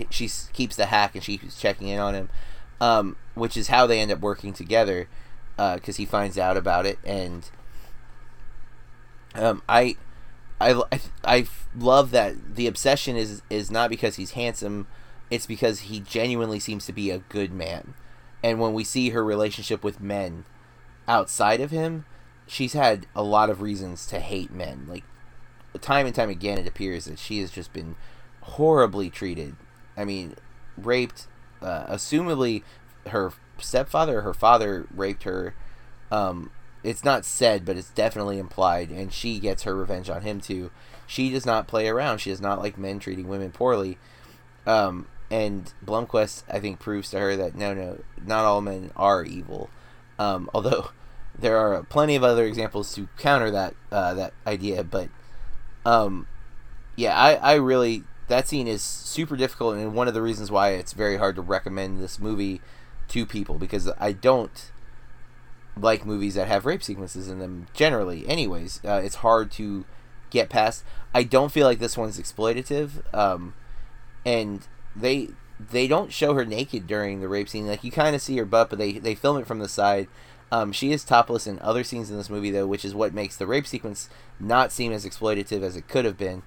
she 0.09 0.30
keeps 0.53 0.76
the 0.76 0.88
hack 0.88 1.15
and 1.15 1.24
she's 1.24 1.57
checking 1.57 1.88
in 1.88 1.99
on 1.99 2.13
him, 2.13 2.30
um, 2.80 3.15
which 3.34 3.57
is 3.57 3.70
how 3.70 3.88
they 3.88 3.99
end 3.99 4.11
up 4.11 4.20
working 4.20 4.53
together, 4.53 5.07
because 5.55 5.97
he 5.97 6.05
finds 6.05 6.38
out 6.38 6.57
about 6.57 6.86
it 6.86 6.99
and. 7.03 7.49
Um, 9.36 9.61
I, 9.70 9.95
I, 10.59 10.82
I, 10.91 10.99
I 11.24 11.47
love 11.78 12.09
that 12.11 12.55
the 12.55 12.65
obsession 12.65 13.15
is 13.15 13.43
is 13.47 13.70
not 13.70 13.91
because 13.91 14.15
he's 14.15 14.32
handsome, 14.32 14.88
it's 15.30 15.45
because 15.45 15.82
he 15.82 15.99
genuinely 15.99 16.59
seems 16.59 16.86
to 16.88 16.93
be 16.93 17.11
a 17.11 17.20
good 17.20 17.51
man 17.51 17.93
and 18.43 18.59
when 18.59 18.74
we 18.74 18.84
see 18.84 19.09
her 19.09 19.24
relationship 19.24 19.84
with 19.84 20.01
men 20.01 20.45
outside 21.07 21.61
of 21.61 21.72
him 21.72 22.05
she's 22.47 22.74
had 22.74 23.05
a 23.15 23.24
lot 23.24 23.49
of 23.49 23.61
reasons 23.61 24.05
to 24.05 24.20
hate 24.20 24.51
men 24.51 24.86
like 24.88 25.03
time 25.82 26.05
and 26.05 26.15
time 26.15 26.30
again 26.30 26.57
it 26.57 26.67
appears 26.67 27.05
that 27.05 27.19
she 27.19 27.39
has 27.39 27.51
just 27.51 27.73
been 27.73 27.95
horribly 28.41 29.09
treated. 29.09 29.55
I 29.97 30.05
mean 30.05 30.36
raped 30.77 31.27
uh, 31.61 31.86
assumably 31.88 32.63
her 33.07 33.34
stepfather 33.57 34.19
or 34.19 34.21
her 34.21 34.34
father 34.34 34.88
raped 34.93 35.23
her. 35.23 35.53
Um, 36.11 36.51
it's 36.84 37.03
not 37.03 37.25
said 37.25 37.65
but 37.65 37.77
it's 37.77 37.89
definitely 37.89 38.39
implied 38.39 38.89
and 38.89 39.11
she 39.11 39.39
gets 39.39 39.63
her 39.63 39.75
revenge 39.75 40.09
on 40.09 40.21
him 40.21 40.39
too. 40.39 40.71
She 41.07 41.32
does 41.32 41.45
not 41.45 41.67
play 41.67 41.88
around. 41.88 42.19
She 42.19 42.30
does 42.30 42.41
not 42.41 42.59
like 42.59 42.77
men 42.77 42.99
treating 42.99 43.27
women 43.27 43.51
poorly. 43.51 43.97
Um, 44.65 45.07
and 45.32 45.73
Blomkvist, 45.86 46.43
I 46.49 46.59
think, 46.59 46.80
proves 46.80 47.11
to 47.11 47.19
her 47.19 47.36
that 47.36 47.55
no, 47.55 47.73
no, 47.73 47.99
not 48.23 48.45
all 48.45 48.61
men 48.61 48.91
are 48.95 49.23
evil. 49.23 49.69
Um, 50.17 50.49
although 50.53 50.89
there 51.39 51.57
are 51.57 51.84
plenty 51.84 52.15
of 52.15 52.23
other 52.23 52.45
examples 52.45 52.93
to 52.95 53.07
counter 53.17 53.51
that 53.51 53.75
uh, 53.91 54.13
that 54.15 54.34
idea, 54.45 54.84
but 54.84 55.09
um, 55.86 56.27
yeah, 56.95 57.17
I, 57.17 57.34
I 57.36 57.53
really 57.55 58.03
that 58.27 58.47
scene 58.47 58.67
is 58.67 58.82
super 58.84 59.36
difficult, 59.36 59.75
and 59.75 59.93
one 59.93 60.07
of 60.07 60.13
the 60.13 60.21
reasons 60.21 60.51
why 60.51 60.69
it's 60.71 60.93
very 60.93 61.17
hard 61.17 61.36
to 61.36 61.41
recommend 61.41 61.99
this 61.99 62.19
movie 62.19 62.61
to 63.09 63.25
people 63.25 63.57
because 63.57 63.89
I 63.99 64.11
don't 64.11 64.71
like 65.75 66.05
movies 66.05 66.36
that 66.36 66.47
have 66.47 66.65
rape 66.65 66.84
sequences 66.84 67.27
in 67.27 67.39
them 67.39 67.67
generally. 67.73 68.27
Anyways, 68.27 68.82
uh, 68.86 69.01
it's 69.03 69.15
hard 69.15 69.51
to 69.51 69.86
get 70.30 70.49
past. 70.49 70.84
I 71.13 71.23
don't 71.23 71.51
feel 71.51 71.65
like 71.65 71.80
this 71.80 71.97
one's 71.97 72.19
exploitative. 72.19 73.13
Um, 73.13 73.53
and 74.25 74.67
they 74.95 75.30
they 75.59 75.88
don't 75.88 76.13
show 76.13 76.34
her 76.34 76.45
naked 76.45 76.88
during 76.88 77.19
the 77.19 77.27
rape 77.27 77.49
scene. 77.49 77.67
Like 77.67 77.84
you 77.84 77.91
kind 77.91 78.15
of 78.15 78.21
see 78.21 78.38
her 78.38 78.45
butt, 78.45 78.69
but 78.69 78.80
they 78.80 78.93
they 78.93 79.15
film 79.15 79.38
it 79.38 79.47
from 79.47 79.59
the 79.59 79.69
side. 79.69 80.07
Um, 80.52 80.72
she 80.72 80.91
is 80.91 81.04
topless 81.04 81.45
in 81.45 81.60
other 81.60 81.84
scenes 81.84 82.10
in 82.10 82.18
this 82.18 82.30
movie 82.30 82.52
though, 82.52 82.68
which 82.68 82.84
is 82.84 82.95
what 82.95 83.14
makes 83.14 83.38
the 83.38 83.47
rape 83.47 83.68
sequence 83.68 84.10
not 84.39 84.72
seem 84.72 84.91
as 84.91 85.06
exploitative 85.06 85.62
as 85.62 85.76
it 85.76 85.88
could 85.88 86.06
have 86.06 86.18
been. 86.18 86.41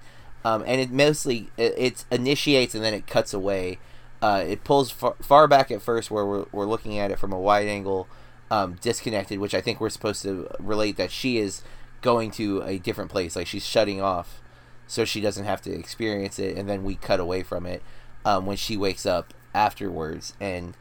Um, 0.45 0.63
and 0.67 0.81
it 0.81 0.91
mostly 0.91 1.49
it, 1.57 1.73
it 1.77 2.05
initiates 2.11 2.75
and 2.75 2.83
then 2.83 2.93
it 2.93 3.07
cuts 3.07 3.33
away. 3.33 3.79
Uh, 4.21 4.43
it 4.45 4.63
pulls 4.63 4.91
far, 4.91 5.15
far 5.21 5.47
back 5.47 5.71
at 5.71 5.81
first 5.81 6.11
where 6.11 6.25
we're, 6.25 6.45
we're 6.51 6.65
looking 6.65 6.97
at 6.97 7.11
it 7.11 7.19
from 7.19 7.33
a 7.33 7.39
wide 7.39 7.67
angle, 7.67 8.07
um, 8.51 8.77
disconnected, 8.81 9.39
which 9.39 9.53
I 9.53 9.61
think 9.61 9.79
we're 9.79 9.89
supposed 9.89 10.21
to 10.23 10.49
relate 10.59 10.97
that 10.97 11.11
she 11.11 11.37
is 11.37 11.61
going 12.01 12.31
to 12.31 12.61
a 12.63 12.77
different 12.77 13.11
place, 13.11 13.35
like 13.35 13.47
she's 13.47 13.65
shutting 13.65 14.01
off 14.01 14.41
so 14.87 15.05
she 15.05 15.21
doesn't 15.21 15.45
have 15.45 15.61
to 15.61 15.71
experience 15.71 16.39
it 16.39 16.57
and 16.57 16.69
then 16.69 16.83
we 16.83 16.95
cut 16.95 17.19
away 17.19 17.43
from 17.43 17.65
it 17.65 17.81
um, 18.25 18.45
when 18.45 18.57
she 18.57 18.77
wakes 18.77 19.05
up 19.05 19.33
afterwards 19.53 20.33
and 20.39 20.75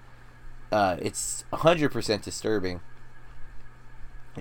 uh, 0.70 0.97
it's 1.01 1.45
100% 1.53 2.23
disturbing 2.23 2.81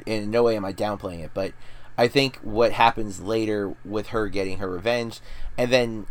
in 0.05 0.31
no 0.31 0.43
way 0.43 0.55
am 0.55 0.65
i 0.65 0.73
downplaying 0.73 1.23
it 1.23 1.31
but 1.33 1.53
i 1.97 2.07
think 2.07 2.37
what 2.37 2.73
happens 2.73 3.19
later 3.19 3.75
with 3.83 4.07
her 4.07 4.27
getting 4.27 4.57
her 4.59 4.69
revenge 4.69 5.19
and 5.57 5.71
then 5.71 6.05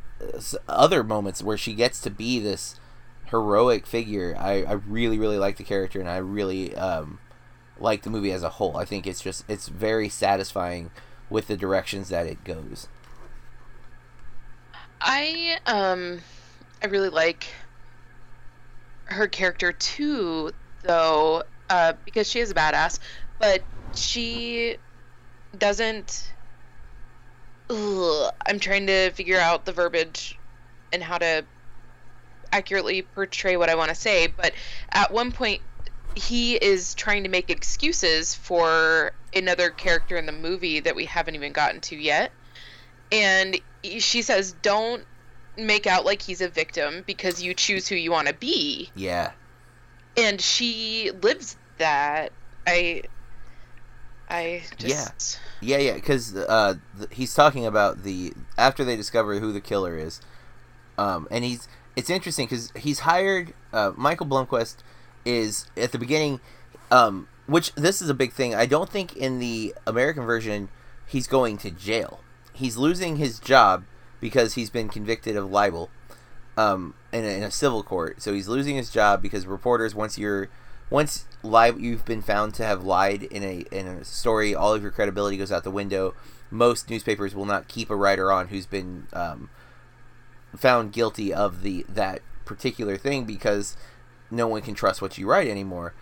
other 0.69 1.03
moments 1.03 1.43
where 1.43 1.57
she 1.57 1.75
gets 1.75 2.01
to 2.01 2.11
be 2.11 2.39
this 2.39 2.79
heroic 3.27 3.87
figure 3.87 4.37
i, 4.39 4.63
I 4.63 4.73
really 4.73 5.19
really 5.19 5.39
like 5.39 5.57
the 5.57 5.65
character 5.65 6.01
and 6.01 6.09
i 6.09 6.17
really 6.19 6.75
um, 6.75 7.19
like 7.81 8.03
the 8.03 8.11
movie 8.11 8.33
as 8.33 8.43
a 8.43 8.51
whole. 8.51 8.77
I 8.77 8.85
think 8.85 9.07
it's 9.07 9.21
just 9.21 9.45
it's 9.49 9.69
very 9.69 10.09
satisfying 10.09 10.91
with 11.29 11.47
the 11.47 11.57
directions 11.57 12.09
that 12.11 12.27
it 12.27 12.45
goes. 12.45 12.89
I 15.01 15.59
um 15.67 16.21
I 16.83 16.87
really 16.87 17.09
like 17.09 17.47
her 19.05 19.27
character 19.27 19.73
too 19.73 20.53
though 20.83 21.43
uh 21.69 21.95
because 22.05 22.31
she 22.31 22.41
is 22.41 22.51
a 22.51 22.55
badass 22.55 23.01
but 23.41 23.63
she 23.95 24.77
doesn't 25.59 26.33
Ugh, 27.69 28.33
I'm 28.47 28.61
trying 28.61 28.87
to 28.87 29.11
figure 29.11 29.39
out 29.39 29.65
the 29.65 29.73
verbiage 29.73 30.39
and 30.93 31.03
how 31.03 31.19
to 31.19 31.45
accurately 32.53 33.03
portray 33.03 33.57
what 33.57 33.69
I 33.69 33.75
want 33.75 33.89
to 33.89 33.95
say 33.97 34.29
but 34.29 34.53
at 34.93 35.13
one 35.13 35.33
point 35.33 35.63
he 36.15 36.55
is 36.55 36.95
trying 36.95 37.25
to 37.25 37.29
make 37.29 37.51
excuses 37.51 38.35
for 38.35 39.13
another 39.35 39.71
character 39.71 40.17
in 40.17 40.27
the 40.27 40.33
movie 40.33 40.81
that 40.81 40.97
we 40.97 41.05
haven't 41.05 41.35
even 41.35 41.53
gotten 41.53 41.81
to 41.81 41.97
yet. 41.97 42.33
And 43.13 43.59
she 43.83 44.23
says 44.23 44.55
don't 44.63 45.05
make 45.57 45.87
out 45.87 46.05
like 46.05 46.23
he's 46.23 46.41
a 46.41 46.49
victim 46.49 47.03
because 47.07 47.43
you 47.43 47.55
choose 47.55 47.87
who 47.89 47.95
you 47.95 48.11
want 48.11 48.29
to 48.29 48.35
be. 48.35 48.91
Yeah. 48.95 49.33
And 50.17 50.41
she 50.41 51.11
lives 51.23 51.57
that. 51.79 52.33
I 52.67 53.03
i 54.31 54.63
just 54.77 54.95
Yeah, 55.61 55.79
yeah, 55.79 55.95
because 55.95 56.35
uh, 56.35 56.75
th- 56.97 57.11
he's 57.13 57.35
talking 57.35 57.67
about 57.67 58.03
the 58.03 58.33
after 58.57 58.85
they 58.85 58.97
discover 58.97 59.39
who 59.39 59.53
the 59.53 59.61
killer 59.61 59.97
is, 59.99 60.21
um, 60.97 61.29
and 61.31 61.45
he's 61.45 61.69
it's 61.97 62.09
interesting 62.09 62.47
because 62.47 62.73
he's 62.77 63.01
hired 63.01 63.53
uh, 63.73 63.93
Michael 63.97 64.27
Blomkvist 64.27 64.77
is 65.25 65.67
at 65.77 65.93
the 65.93 65.99
beginning, 65.99 66.41
um, 66.91 67.29
which 67.47 67.75
this 67.75 68.01
is 68.01 68.09
a 68.09 68.15
big 68.15 68.33
thing. 68.33 68.55
I 68.55 68.67
don't 68.67 68.89
think 68.89 69.17
in 69.17 69.39
the 69.39 69.75
American 69.87 70.25
version 70.25 70.71
he's 71.07 71.27
going 71.27 71.59
to 71.59 71.71
jail. 71.71 72.21
He's 72.53 72.77
losing 72.77 73.17
his 73.17 73.39
job 73.39 73.85
because 74.21 74.55
he's 74.55 74.71
been 74.71 74.89
convicted 74.89 75.37
of 75.37 75.51
libel, 75.51 75.91
um, 76.57 76.95
in 77.13 77.25
a, 77.25 77.29
in 77.29 77.43
a 77.43 77.51
civil 77.51 77.83
court. 77.83 78.23
So 78.23 78.33
he's 78.33 78.49
losing 78.49 78.77
his 78.77 78.91
job 78.91 79.23
because 79.23 79.47
reporters 79.47 79.95
once 79.95 80.19
you're 80.19 80.49
once 80.91 81.25
lie 81.43 81.69
you've 81.71 82.05
been 82.05 82.21
found 82.21 82.53
to 82.55 82.65
have 82.65 82.85
lied 82.85 83.23
in 83.23 83.43
a 83.43 83.65
in 83.71 83.87
a 83.87 84.05
story, 84.05 84.55
all 84.55 84.75
of 84.75 84.83
your 84.83 84.91
credibility 84.91 85.37
goes 85.37 85.53
out 85.53 85.65
the 85.65 85.71
window. 85.71 86.15
Most 86.51 86.91
newspapers 86.91 87.35
will 87.35 87.47
not 87.47 87.69
keep 87.69 87.91
a 87.91 87.97
writer 87.97 88.31
on 88.33 88.49
who's 88.49 88.67
been 88.67 89.07
um, 89.13 89.49
found 90.57 90.93
guilty 90.93 91.33
of 91.33 91.63
the 91.63 91.87
that 91.89 92.21
particular 92.45 92.97
thing 92.97 93.25
because 93.25 93.77
no 94.31 94.49
one 94.49 94.63
can 94.63 94.75
trust 94.75 95.01
what 95.01 95.17
you 95.17 95.29
write 95.29 95.49
anymore. 95.49 95.95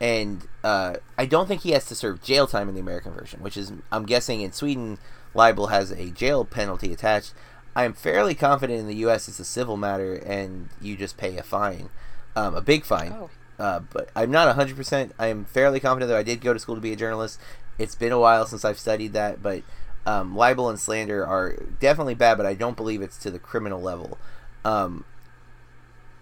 And 0.00 0.46
uh, 0.62 0.96
I 1.16 1.26
don't 1.26 1.48
think 1.48 1.62
he 1.62 1.70
has 1.70 1.86
to 1.86 1.94
serve 1.94 2.22
jail 2.22 2.46
time 2.46 2.68
in 2.68 2.74
the 2.74 2.80
American 2.80 3.12
version, 3.12 3.40
which 3.40 3.56
is 3.56 3.72
I'm 3.90 4.06
guessing 4.06 4.42
in 4.42 4.52
Sweden 4.52 4.98
libel 5.34 5.68
has 5.68 5.90
a 5.90 6.10
jail 6.10 6.44
penalty 6.44 6.92
attached. 6.92 7.34
I'm 7.74 7.92
fairly 7.92 8.34
confident 8.34 8.78
in 8.80 8.86
the 8.86 8.96
U.S. 8.96 9.28
it's 9.28 9.40
a 9.40 9.44
civil 9.44 9.76
matter 9.76 10.14
and 10.14 10.68
you 10.80 10.96
just 10.96 11.18
pay 11.18 11.36
a 11.36 11.42
fine, 11.42 11.90
um, 12.34 12.54
a 12.54 12.62
big 12.62 12.84
fine. 12.84 13.12
oh 13.12 13.30
Uh, 13.58 13.80
but 13.92 14.10
I'm 14.14 14.30
not 14.30 14.54
100%. 14.54 15.12
I 15.18 15.28
am 15.28 15.44
fairly 15.44 15.80
confident 15.80 16.10
that 16.10 16.18
I 16.18 16.22
did 16.22 16.40
go 16.40 16.52
to 16.52 16.58
school 16.58 16.74
to 16.74 16.80
be 16.80 16.92
a 16.92 16.96
journalist. 16.96 17.40
It's 17.78 17.94
been 17.94 18.12
a 18.12 18.18
while 18.18 18.46
since 18.46 18.64
I've 18.64 18.78
studied 18.78 19.12
that, 19.14 19.42
but 19.42 19.62
um, 20.04 20.36
libel 20.36 20.68
and 20.68 20.78
slander 20.78 21.26
are 21.26 21.56
definitely 21.80 22.14
bad, 22.14 22.36
but 22.36 22.46
I 22.46 22.54
don't 22.54 22.76
believe 22.76 23.02
it's 23.02 23.18
to 23.18 23.30
the 23.30 23.38
criminal 23.38 23.80
level. 23.80 24.18
Um, 24.64 25.04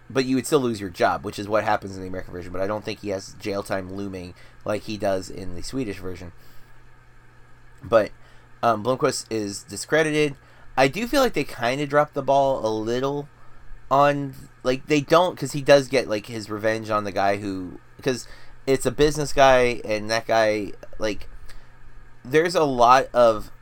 but 0.09 0.24
you 0.24 0.37
would 0.37 0.47
still 0.47 0.61
lose 0.61 0.80
your 0.80 0.91
job, 0.91 1.24
which 1.24 1.39
is 1.39 1.49
what 1.49 1.64
happens 1.64 1.97
in 1.97 2.03
the 2.03 2.09
American 2.09 2.32
version. 2.32 2.53
But 2.53 2.61
I 2.61 2.66
don't 2.66 2.85
think 2.85 3.01
he 3.01 3.09
has 3.09 3.35
jail 3.35 3.62
time 3.62 3.95
looming 3.95 4.35
like 4.64 4.82
he 4.82 4.97
does 4.97 5.30
in 5.30 5.55
the 5.55 5.62
Swedish 5.62 5.99
version. 5.99 6.32
But 7.82 8.11
um, 8.62 8.85
Blomkvist 8.85 9.26
is 9.30 9.62
discredited. 9.62 10.37
I 10.76 10.89
do 10.89 11.07
feel 11.07 11.20
like 11.20 11.35
they 11.35 11.45
kind 11.45 11.80
of 11.80 11.89
dropped 11.89 12.14
the 12.14 12.22
ball 12.22 12.66
a 12.66 12.68
little 12.68 13.28
on 13.95 14.35
like 14.65 14.87
they 14.87 15.01
don't 15.01 15.37
because 15.37 15.53
he 15.53 15.63
does 15.63 15.87
get 15.87 16.09
like 16.09 16.27
his 16.27 16.51
revenge 16.51 16.91
on 16.91 17.05
the 17.05 17.13
guy 17.13 17.37
who 17.37 17.79
because 17.97 18.27
it's 18.67 18.85
a 18.85 18.91
business 18.91 19.33
guy 19.33 19.81
and 19.85 20.11
that 20.11 20.27
guy 20.27 20.73
like 20.99 21.29
there's 22.25 22.57
a 22.57 22.65
lot 22.65 23.07
of 23.15 23.53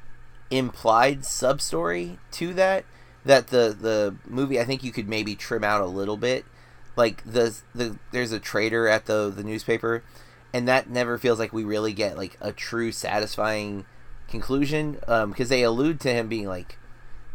implied 0.51 1.27
sub 1.27 1.61
story 1.61 2.19
to 2.31 2.55
that 2.55 2.87
that 3.27 3.49
the 3.49 3.77
the 3.79 4.15
movie 4.27 4.59
I 4.59 4.65
think 4.65 4.83
you 4.83 4.91
could 4.91 5.07
maybe 5.07 5.35
trim 5.35 5.65
out 5.65 5.83
a 5.83 5.87
little 5.87 6.17
bit. 6.17 6.47
Like 6.97 7.23
the 7.25 7.55
the 7.75 7.99
there's 8.11 8.33
a 8.33 8.41
trader 8.41 8.89
at 8.89 9.05
the 9.05 9.31
the 9.35 9.45
newspaper 9.45 10.03
and 10.55 10.67
that 10.67 10.89
never 10.89 11.19
feels 11.19 11.39
like 11.39 11.53
we 11.53 11.63
really 11.63 11.93
get 11.93 12.17
like 12.17 12.39
a 12.41 12.53
true 12.53 12.91
satisfying 12.91 13.85
conclusion 14.29 14.99
um 15.09 15.31
because 15.31 15.51
they 15.51 15.63
allude 15.63 16.01
to 16.01 16.09
him 16.11 16.29
being 16.29 16.47
like 16.47 16.79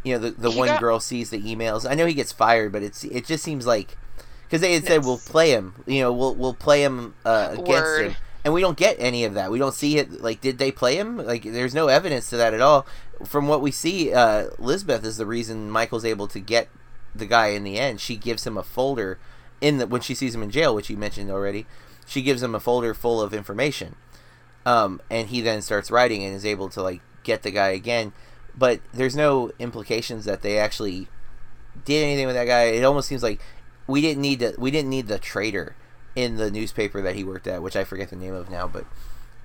you 0.08 0.14
know 0.14 0.20
the, 0.20 0.32
the 0.32 0.52
He 0.52 0.58
one 0.58 0.68
got- 0.70 0.80
girl 0.80 1.00
sees 1.00 1.30
the 1.30 1.42
emails. 1.42 1.90
I 1.90 1.94
know 1.94 2.06
he 2.06 2.14
gets 2.14 2.32
fired 2.32 2.72
but 2.72 2.84
it's 2.84 3.04
it 3.04 3.26
just 3.26 3.44
seems 3.44 3.66
like 3.68 3.98
because 4.46 4.62
they 4.62 4.74
had 4.74 4.86
said 4.86 5.04
we'll 5.04 5.18
play 5.20 5.52
him 5.52 5.74
you 5.86 6.02
know 6.02 6.14
we'll 6.14 6.34
we'll 6.36 6.54
play 6.54 6.82
him 6.84 7.14
uh, 7.26 7.50
against 7.52 7.68
Word. 7.68 8.06
him. 8.12 8.16
And 8.46 8.54
we 8.54 8.62
don't 8.62 8.78
get 8.78 8.96
any 8.98 9.26
of 9.26 9.34
that. 9.34 9.52
We 9.52 9.60
don't 9.60 9.74
see 9.74 9.98
it 9.98 10.22
like 10.22 10.40
did 10.40 10.58
they 10.58 10.72
play 10.72 10.96
him? 10.96 11.18
Like 11.18 11.44
there's 11.44 11.74
no 11.76 11.90
evidence 11.90 12.30
to 12.30 12.38
that 12.38 12.54
at 12.54 12.62
all. 12.62 12.88
From 13.26 13.48
what 13.50 13.62
we 13.62 13.72
see 13.72 14.14
uh 14.14 14.48
lisbeth 14.58 15.04
is 15.04 15.18
the 15.18 15.26
reason 15.26 15.70
michael's 15.70 16.06
able 16.06 16.28
to 16.30 16.40
get 16.40 16.70
the 17.14 17.26
guy 17.26 17.48
in 17.48 17.64
the 17.66 17.78
end. 17.78 18.00
She 18.00 18.16
gives 18.16 18.48
him 18.48 18.56
a 18.58 18.64
folder 18.64 19.20
in 19.60 19.80
the 19.80 19.88
when 19.88 20.02
she 20.02 20.16
sees 20.16 20.34
him 20.34 20.44
in 20.44 20.52
jail 20.52 20.74
which 20.74 20.90
you 20.90 20.96
mentioned 20.96 21.30
already 21.32 21.66
she 22.06 22.22
gives 22.22 22.42
him 22.42 22.56
a 22.56 22.60
folder 22.60 22.94
full 22.94 23.22
of 23.22 23.34
information. 23.34 23.96
Um, 24.66 25.02
and 25.10 25.28
he 25.30 25.42
then 25.42 25.62
starts 25.62 25.92
writing 25.92 26.24
and 26.24 26.34
is 26.36 26.46
able 26.46 26.70
to 26.70 26.82
like 26.82 27.02
get 27.24 27.44
the 27.44 27.52
guy 27.52 27.70
again 27.70 28.14
but 28.58 28.82
there's 28.94 29.16
no 29.16 29.52
implications 29.60 30.26
that 30.26 30.42
they 30.42 30.58
actually 30.58 31.08
did 31.86 32.04
anything 32.04 32.26
with 32.26 32.36
that 32.36 32.48
guy 32.48 32.64
it 32.64 32.84
almost 32.84 33.08
seems 33.08 33.24
like 33.24 33.40
we 33.86 34.02
didn't 34.02 34.22
need 34.22 34.40
to 34.40 34.54
we 34.58 34.72
didn't 34.72 34.90
need 34.90 35.08
the 35.08 35.20
traitor 35.20 35.76
in 36.16 36.38
the 36.38 36.50
newspaper 36.50 37.02
that 37.02 37.16
he 37.16 37.24
worked 37.24 37.48
at 37.48 37.62
which 37.62 37.76
i 37.76 37.84
forget 37.84 38.10
the 38.10 38.16
name 38.16 38.34
of 38.34 38.50
now 38.50 38.68
but 38.68 38.86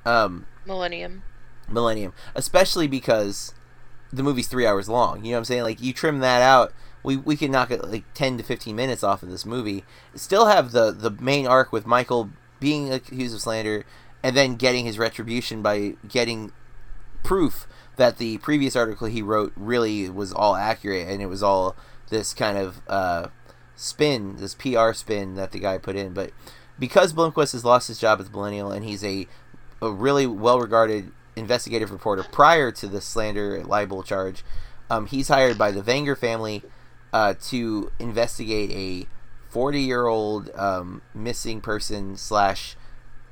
um 0.05 0.47
Millennium. 0.67 1.23
Millennium, 1.69 2.13
especially 2.35 2.87
because 2.87 3.55
the 4.13 4.23
movie's 4.23 4.49
three 4.49 4.67
hours 4.67 4.89
long. 4.89 5.25
You 5.25 5.33
know 5.33 5.37
what 5.37 5.39
I'm 5.39 5.45
saying? 5.47 5.63
Like 5.63 5.81
you 5.81 5.93
trim 5.93 6.21
that 6.21 6.43
out, 6.43 6.73
we 7.03 7.17
we 7.17 7.37
could 7.37 7.51
knock 7.51 7.71
it 7.71 7.85
like 7.85 8.05
ten 8.15 8.37
to 8.39 8.45
fifteen 8.45 8.77
minutes 8.77 9.03
off 9.03 9.23
of 9.23 9.31
this 9.31 9.47
movie. 9.47 9.85
Still 10.15 10.47
have 10.47 10.73
the 10.73 10.93
the 10.93 11.11
main 11.11 11.47
arc 11.47 11.73
with 11.73 11.87
Michael 11.87 12.31
being 12.61 12.93
accused 12.93 13.35
of 13.35 13.41
slander 13.41 13.85
and 14.23 14.37
then 14.37 14.55
getting 14.55 14.85
his 14.85 14.99
retribution 14.99 15.63
by 15.63 15.95
getting 16.07 16.53
proof 17.25 17.67
that 17.97 18.19
the 18.19 18.39
previous 18.39 18.75
article 18.77 19.07
he 19.07 19.23
wrote 19.23 19.53
really 19.57 20.09
was 20.09 20.33
all 20.33 20.57
accurate 20.57 21.09
and 21.09 21.21
it 21.21 21.27
was 21.27 21.43
all 21.43 21.77
this 22.11 22.35
kind 22.35 22.59
of 22.59 22.81
uh, 22.89 23.29
spin, 23.77 24.37
this 24.37 24.55
PR 24.55 24.93
spin 24.93 25.35
that 25.35 25.53
the 25.53 25.59
guy 25.59 25.79
put 25.79 25.97
in. 25.97 26.13
But 26.13 26.31
because 26.79 27.13
Blomkvist 27.13 27.53
has 27.53 27.65
lost 27.65 27.89
his 27.89 27.99
job 27.99 28.19
the 28.19 28.31
Millennium 28.31 28.73
and 28.73 28.85
he's 28.85 29.05
a 29.05 29.27
a 29.83 29.91
really 29.91 30.27
well 30.27 30.61
regarded 30.61 31.11
investigative 31.35 31.91
reporter 31.91 32.23
prior 32.23 32.71
to 32.71 32.87
the 32.87 33.01
slander 33.01 33.63
libel 33.65 34.03
charge. 34.03 34.45
Um, 34.89 35.07
he's 35.07 35.29
hired 35.29 35.59
by 35.59 35.73
the 35.73 35.83
Vanger 35.83 36.17
family 36.17 36.63
uh, 37.13 37.35
to 37.49 37.91
investigate 37.99 38.71
a 38.71 39.09
40 39.51 39.81
year 39.81 40.07
old 40.07 40.51
um, 40.55 41.03
missing 41.15 41.61
person 41.61 42.17
slash 42.17 42.77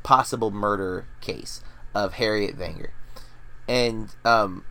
possible 0.02 0.50
murder 0.50 1.06
case 1.20 1.62
of 1.94 2.14
Harriet 2.14 2.58
Vanger. 2.58 2.90
And, 3.70 4.14
um, 4.24 4.64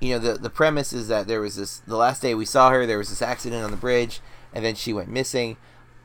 you 0.00 0.14
know, 0.14 0.18
the, 0.18 0.38
the 0.38 0.50
premise 0.50 0.92
is 0.92 1.08
that 1.08 1.26
there 1.26 1.40
was 1.40 1.56
this, 1.56 1.78
the 1.78 1.96
last 1.96 2.22
day 2.22 2.34
we 2.34 2.46
saw 2.46 2.70
her, 2.70 2.86
there 2.86 2.98
was 2.98 3.10
this 3.10 3.22
accident 3.22 3.62
on 3.62 3.70
the 3.70 3.76
bridge, 3.76 4.20
and 4.54 4.64
then 4.64 4.74
she 4.74 4.92
went 4.92 5.08
missing 5.08 5.56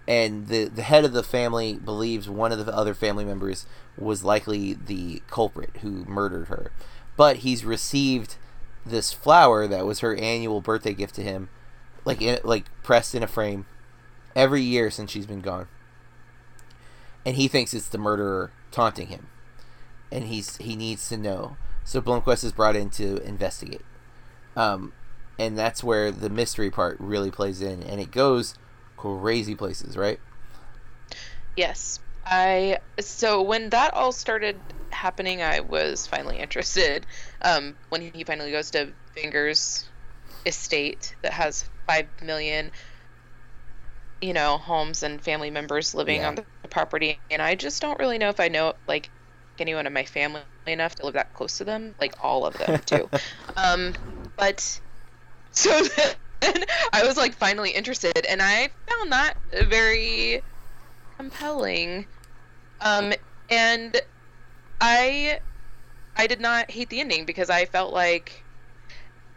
and 0.07 0.47
the 0.47 0.65
the 0.65 0.83
head 0.83 1.03
of 1.03 1.11
the 1.11 1.23
family 1.23 1.73
believes 1.73 2.29
one 2.29 2.51
of 2.51 2.65
the 2.65 2.73
other 2.73 2.93
family 2.93 3.25
members 3.25 3.65
was 3.97 4.23
likely 4.23 4.73
the 4.73 5.21
culprit 5.27 5.71
who 5.81 6.05
murdered 6.05 6.47
her. 6.47 6.71
But 7.17 7.37
he's 7.37 7.65
received 7.65 8.35
this 8.85 9.11
flower 9.11 9.67
that 9.67 9.85
was 9.85 9.99
her 9.99 10.15
annual 10.15 10.61
birthday 10.61 10.93
gift 10.93 11.15
to 11.15 11.23
him 11.23 11.49
like 12.05 12.21
in, 12.21 12.39
like 12.43 12.65
pressed 12.83 13.15
in 13.15 13.23
a 13.23 13.27
frame 13.27 13.65
every 14.35 14.61
year 14.61 14.89
since 14.89 15.11
she's 15.11 15.25
been 15.25 15.41
gone. 15.41 15.67
And 17.25 17.35
he 17.35 17.49
thinks 17.49 17.73
it's 17.73 17.89
the 17.89 17.97
murderer 17.97 18.51
taunting 18.71 19.07
him. 19.07 19.27
And 20.09 20.25
he's 20.25 20.55
he 20.57 20.77
needs 20.77 21.09
to 21.09 21.17
know 21.17 21.57
so 21.87 22.01
Blomkvist 22.01 22.43
is 22.43 22.53
brought 22.53 22.75
in 22.77 22.91
to 22.91 23.17
investigate 23.23 23.85
um 24.55 24.93
and 25.39 25.57
that's 25.57 25.83
where 25.83 26.11
the 26.11 26.29
mystery 26.29 26.71
part 26.71 26.97
really 26.99 27.31
plays 27.31 27.61
in 27.61 27.83
and 27.83 28.01
it 28.01 28.11
goes 28.11 28.55
crazy 28.97 29.55
places, 29.55 29.97
right? 29.97 30.19
Yes. 31.55 31.99
I 32.25 32.79
so 32.99 33.41
when 33.41 33.69
that 33.69 33.93
all 33.93 34.11
started 34.11 34.73
happening, 34.91 35.41
I 35.41 35.61
was 35.61 36.07
finally 36.07 36.39
interested. 36.39 37.05
Um, 37.41 37.77
when 37.89 38.01
he 38.01 38.23
finally 38.23 38.51
goes 38.51 38.71
to 38.71 38.95
Finger's 39.13 39.89
estate 40.45 41.15
that 41.23 41.33
has 41.33 41.69
five 41.87 42.09
million, 42.21 42.71
you 44.21 44.33
know, 44.33 44.57
homes 44.57 45.03
and 45.03 45.23
family 45.23 45.51
members 45.51 45.93
living 45.93 46.23
Yeah. 46.23 46.25
on 46.25 46.35
the 46.35 46.45
property, 46.69 47.21
and 47.29 47.41
I 47.41 47.55
just 47.55 47.81
don't 47.81 47.99
really 47.99 48.17
know 48.17 48.29
if 48.29 48.39
I 48.39 48.47
know 48.47 48.73
like 48.87 49.11
anyone 49.59 49.85
in 49.87 49.93
my 49.93 50.05
family 50.05 50.43
enough 50.73 50.95
to 50.95 51.05
live 51.05 51.13
that 51.15 51.33
close 51.33 51.57
to 51.57 51.63
them, 51.63 51.95
like 51.99 52.13
all 52.23 52.45
of 52.45 52.57
them 52.57 52.79
too. 52.85 53.09
um, 53.57 53.93
but 54.35 54.79
so 55.51 55.81
then 56.41 56.63
I 56.93 57.03
was 57.05 57.17
like 57.17 57.33
finally 57.33 57.71
interested, 57.71 58.25
and 58.27 58.41
I 58.41 58.69
found 58.89 59.11
that 59.11 59.35
very 59.67 60.41
compelling. 61.17 62.05
Um, 62.81 63.13
and 63.49 63.99
I 64.81 65.39
I 66.15 66.27
did 66.27 66.39
not 66.41 66.69
hate 66.71 66.89
the 66.89 66.99
ending 66.99 67.25
because 67.25 67.49
I 67.49 67.65
felt 67.65 67.93
like 67.93 68.43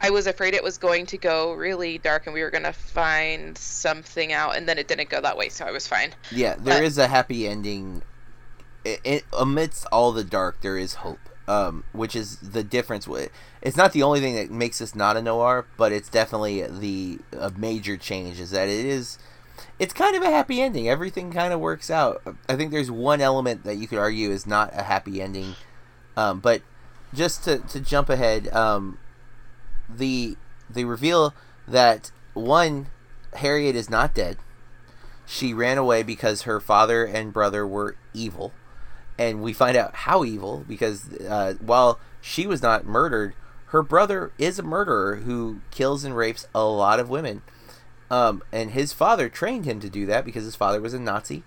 I 0.02 0.10
was 0.10 0.26
afraid 0.26 0.54
it 0.54 0.62
was 0.64 0.78
going 0.78 1.04
to 1.06 1.18
go 1.18 1.52
really 1.52 1.98
dark 1.98 2.26
and 2.26 2.32
we 2.32 2.42
were 2.42 2.50
gonna 2.50 2.72
find 2.72 3.56
something 3.56 4.32
out, 4.32 4.56
and 4.56 4.68
then 4.68 4.78
it 4.78 4.88
didn't 4.88 5.08
go 5.10 5.20
that 5.20 5.36
way, 5.36 5.48
so 5.48 5.64
I 5.64 5.70
was 5.70 5.86
fine. 5.86 6.14
Yeah, 6.30 6.54
there 6.58 6.78
But- 6.78 6.84
is 6.84 6.98
a 6.98 7.06
happy 7.06 7.46
ending. 7.46 8.02
It, 8.84 9.24
amidst 9.38 9.86
all 9.92 10.12
the 10.12 10.24
dark, 10.24 10.60
there 10.62 10.78
is 10.78 10.94
hope, 10.94 11.18
um, 11.46 11.84
which 11.92 12.16
is 12.16 12.36
the 12.38 12.64
difference. 12.64 13.08
It's 13.60 13.76
not 13.76 13.92
the 13.92 14.02
only 14.02 14.20
thing 14.20 14.36
that 14.36 14.50
makes 14.50 14.78
this 14.78 14.94
not 14.94 15.16
a 15.16 15.22
noir, 15.22 15.66
but 15.76 15.92
it's 15.92 16.08
definitely 16.08 16.62
the 16.62 17.18
a 17.38 17.50
major 17.50 17.96
change. 17.96 18.40
Is 18.40 18.50
that 18.52 18.68
it 18.68 18.86
is. 18.86 19.18
It's 19.78 19.92
kind 19.92 20.16
of 20.16 20.22
a 20.22 20.30
happy 20.30 20.62
ending. 20.62 20.88
Everything 20.88 21.30
kind 21.30 21.52
of 21.52 21.60
works 21.60 21.90
out. 21.90 22.22
I 22.48 22.56
think 22.56 22.70
there's 22.70 22.90
one 22.90 23.20
element 23.20 23.64
that 23.64 23.76
you 23.76 23.86
could 23.86 23.98
argue 23.98 24.30
is 24.30 24.46
not 24.46 24.70
a 24.72 24.84
happy 24.84 25.20
ending, 25.20 25.54
um, 26.16 26.40
but 26.40 26.62
just 27.12 27.44
to, 27.44 27.58
to 27.58 27.80
jump 27.80 28.08
ahead, 28.08 28.48
um, 28.48 28.98
the 29.88 30.36
they 30.68 30.84
reveal 30.84 31.34
that 31.66 32.10
one 32.34 32.86
Harriet 33.34 33.76
is 33.76 33.90
not 33.90 34.14
dead. 34.14 34.36
She 35.26 35.54
ran 35.54 35.78
away 35.78 36.02
because 36.02 36.42
her 36.42 36.60
father 36.60 37.04
and 37.04 37.32
brother 37.32 37.66
were 37.66 37.96
evil, 38.12 38.52
and 39.20 39.42
we 39.42 39.52
find 39.52 39.76
out 39.76 39.94
how 39.94 40.24
evil 40.24 40.64
because 40.66 41.12
uh, 41.20 41.52
while 41.60 42.00
she 42.22 42.46
was 42.46 42.62
not 42.62 42.86
murdered, 42.86 43.34
her 43.66 43.82
brother 43.82 44.32
is 44.38 44.58
a 44.58 44.62
murderer 44.62 45.16
who 45.16 45.60
kills 45.70 46.04
and 46.04 46.16
rapes 46.16 46.48
a 46.54 46.64
lot 46.64 46.98
of 46.98 47.10
women. 47.10 47.42
Um, 48.10 48.42
and 48.50 48.70
his 48.70 48.94
father 48.94 49.28
trained 49.28 49.66
him 49.66 49.78
to 49.80 49.90
do 49.90 50.06
that 50.06 50.24
because 50.24 50.44
his 50.44 50.56
father 50.56 50.80
was 50.80 50.94
a 50.94 50.98
Nazi. 50.98 51.42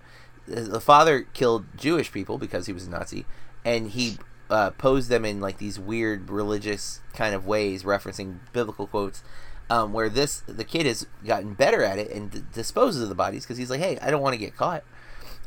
The 0.45 0.79
father 0.79 1.23
killed 1.33 1.65
Jewish 1.75 2.11
people 2.11 2.37
because 2.37 2.67
he 2.67 2.73
was 2.73 2.85
a 2.85 2.91
Nazi, 2.91 3.25
and 3.65 3.89
he 3.89 4.17
uh, 4.51 4.69
posed 4.71 5.09
them 5.09 5.25
in 5.25 5.41
like 5.41 5.57
these 5.57 5.79
weird 5.79 6.29
religious 6.29 7.01
kind 7.13 7.33
of 7.33 7.47
ways, 7.47 7.83
referencing 7.83 8.37
biblical 8.53 8.85
quotes. 8.85 9.23
Um, 9.69 9.93
where 9.93 10.09
this 10.09 10.41
the 10.45 10.65
kid 10.65 10.85
has 10.85 11.07
gotten 11.25 11.53
better 11.53 11.83
at 11.83 11.97
it 11.97 12.11
and 12.11 12.29
d- 12.29 12.43
disposes 12.53 13.01
of 13.01 13.09
the 13.09 13.15
bodies 13.15 13.43
because 13.43 13.57
he's 13.57 13.69
like, 13.71 13.79
hey, 13.79 13.97
I 13.99 14.11
don't 14.11 14.21
want 14.21 14.33
to 14.33 14.37
get 14.37 14.55
caught. 14.55 14.83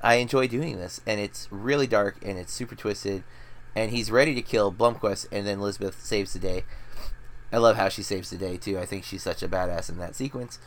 I 0.02 0.16
enjoy 0.16 0.46
doing 0.48 0.76
this, 0.76 1.00
and 1.06 1.20
it's 1.20 1.48
really 1.50 1.86
dark 1.86 2.16
and 2.22 2.38
it's 2.38 2.52
super 2.52 2.74
twisted, 2.74 3.24
and 3.74 3.90
he's 3.90 4.10
ready 4.10 4.34
to 4.34 4.42
kill 4.42 4.72
Blomkvist, 4.72 5.26
and 5.32 5.46
then 5.46 5.58
Elizabeth 5.58 6.02
saves 6.02 6.32
the 6.32 6.38
day. 6.38 6.64
I 7.52 7.58
love 7.58 7.76
how 7.76 7.88
she 7.88 8.02
saves 8.02 8.30
the 8.30 8.36
day 8.36 8.56
too. 8.56 8.78
I 8.78 8.86
think 8.86 9.04
she's 9.04 9.22
such 9.22 9.42
a 9.42 9.48
badass 9.48 9.88
in 9.88 9.98
that 9.98 10.14
sequence. 10.16 10.58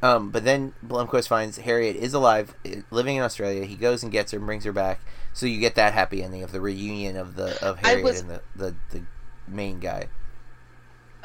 Um, 0.00 0.30
but 0.30 0.44
then 0.44 0.74
Blomkvist 0.86 1.28
finds 1.28 1.58
Harriet 1.58 1.96
is 1.96 2.14
alive, 2.14 2.54
living 2.90 3.16
in 3.16 3.22
Australia. 3.22 3.64
He 3.64 3.74
goes 3.74 4.02
and 4.02 4.12
gets 4.12 4.30
her 4.32 4.38
and 4.38 4.46
brings 4.46 4.64
her 4.64 4.72
back. 4.72 5.00
So 5.32 5.46
you 5.46 5.58
get 5.60 5.74
that 5.74 5.92
happy 5.92 6.22
ending 6.22 6.42
of 6.42 6.52
the 6.52 6.60
reunion 6.60 7.16
of 7.16 7.34
the 7.36 7.62
of 7.64 7.78
Harriet 7.78 8.04
was- 8.04 8.20
and 8.20 8.30
the, 8.30 8.42
the 8.54 8.74
the 8.90 9.02
main 9.46 9.80
guy. 9.80 10.08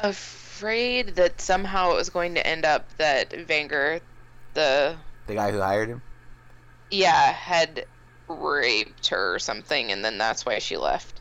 Afraid 0.00 1.14
that 1.16 1.40
somehow 1.40 1.92
it 1.92 1.96
was 1.96 2.10
going 2.10 2.34
to 2.34 2.46
end 2.46 2.64
up 2.64 2.96
that 2.98 3.30
Vanger, 3.30 4.00
the 4.54 4.96
The 5.26 5.34
guy 5.34 5.50
who 5.52 5.60
hired 5.60 5.88
him. 5.88 6.02
Yeah, 6.90 7.32
had 7.32 7.86
raped 8.28 9.08
her 9.08 9.34
or 9.34 9.38
something, 9.38 9.92
and 9.92 10.04
then 10.04 10.18
that's 10.18 10.46
why 10.46 10.58
she 10.58 10.76
left. 10.76 11.20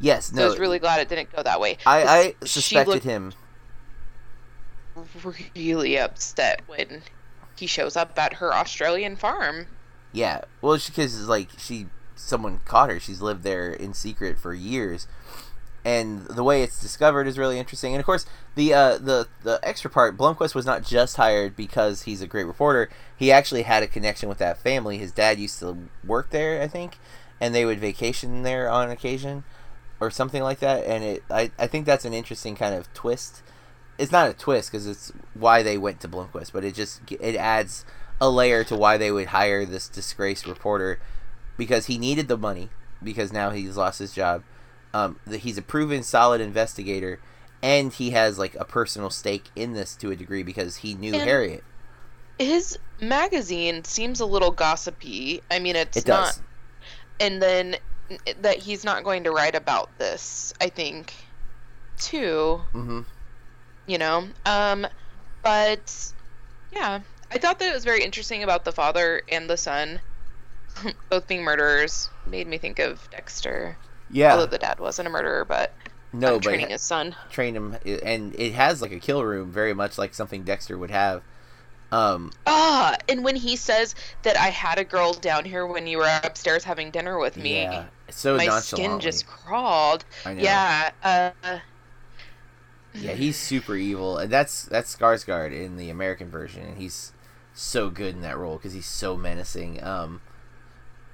Yes, 0.00 0.26
So. 0.26 0.42
I 0.42 0.46
was 0.46 0.58
really 0.58 0.78
glad 0.78 1.00
it 1.00 1.08
didn't 1.08 1.34
go 1.34 1.42
that 1.42 1.60
way. 1.60 1.78
I, 1.86 2.34
I 2.40 2.46
suspected 2.46 3.04
him. 3.04 3.32
really 5.56 5.98
upset 5.98 6.62
when 6.66 7.02
he 7.56 7.66
shows 7.66 7.96
up 7.96 8.18
at 8.18 8.34
her 8.34 8.52
Australian 8.52 9.16
farm. 9.16 9.66
Yeah, 10.12 10.42
well, 10.60 10.76
she 10.78 10.90
because 10.90 11.26
like 11.28 11.50
she, 11.58 11.86
someone 12.14 12.60
caught 12.64 12.90
her. 12.90 13.00
She's 13.00 13.20
lived 13.20 13.42
there 13.42 13.72
in 13.72 13.94
secret 13.94 14.38
for 14.38 14.54
years, 14.54 15.06
and 15.84 16.24
the 16.26 16.42
way 16.42 16.62
it's 16.62 16.80
discovered 16.80 17.26
is 17.26 17.38
really 17.38 17.58
interesting. 17.58 17.92
And 17.92 18.00
of 18.00 18.06
course, 18.06 18.24
the 18.54 18.72
uh, 18.72 18.98
the 18.98 19.28
the 19.42 19.60
extra 19.62 19.90
part, 19.90 20.16
Blomkvist 20.16 20.54
was 20.54 20.64
not 20.64 20.82
just 20.82 21.16
hired 21.16 21.54
because 21.54 22.02
he's 22.02 22.22
a 22.22 22.26
great 22.26 22.46
reporter. 22.46 22.88
He 23.16 23.30
actually 23.30 23.62
had 23.62 23.82
a 23.82 23.86
connection 23.86 24.28
with 24.28 24.38
that 24.38 24.58
family. 24.58 24.98
His 24.98 25.12
dad 25.12 25.38
used 25.38 25.58
to 25.60 25.76
work 26.02 26.30
there, 26.30 26.62
I 26.62 26.68
think, 26.68 26.98
and 27.40 27.54
they 27.54 27.64
would 27.64 27.80
vacation 27.80 28.42
there 28.42 28.70
on 28.70 28.90
occasion, 28.90 29.44
or 30.00 30.10
something 30.10 30.42
like 30.42 30.60
that. 30.60 30.84
And 30.84 31.04
it, 31.04 31.24
I, 31.30 31.50
I 31.58 31.66
think 31.66 31.84
that's 31.84 32.06
an 32.06 32.14
interesting 32.14 32.56
kind 32.56 32.74
of 32.74 32.92
twist. 32.94 33.42
It's 33.98 34.12
not 34.12 34.30
a 34.30 34.34
twist 34.34 34.72
because 34.72 34.86
it's 34.86 35.12
why 35.34 35.62
they 35.62 35.76
went 35.76 36.00
to 36.00 36.08
Blomkvist, 36.08 36.52
but 36.52 36.64
it 36.64 36.74
just 36.74 37.02
it 37.10 37.36
adds 37.36 37.84
a 38.20 38.30
layer 38.30 38.64
to 38.64 38.76
why 38.76 38.96
they 38.96 39.12
would 39.12 39.28
hire 39.28 39.66
this 39.66 39.88
disgraced 39.88 40.46
reporter 40.46 40.98
because 41.56 41.86
he 41.86 41.98
needed 41.98 42.26
the 42.26 42.38
money 42.38 42.70
because 43.02 43.32
now 43.32 43.50
he's 43.50 43.76
lost 43.76 43.98
his 43.98 44.14
job. 44.14 44.42
Um, 44.94 45.18
that 45.26 45.38
he's 45.38 45.58
a 45.58 45.62
proven 45.62 46.02
solid 46.04 46.40
investigator, 46.40 47.18
and 47.62 47.92
he 47.92 48.10
has 48.10 48.38
like 48.38 48.54
a 48.54 48.64
personal 48.64 49.10
stake 49.10 49.50
in 49.56 49.74
this 49.74 49.96
to 49.96 50.10
a 50.12 50.16
degree 50.16 50.42
because 50.44 50.76
he 50.76 50.94
knew 50.94 51.12
And- 51.12 51.22
Harriet. 51.22 51.64
His 52.38 52.78
magazine 53.00 53.84
seems 53.84 54.20
a 54.20 54.26
little 54.26 54.50
gossipy. 54.50 55.42
I 55.50 55.58
mean, 55.58 55.76
it's 55.76 55.96
It 55.96 56.06
not. 56.08 56.38
And 57.20 57.42
then 57.42 57.76
that 58.40 58.58
he's 58.58 58.84
not 58.84 59.02
going 59.04 59.24
to 59.24 59.30
write 59.30 59.54
about 59.54 59.98
this, 59.98 60.52
I 60.60 60.68
think, 60.68 61.12
too. 61.98 62.60
Mm-hmm. 62.72 63.00
you 63.86 63.98
know 63.98 64.26
um 64.46 64.86
but 65.42 66.12
yeah 66.72 67.00
i 67.30 67.38
thought 67.38 67.58
that 67.58 67.70
it 67.70 67.74
was 67.74 67.84
very 67.84 68.02
interesting 68.02 68.42
about 68.42 68.64
the 68.64 68.72
father 68.72 69.20
and 69.30 69.48
the 69.48 69.56
son 69.58 70.00
both 71.10 71.26
being 71.28 71.42
murderers 71.42 72.08
made 72.26 72.46
me 72.46 72.56
think 72.58 72.78
of 72.78 73.08
dexter 73.10 73.76
Yeah. 74.10 74.32
although 74.32 74.46
the 74.46 74.58
dad 74.58 74.78
wasn't 74.80 75.08
a 75.08 75.10
murderer 75.10 75.44
but 75.44 75.72
no, 76.12 76.28
I'm 76.28 76.34
but 76.34 76.42
training 76.44 76.68
his 76.68 76.82
son 76.82 77.16
train 77.30 77.56
him, 77.56 77.76
and 77.84 78.34
it 78.38 78.52
has 78.52 78.80
like 78.80 78.92
a 78.92 79.00
kill 79.00 79.24
room, 79.24 79.50
very 79.50 79.74
much 79.74 79.98
like 79.98 80.14
something 80.14 80.44
Dexter 80.44 80.78
would 80.78 80.90
have. 80.90 81.22
Um, 81.90 82.32
ah 82.46 82.96
and 83.08 83.22
when 83.22 83.36
he 83.36 83.54
says 83.54 83.94
that 84.22 84.36
i 84.36 84.48
had 84.48 84.78
a 84.78 84.84
girl 84.84 85.12
down 85.12 85.44
here 85.44 85.64
when 85.66 85.86
you 85.86 85.98
were 85.98 86.20
upstairs 86.24 86.64
having 86.64 86.90
dinner 86.90 87.18
with 87.18 87.36
me 87.36 87.62
yeah, 87.62 87.84
so 88.10 88.36
my 88.36 88.48
skin 88.60 88.98
just 88.98 89.26
crawled 89.26 90.04
I 90.24 90.34
know. 90.34 90.42
yeah 90.42 90.90
uh 91.04 91.58
Yeah, 92.94 93.12
he's 93.12 93.36
super 93.36 93.74
evil, 93.74 94.18
and 94.18 94.32
that's 94.32 94.64
that's 94.64 94.94
Skarsgård 94.94 95.52
in 95.52 95.76
the 95.76 95.90
American 95.90 96.30
version, 96.30 96.62
and 96.62 96.78
he's 96.78 97.12
so 97.52 97.90
good 97.90 98.14
in 98.14 98.20
that 98.22 98.38
role 98.38 98.56
because 98.56 98.72
he's 98.72 98.86
so 98.86 99.16
menacing. 99.16 99.82
Um, 99.82 100.20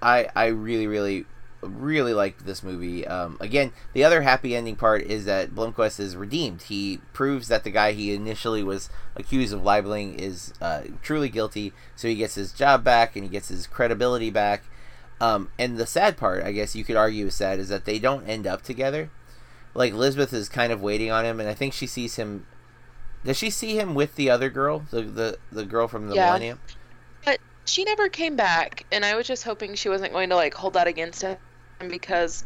I 0.03 0.29
I 0.37 0.47
really 0.47 0.87
really 0.87 1.25
really 1.63 2.15
liked 2.15 2.47
this 2.47 2.63
movie. 2.63 3.07
Um, 3.07 3.37
again, 3.41 3.73
the 3.93 4.05
other 4.05 4.23
happy 4.23 4.57
ending 4.57 4.77
part 4.77 5.03
is 5.03 5.25
that 5.27 5.51
Blomkvist 5.51 6.01
is 6.01 6.17
redeemed. 6.17 6.63
He 6.63 7.01
proves 7.13 7.49
that 7.49 7.65
the 7.65 7.71
guy 7.71 7.93
he 7.93 8.15
initially 8.15 8.63
was 8.63 8.89
accused 9.17 9.53
of 9.53 9.63
libeling 9.63 10.15
is 10.19 10.55
uh, 10.61 10.83
truly 11.03 11.29
guilty, 11.29 11.73
so 11.97 12.09
he 12.09 12.15
gets 12.15 12.35
his 12.35 12.53
job 12.53 12.83
back 12.83 13.17
and 13.17 13.25
he 13.25 13.31
gets 13.31 13.49
his 13.49 13.67
credibility 13.67 14.31
back. 14.31 14.63
Um, 15.21 15.51
and 15.59 15.77
the 15.77 15.87
sad 15.87 16.17
part, 16.17 16.43
I 16.45 16.53
guess 16.53 16.75
you 16.75 16.83
could 16.85 16.97
argue 16.97 17.27
is 17.27 17.35
sad, 17.35 17.59
is 17.59 17.69
that 17.69 17.85
they 17.85 17.99
don't 17.99 18.27
end 18.27 18.47
up 18.47 18.63
together 18.63 19.11
like 19.75 19.93
Elizabeth 19.93 20.33
is 20.33 20.49
kind 20.49 20.73
of 20.73 20.83
waiting 20.83 21.11
on 21.11 21.25
him, 21.25 21.41
and 21.41 21.49
I 21.49 21.55
think 21.55 21.73
she 21.73 21.87
sees 21.87 22.17
him. 22.17 22.47
Does 23.25 23.37
she 23.37 23.51
see 23.51 23.79
him 23.79 23.95
with 23.95 24.17
the 24.17 24.31
other 24.31 24.51
girl, 24.51 24.85
the 24.91 25.03
the, 25.03 25.39
the 25.53 25.65
girl 25.65 25.89
from 25.89 26.09
the 26.09 26.15
Yeah. 26.17 26.27
Millennium? 26.27 26.61
But 27.25 27.39
she 27.65 27.85
never 27.85 28.09
came 28.09 28.37
back, 28.37 28.85
and 28.91 29.05
I 29.05 29.15
was 29.15 29.27
just 29.27 29.45
hoping 29.45 29.75
she 29.75 29.89
wasn't 29.89 30.13
going 30.13 30.31
to 30.31 30.37
like 30.37 30.55
hold 30.55 30.75
that 30.75 30.87
against 30.87 31.23
him 31.23 31.37
because, 31.89 32.45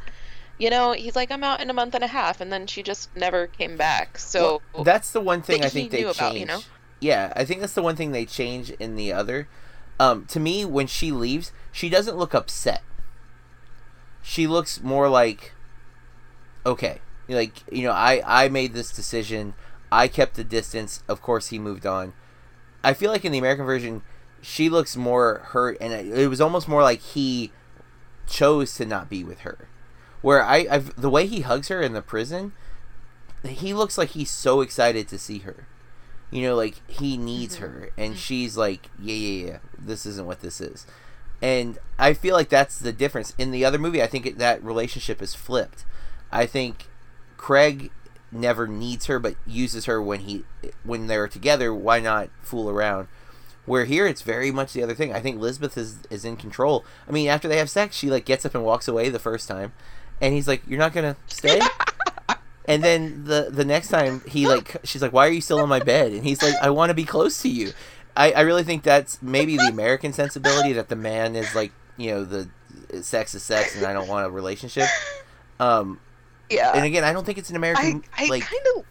you 0.58 0.70
know, 0.70 0.92
he's 0.92 1.16
like, 1.16 1.30
I'm 1.30 1.42
out 1.42 1.60
in 1.60 1.70
a 1.70 1.74
month 1.74 1.94
and 1.94 2.04
a 2.04 2.08
half, 2.08 2.40
and 2.40 2.52
then 2.52 2.66
she 2.66 2.82
just 2.82 3.14
never 3.16 3.46
came 3.46 3.76
back. 3.76 4.18
So 4.18 4.62
Well, 4.72 4.84
that's 4.84 5.10
the 5.10 5.20
one 5.20 5.42
thing 5.42 5.64
I 5.64 5.68
think 5.68 5.90
they 5.90 5.98
knew 5.98 6.04
change. 6.06 6.16
about, 6.16 6.36
you 6.36 6.46
know? 6.46 6.60
Yeah, 7.00 7.32
I 7.36 7.44
think 7.44 7.60
that's 7.60 7.74
the 7.74 7.82
one 7.82 7.96
thing 7.96 8.12
they 8.12 8.24
change 8.24 8.70
in 8.70 8.96
the 8.96 9.12
other. 9.12 9.48
Um, 10.00 10.24
to 10.26 10.40
me, 10.40 10.64
when 10.64 10.86
she 10.86 11.12
leaves, 11.12 11.52
she 11.70 11.88
doesn't 11.88 12.16
look 12.16 12.34
upset. 12.34 12.82
She 14.22 14.46
looks 14.46 14.82
more 14.82 15.08
like, 15.08 15.52
okay, 16.64 17.00
like 17.28 17.52
you 17.70 17.82
know, 17.82 17.92
I 17.92 18.22
I 18.24 18.48
made 18.48 18.72
this 18.72 18.90
decision. 18.90 19.54
I 19.92 20.08
kept 20.08 20.34
the 20.34 20.44
distance. 20.44 21.02
Of 21.08 21.20
course, 21.20 21.48
he 21.48 21.58
moved 21.58 21.84
on. 21.86 22.14
I 22.82 22.94
feel 22.94 23.10
like 23.10 23.24
in 23.24 23.32
the 23.32 23.38
American 23.38 23.66
version, 23.66 24.02
she 24.40 24.68
looks 24.70 24.96
more 24.96 25.40
hurt, 25.48 25.76
and 25.80 25.92
it 25.92 26.28
was 26.28 26.40
almost 26.40 26.68
more 26.68 26.82
like 26.82 27.00
he 27.00 27.52
chose 28.26 28.74
to 28.76 28.86
not 28.86 29.08
be 29.10 29.24
with 29.24 29.40
her. 29.40 29.68
Where 30.22 30.42
I, 30.42 30.66
I've 30.70 31.00
the 31.00 31.10
way 31.10 31.26
he 31.26 31.40
hugs 31.40 31.68
her 31.68 31.82
in 31.82 31.92
the 31.92 32.02
prison, 32.02 32.52
he 33.44 33.74
looks 33.74 33.98
like 33.98 34.10
he's 34.10 34.30
so 34.30 34.60
excited 34.60 35.08
to 35.08 35.18
see 35.18 35.38
her. 35.40 35.66
You 36.30 36.42
know, 36.42 36.56
like 36.56 36.80
he 36.88 37.16
needs 37.16 37.56
mm-hmm. 37.56 37.64
her, 37.64 37.90
and 37.96 38.12
mm-hmm. 38.12 38.18
she's 38.18 38.56
like, 38.56 38.88
yeah, 38.98 39.14
yeah, 39.14 39.46
yeah. 39.46 39.58
This 39.78 40.06
isn't 40.06 40.26
what 40.26 40.40
this 40.40 40.60
is, 40.60 40.86
and 41.42 41.78
I 41.98 42.14
feel 42.14 42.34
like 42.34 42.48
that's 42.48 42.78
the 42.78 42.92
difference. 42.92 43.34
In 43.38 43.50
the 43.50 43.64
other 43.64 43.78
movie, 43.78 44.02
I 44.02 44.06
think 44.06 44.26
it, 44.26 44.38
that 44.38 44.64
relationship 44.64 45.20
is 45.22 45.34
flipped. 45.34 45.84
I 46.32 46.46
think 46.46 46.86
Craig 47.36 47.90
never 48.32 48.66
needs 48.66 49.06
her, 49.06 49.18
but 49.18 49.36
uses 49.46 49.84
her 49.84 50.02
when 50.02 50.20
he 50.20 50.44
when 50.82 51.06
they're 51.06 51.28
together. 51.28 51.72
Why 51.72 52.00
not 52.00 52.30
fool 52.40 52.68
around? 52.68 53.08
Where 53.66 53.84
here 53.86 54.06
it's 54.06 54.22
very 54.22 54.50
much 54.50 54.72
the 54.74 54.82
other 54.82 54.94
thing. 54.94 55.12
I 55.12 55.20
think 55.20 55.40
Lisbeth 55.40 55.76
is 55.78 55.96
is 56.10 56.24
in 56.24 56.36
control. 56.36 56.84
I 57.08 57.12
mean, 57.12 57.28
after 57.28 57.48
they 57.48 57.56
have 57.58 57.70
sex, 57.70 57.96
she 57.96 58.10
like 58.10 58.24
gets 58.26 58.44
up 58.44 58.54
and 58.54 58.62
walks 58.64 58.88
away 58.88 59.08
the 59.08 59.18
first 59.18 59.48
time, 59.48 59.72
and 60.20 60.34
he's 60.34 60.46
like, 60.46 60.62
"You're 60.66 60.78
not 60.78 60.92
gonna 60.92 61.16
stay." 61.26 61.60
and 62.66 62.82
then 62.84 63.24
the 63.24 63.48
the 63.50 63.64
next 63.64 63.88
time 63.88 64.22
he 64.26 64.46
like, 64.46 64.76
she's 64.84 65.00
like, 65.02 65.12
"Why 65.12 65.26
are 65.26 65.30
you 65.30 65.40
still 65.40 65.60
on 65.60 65.68
my 65.68 65.80
bed?" 65.80 66.12
And 66.12 66.24
he's 66.24 66.42
like, 66.42 66.54
"I 66.60 66.70
want 66.70 66.90
to 66.90 66.94
be 66.94 67.04
close 67.04 67.40
to 67.42 67.48
you." 67.48 67.72
I 68.16 68.32
I 68.32 68.40
really 68.42 68.64
think 68.64 68.82
that's 68.82 69.20
maybe 69.22 69.56
the 69.56 69.68
American 69.68 70.12
sensibility 70.12 70.72
that 70.74 70.88
the 70.88 70.96
man 70.96 71.34
is 71.34 71.54
like, 71.54 71.72
you 71.96 72.10
know, 72.10 72.24
the 72.24 72.48
sex 73.02 73.34
is 73.34 73.42
sex, 73.42 73.76
and 73.76 73.86
I 73.86 73.92
don't 73.92 74.08
want 74.08 74.26
a 74.26 74.30
relationship. 74.30 74.88
Um, 75.58 76.00
yeah, 76.50 76.72
and 76.74 76.84
again, 76.84 77.02
I 77.04 77.12
don't 77.12 77.24
think 77.24 77.38
it's 77.38 77.48
an 77.50 77.56
I 77.56 77.58
American 77.58 78.04
I 78.16 78.26
like. 78.26 78.42
kind 78.42 78.62
of 78.76 78.84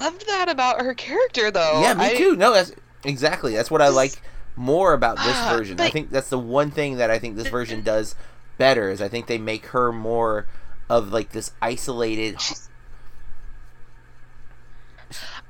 loved 0.00 0.26
that 0.26 0.48
about 0.48 0.80
her 0.80 0.94
character 0.94 1.50
though. 1.50 1.82
Yeah, 1.82 1.94
me 1.94 2.06
I- 2.06 2.14
too. 2.14 2.34
No, 2.36 2.52
that's 2.54 2.72
exactly. 3.04 3.54
That's 3.54 3.70
what 3.70 3.82
I 3.82 3.88
like 3.88 4.20
more 4.56 4.92
about 4.92 5.16
this 5.16 5.26
Ah, 5.36 5.54
version. 5.56 5.80
I 5.80 5.90
think 5.90 6.10
that's 6.10 6.30
the 6.30 6.38
one 6.38 6.70
thing 6.70 6.96
that 6.96 7.10
I 7.10 7.18
think 7.18 7.36
this 7.36 7.48
version 7.48 7.82
does 7.82 8.14
better 8.56 8.90
is 8.90 9.00
I 9.00 9.08
think 9.08 9.26
they 9.28 9.38
make 9.38 9.66
her 9.66 9.92
more 9.92 10.46
of 10.90 11.12
like 11.12 11.30
this 11.30 11.52
isolated. 11.62 12.40
She's- 12.40 12.68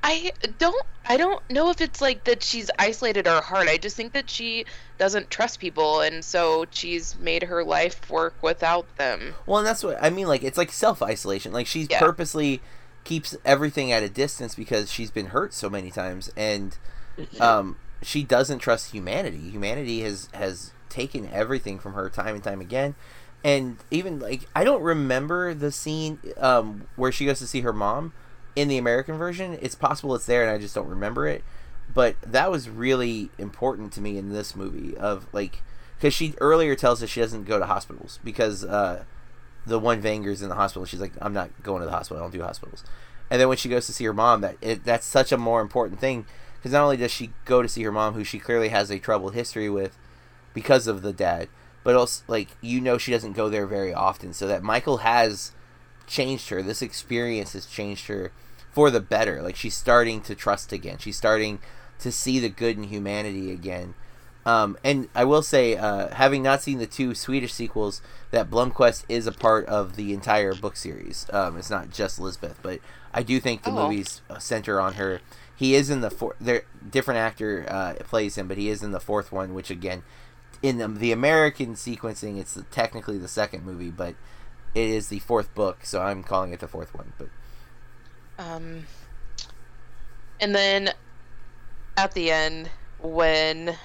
I 0.01 0.31
don't 0.57 0.85
I 1.05 1.17
don't 1.17 1.41
know 1.49 1.69
if 1.69 1.81
it's 1.81 1.99
like 1.99 2.23
that 2.25 2.41
she's 2.43 2.69
isolated 2.79 3.25
her 3.25 3.41
heart. 3.41 3.67
I 3.67 3.77
just 3.77 3.97
think 3.97 4.13
that 4.13 4.29
she 4.29 4.65
doesn't 4.97 5.29
trust 5.29 5.59
people 5.59 5.99
and 6.01 6.23
so 6.23 6.65
she's 6.71 7.17
made 7.19 7.43
her 7.43 7.63
life 7.63 8.09
work 8.09 8.35
without 8.41 8.85
them. 8.97 9.35
Well, 9.45 9.57
and 9.57 9.67
that's 9.67 9.83
what 9.83 9.97
I 10.01 10.09
mean. 10.11 10.27
Like 10.27 10.43
it's 10.43 10.57
like 10.57 10.71
self 10.71 11.01
isolation. 11.01 11.51
Like 11.51 11.67
she 11.67 11.87
Yeah. 11.89 11.99
purposely 11.99 12.61
keeps 13.03 13.35
everything 13.43 13.91
at 13.91 14.03
a 14.03 14.09
distance 14.09 14.55
because 14.55 14.91
she's 14.91 15.11
been 15.11 15.27
hurt 15.27 15.53
so 15.53 15.69
many 15.69 15.89
times, 15.91 16.31
and 16.37 16.77
um, 17.39 17.77
she 18.01 18.23
doesn't 18.23 18.59
trust 18.59 18.91
humanity. 18.91 19.49
Humanity 19.49 20.01
has 20.01 20.29
has 20.33 20.71
taken 20.89 21.29
everything 21.31 21.79
from 21.79 21.93
her 21.93 22.09
time 22.09 22.35
and 22.35 22.43
time 22.43 22.61
again. 22.61 22.95
And 23.43 23.77
even 23.91 24.19
like 24.19 24.47
I 24.55 24.63
don't 24.63 24.81
remember 24.81 25.53
the 25.53 25.71
scene 25.71 26.19
um, 26.37 26.87
where 26.95 27.11
she 27.11 27.25
goes 27.25 27.39
to 27.39 27.47
see 27.47 27.61
her 27.61 27.73
mom 27.73 28.13
in 28.55 28.67
the 28.67 28.77
American 28.77 29.17
version. 29.17 29.57
It's 29.61 29.75
possible 29.75 30.15
it's 30.15 30.25
there, 30.25 30.41
and 30.43 30.51
I 30.51 30.57
just 30.57 30.75
don't 30.75 30.87
remember 30.87 31.27
it. 31.27 31.43
But 31.93 32.15
that 32.21 32.51
was 32.51 32.69
really 32.69 33.29
important 33.37 33.93
to 33.93 34.01
me 34.01 34.17
in 34.17 34.29
this 34.29 34.55
movie 34.55 34.95
of 34.97 35.27
like 35.33 35.63
because 35.97 36.13
she 36.13 36.33
earlier 36.39 36.75
tells 36.75 37.01
us 37.01 37.09
she 37.09 37.21
doesn't 37.21 37.45
go 37.45 37.59
to 37.59 37.65
hospitals 37.65 38.19
because 38.23 38.63
uh, 38.63 39.03
the 39.65 39.79
one 39.79 40.01
Vanger's 40.01 40.41
in 40.41 40.49
the 40.49 40.55
hospital. 40.55 40.85
She's 40.85 41.01
like, 41.01 41.13
I'm 41.21 41.33
not 41.33 41.49
going 41.63 41.79
to 41.81 41.85
the 41.85 41.91
hospital. 41.91 42.21
I 42.21 42.23
don't 42.23 42.33
do 42.33 42.41
hospitals. 42.41 42.83
And 43.29 43.39
then 43.39 43.47
when 43.47 43.57
she 43.57 43.69
goes 43.69 43.85
to 43.85 43.93
see 43.93 44.05
her 44.05 44.13
mom, 44.13 44.41
that 44.41 44.57
it, 44.61 44.83
that's 44.83 45.05
such 45.05 45.31
a 45.31 45.37
more 45.37 45.61
important 45.61 45.99
thing 45.99 46.25
because 46.59 46.71
not 46.73 46.83
only 46.83 46.97
does 46.97 47.11
she 47.11 47.31
go 47.45 47.61
to 47.61 47.67
see 47.67 47.83
her 47.83 47.91
mom, 47.91 48.13
who 48.13 48.23
she 48.23 48.39
clearly 48.39 48.69
has 48.69 48.89
a 48.91 48.99
troubled 48.99 49.33
history 49.33 49.69
with 49.69 49.97
because 50.53 50.87
of 50.87 51.01
the 51.01 51.13
dad, 51.13 51.47
but 51.83 51.95
also 51.95 52.23
like 52.27 52.49
you 52.61 52.79
know 52.81 52.97
she 52.97 53.11
doesn't 53.11 53.33
go 53.33 53.49
there 53.49 53.65
very 53.65 53.93
often, 53.93 54.33
so 54.33 54.47
that 54.47 54.63
Michael 54.63 54.97
has 54.97 55.51
changed 56.07 56.49
her. 56.49 56.61
This 56.61 56.81
experience 56.81 57.53
has 57.53 57.65
changed 57.65 58.07
her 58.07 58.31
for 58.71 58.89
the 58.91 58.99
better. 59.01 59.41
Like 59.41 59.55
she's 59.55 59.75
starting 59.75 60.21
to 60.21 60.35
trust 60.35 60.71
again. 60.73 60.97
She's 60.97 61.17
starting 61.17 61.59
to 61.99 62.11
see 62.11 62.39
the 62.39 62.49
good 62.49 62.77
in 62.77 62.83
humanity 62.83 63.51
again. 63.51 63.93
Um, 64.45 64.77
and 64.83 65.09
I 65.13 65.25
will 65.25 65.41
say, 65.43 65.75
uh, 65.75 66.15
having 66.15 66.41
not 66.41 66.61
seen 66.61 66.79
the 66.79 66.87
two 66.87 67.13
Swedish 67.13 67.53
sequels, 67.53 68.01
that 68.31 68.49
Blomkvist 68.49 69.03
is 69.09 69.27
a 69.27 69.31
part 69.33 69.65
of 69.67 69.95
the 69.95 70.13
entire 70.13 70.55
book 70.55 70.75
series. 70.77 71.27
Um, 71.31 71.57
it's 71.57 71.69
not 71.69 71.91
just 71.91 72.19
Lisbeth, 72.19 72.57
but 72.63 72.79
I 73.13 73.21
do 73.21 73.39
think 73.39 73.63
the 73.63 73.71
Oh. 73.71 73.87
movies 73.89 74.21
uh, 74.29 74.39
center 74.39 74.79
on 74.79 74.93
her. 74.93 75.19
He 75.59 75.75
is 75.75 75.89
in 75.89 76.01
the 76.01 76.09
four. 76.09 76.35
There, 76.39 76.63
different 76.89 77.19
actor 77.19 77.65
uh, 77.67 77.93
plays 78.05 78.37
him, 78.37 78.47
but 78.47 78.57
he 78.57 78.69
is 78.69 78.83
in 78.83 78.91
the 78.91 78.99
fourth 78.99 79.31
one, 79.31 79.53
which 79.53 79.69
again, 79.69 80.03
in 80.61 80.77
the, 80.77 80.87
the 80.87 81.11
American 81.11 81.75
sequencing, 81.75 82.39
it's 82.39 82.53
the, 82.53 82.63
technically 82.63 83.17
the 83.17 83.27
second 83.27 83.65
movie, 83.65 83.91
but 83.91 84.15
it 84.75 84.89
is 84.89 85.09
the 85.09 85.19
fourth 85.19 85.53
book, 85.55 85.79
so 85.83 86.01
I'm 86.01 86.23
calling 86.23 86.53
it 86.53 86.61
the 86.61 86.67
fourth 86.67 86.93
one. 86.95 87.13
But 87.17 87.29
Um, 88.37 88.85
and 90.39 90.53
then 90.55 90.89
at 91.97 92.13
the 92.13 92.31
end, 92.31 92.69
when 92.97 93.77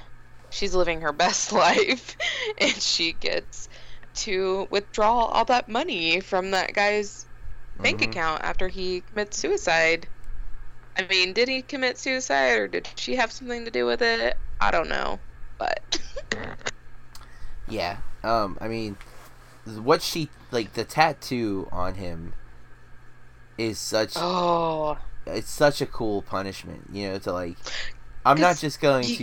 she's 0.51 0.75
living 0.75 1.01
her 1.03 1.12
best 1.25 1.53
life 1.53 2.16
and 2.59 2.75
she 2.75 3.12
gets 3.12 3.68
to 4.14 4.68
withdraw 4.70 5.27
all 5.27 5.45
that 5.47 5.68
money 5.68 6.20
from 6.20 6.53
that 6.53 6.75
guy's 6.75 7.27
bank 7.83 8.01
Mhm. 8.01 8.03
account 8.03 8.43
after 8.45 8.68
he 8.68 9.03
commits 9.03 9.39
suicide. 9.39 10.09
I 10.97 11.07
mean, 11.09 11.32
did 11.32 11.49
he 11.49 11.62
commit 11.62 11.99
suicide 11.99 12.53
or 12.59 12.68
did 12.68 12.88
she 12.97 13.16
have 13.16 13.32
something 13.32 13.64
to 13.64 13.70
do 13.70 13.84
with 13.86 14.01
it? 14.03 14.36
I 14.61 14.70
don't 14.70 14.88
know. 14.88 15.18
But 15.59 16.01
Yeah. 17.68 17.99
Um. 18.22 18.59
I 18.61 18.68
mean, 18.68 18.97
what 19.66 20.03
she 20.03 20.28
like 20.51 20.74
the 20.74 20.84
tattoo 20.84 21.68
on 21.72 21.95
him 21.95 22.34
is 23.59 23.78
such. 23.78 24.12
oh, 24.16 24.99
It's 25.26 25.51
such 25.51 25.80
a 25.80 25.86
cool 25.86 26.22
punishment. 26.22 26.84
You 26.92 27.11
know, 27.11 27.18
to 27.20 27.32
like. 27.32 27.57
I'm 28.26 28.40
not 28.40 28.57
just 28.59 28.80
going 28.80 29.05
you- 29.07 29.16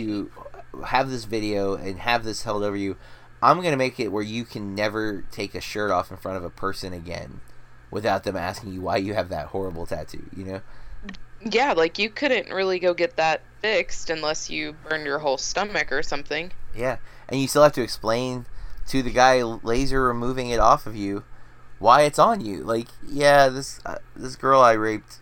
to 0.74 0.84
have 0.86 1.10
this 1.10 1.24
video 1.24 1.74
and 1.74 1.98
have 1.98 2.24
this 2.24 2.42
held 2.42 2.62
over 2.62 2.76
you. 2.76 2.96
I'm 3.42 3.60
gonna 3.60 3.76
make 3.76 3.98
it 3.98 4.12
where 4.12 4.22
you 4.22 4.44
can 4.44 4.74
never 4.74 5.24
take 5.32 5.54
a 5.56 5.60
shirt 5.60 5.90
off 5.90 6.10
in 6.12 6.16
front 6.16 6.36
of 6.36 6.44
a 6.44 6.50
person 6.50 6.92
again, 6.92 7.40
without 7.90 8.22
them 8.22 8.36
asking 8.36 8.72
you 8.72 8.80
why 8.82 8.98
you 8.98 9.14
have 9.14 9.28
that 9.30 9.48
horrible 9.48 9.86
tattoo. 9.86 10.26
You 10.36 10.44
know. 10.44 10.60
Yeah, 11.50 11.72
like 11.72 11.98
you 11.98 12.10
couldn't 12.10 12.50
really 12.52 12.78
go 12.78 12.94
get 12.94 13.16
that 13.16 13.42
fixed 13.60 14.10
unless 14.10 14.50
you 14.50 14.74
burned 14.88 15.04
your 15.04 15.18
whole 15.18 15.38
stomach 15.38 15.92
or 15.92 16.02
something. 16.02 16.52
Yeah, 16.76 16.98
and 17.28 17.40
you 17.40 17.48
still 17.48 17.62
have 17.62 17.72
to 17.72 17.82
explain 17.82 18.46
to 18.88 19.02
the 19.02 19.10
guy 19.10 19.42
laser 19.42 20.02
removing 20.02 20.50
it 20.50 20.58
off 20.58 20.86
of 20.86 20.96
you 20.96 21.24
why 21.82 22.02
it's 22.02 22.18
on 22.18 22.40
you. 22.40 22.62
Like, 22.62 22.88
yeah, 23.06 23.48
this 23.48 23.80
uh, 23.84 23.96
this 24.16 24.36
girl 24.36 24.60
I 24.60 24.72
raped 24.72 25.18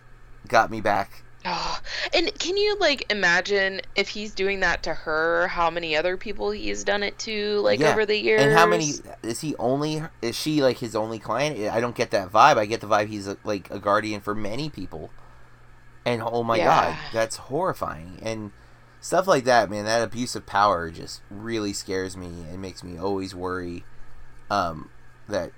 got 0.47 0.71
me 0.71 0.79
back. 0.79 1.23
Oh, 1.43 1.79
and 2.13 2.31
can 2.37 2.55
you 2.55 2.77
like 2.79 3.11
imagine 3.11 3.81
if 3.95 4.09
he's 4.09 4.33
doing 4.35 4.59
that 4.59 4.83
to 4.83 4.93
her, 4.93 5.47
how 5.47 5.71
many 5.71 5.95
other 5.95 6.15
people 6.15 6.51
he's 6.51 6.83
done 6.83 7.01
it 7.01 7.17
to, 7.19 7.59
like 7.61 7.79
Yeah, 7.79 7.91
over 7.91 8.05
the 8.05 8.15
years? 8.15 8.41
And 8.41 8.53
how 8.53 8.67
many 8.67 8.91
is 9.23 9.41
he 9.41 9.55
only? 9.57 10.03
Is 10.21 10.37
she 10.37 10.61
like 10.61 10.77
his 10.77 10.95
only 10.95 11.17
client? 11.17 11.59
I 11.71 11.81
don't 11.81 11.95
get 11.95 12.11
that 12.11 12.31
vibe. 12.31 12.57
I 12.57 12.67
get 12.67 12.79
the 12.79 12.87
vibe 12.87 13.07
he's 13.07 13.27
a, 13.27 13.37
like 13.43 13.71
a 13.71 13.79
guardian 13.79 14.21
for 14.21 14.35
many 14.35 14.69
people. 14.69 15.09
And 16.05 16.21
oh 16.23 16.43
my 16.43 16.57
god, 16.57 16.97
that's 17.13 17.35
horrifying. 17.35 18.19
And 18.21 18.51
stuff 18.99 19.27
like 19.27 19.43
that, 19.43 19.69
man. 19.69 19.85
That 19.85 20.03
abuse 20.03 20.35
of 20.35 20.45
power 20.45 20.89
just 20.89 21.21
really 21.29 21.73
scares 21.73 22.15
me 22.15 22.45
and 22.49 22.61
makes 22.61 22.83
me 22.83 22.97
always 22.97 23.35
worry 23.35 23.83
um, 24.49 24.89
that 25.27 25.51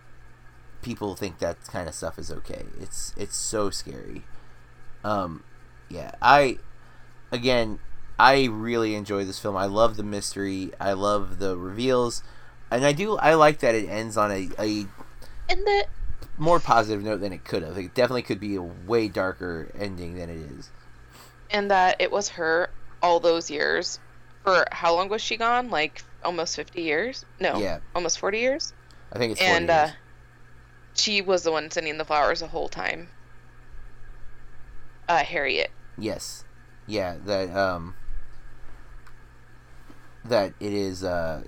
people 0.81 1.15
think 1.15 1.39
that 1.39 1.63
kind 1.65 1.87
of 1.87 1.95
stuff 1.95 2.17
is 2.19 2.31
okay. 2.31 2.65
It's 2.79 3.13
it's 3.17 3.35
so 3.35 3.69
scary. 3.69 4.23
Um, 5.03 5.43
yeah, 5.89 6.11
I 6.21 6.57
again, 7.31 7.79
I 8.19 8.45
really 8.45 8.95
enjoy 8.95 9.25
this 9.25 9.39
film. 9.39 9.57
I 9.57 9.65
love 9.65 9.97
the 9.97 10.03
mystery. 10.03 10.71
I 10.79 10.93
love 10.93 11.39
the 11.39 11.57
reveals, 11.57 12.23
and 12.71 12.85
I 12.85 12.93
do. 12.93 13.17
I 13.17 13.33
like 13.33 13.59
that 13.59 13.75
it 13.75 13.89
ends 13.89 14.17
on 14.17 14.31
a, 14.31 14.49
a 14.59 14.85
And 15.49 15.65
the 15.65 15.85
more 16.37 16.59
positive 16.59 17.03
note 17.03 17.21
than 17.21 17.33
it 17.33 17.43
could 17.45 17.63
have. 17.63 17.77
It 17.77 17.93
definitely 17.93 18.21
could 18.23 18.39
be 18.39 18.55
a 18.55 18.61
way 18.61 19.07
darker 19.07 19.69
ending 19.77 20.15
than 20.15 20.29
it 20.29 20.39
is. 20.57 20.69
and 21.51 21.69
that 21.71 21.97
it 21.99 22.11
was 22.11 22.29
her 22.29 22.69
all 23.01 23.19
those 23.19 23.49
years. 23.51 23.99
For 24.43 24.65
how 24.71 24.95
long 24.95 25.07
was 25.09 25.21
she 25.21 25.37
gone? 25.37 25.69
Like 25.69 26.03
almost 26.23 26.55
fifty 26.55 26.81
years? 26.81 27.23
No, 27.39 27.59
Yeah, 27.59 27.79
almost 27.95 28.19
forty 28.19 28.39
years. 28.39 28.73
I 29.13 29.17
think 29.19 29.31
it's 29.31 29.39
40 29.41 29.51
and 29.53 29.69
years. 29.69 29.89
uh, 29.89 29.93
she 30.95 31.21
was 31.21 31.43
the 31.43 31.51
one 31.51 31.69
sending 31.71 31.97
the 31.97 32.05
flowers 32.05 32.39
the 32.41 32.47
whole 32.47 32.67
time. 32.67 33.07
Uh, 35.07 35.23
Harriet. 35.23 35.71
Yes. 35.97 36.43
Yeah, 36.87 37.15
that 37.25 37.55
um 37.55 37.95
that 40.25 40.53
it 40.59 40.73
is 40.73 41.03
uh 41.03 41.43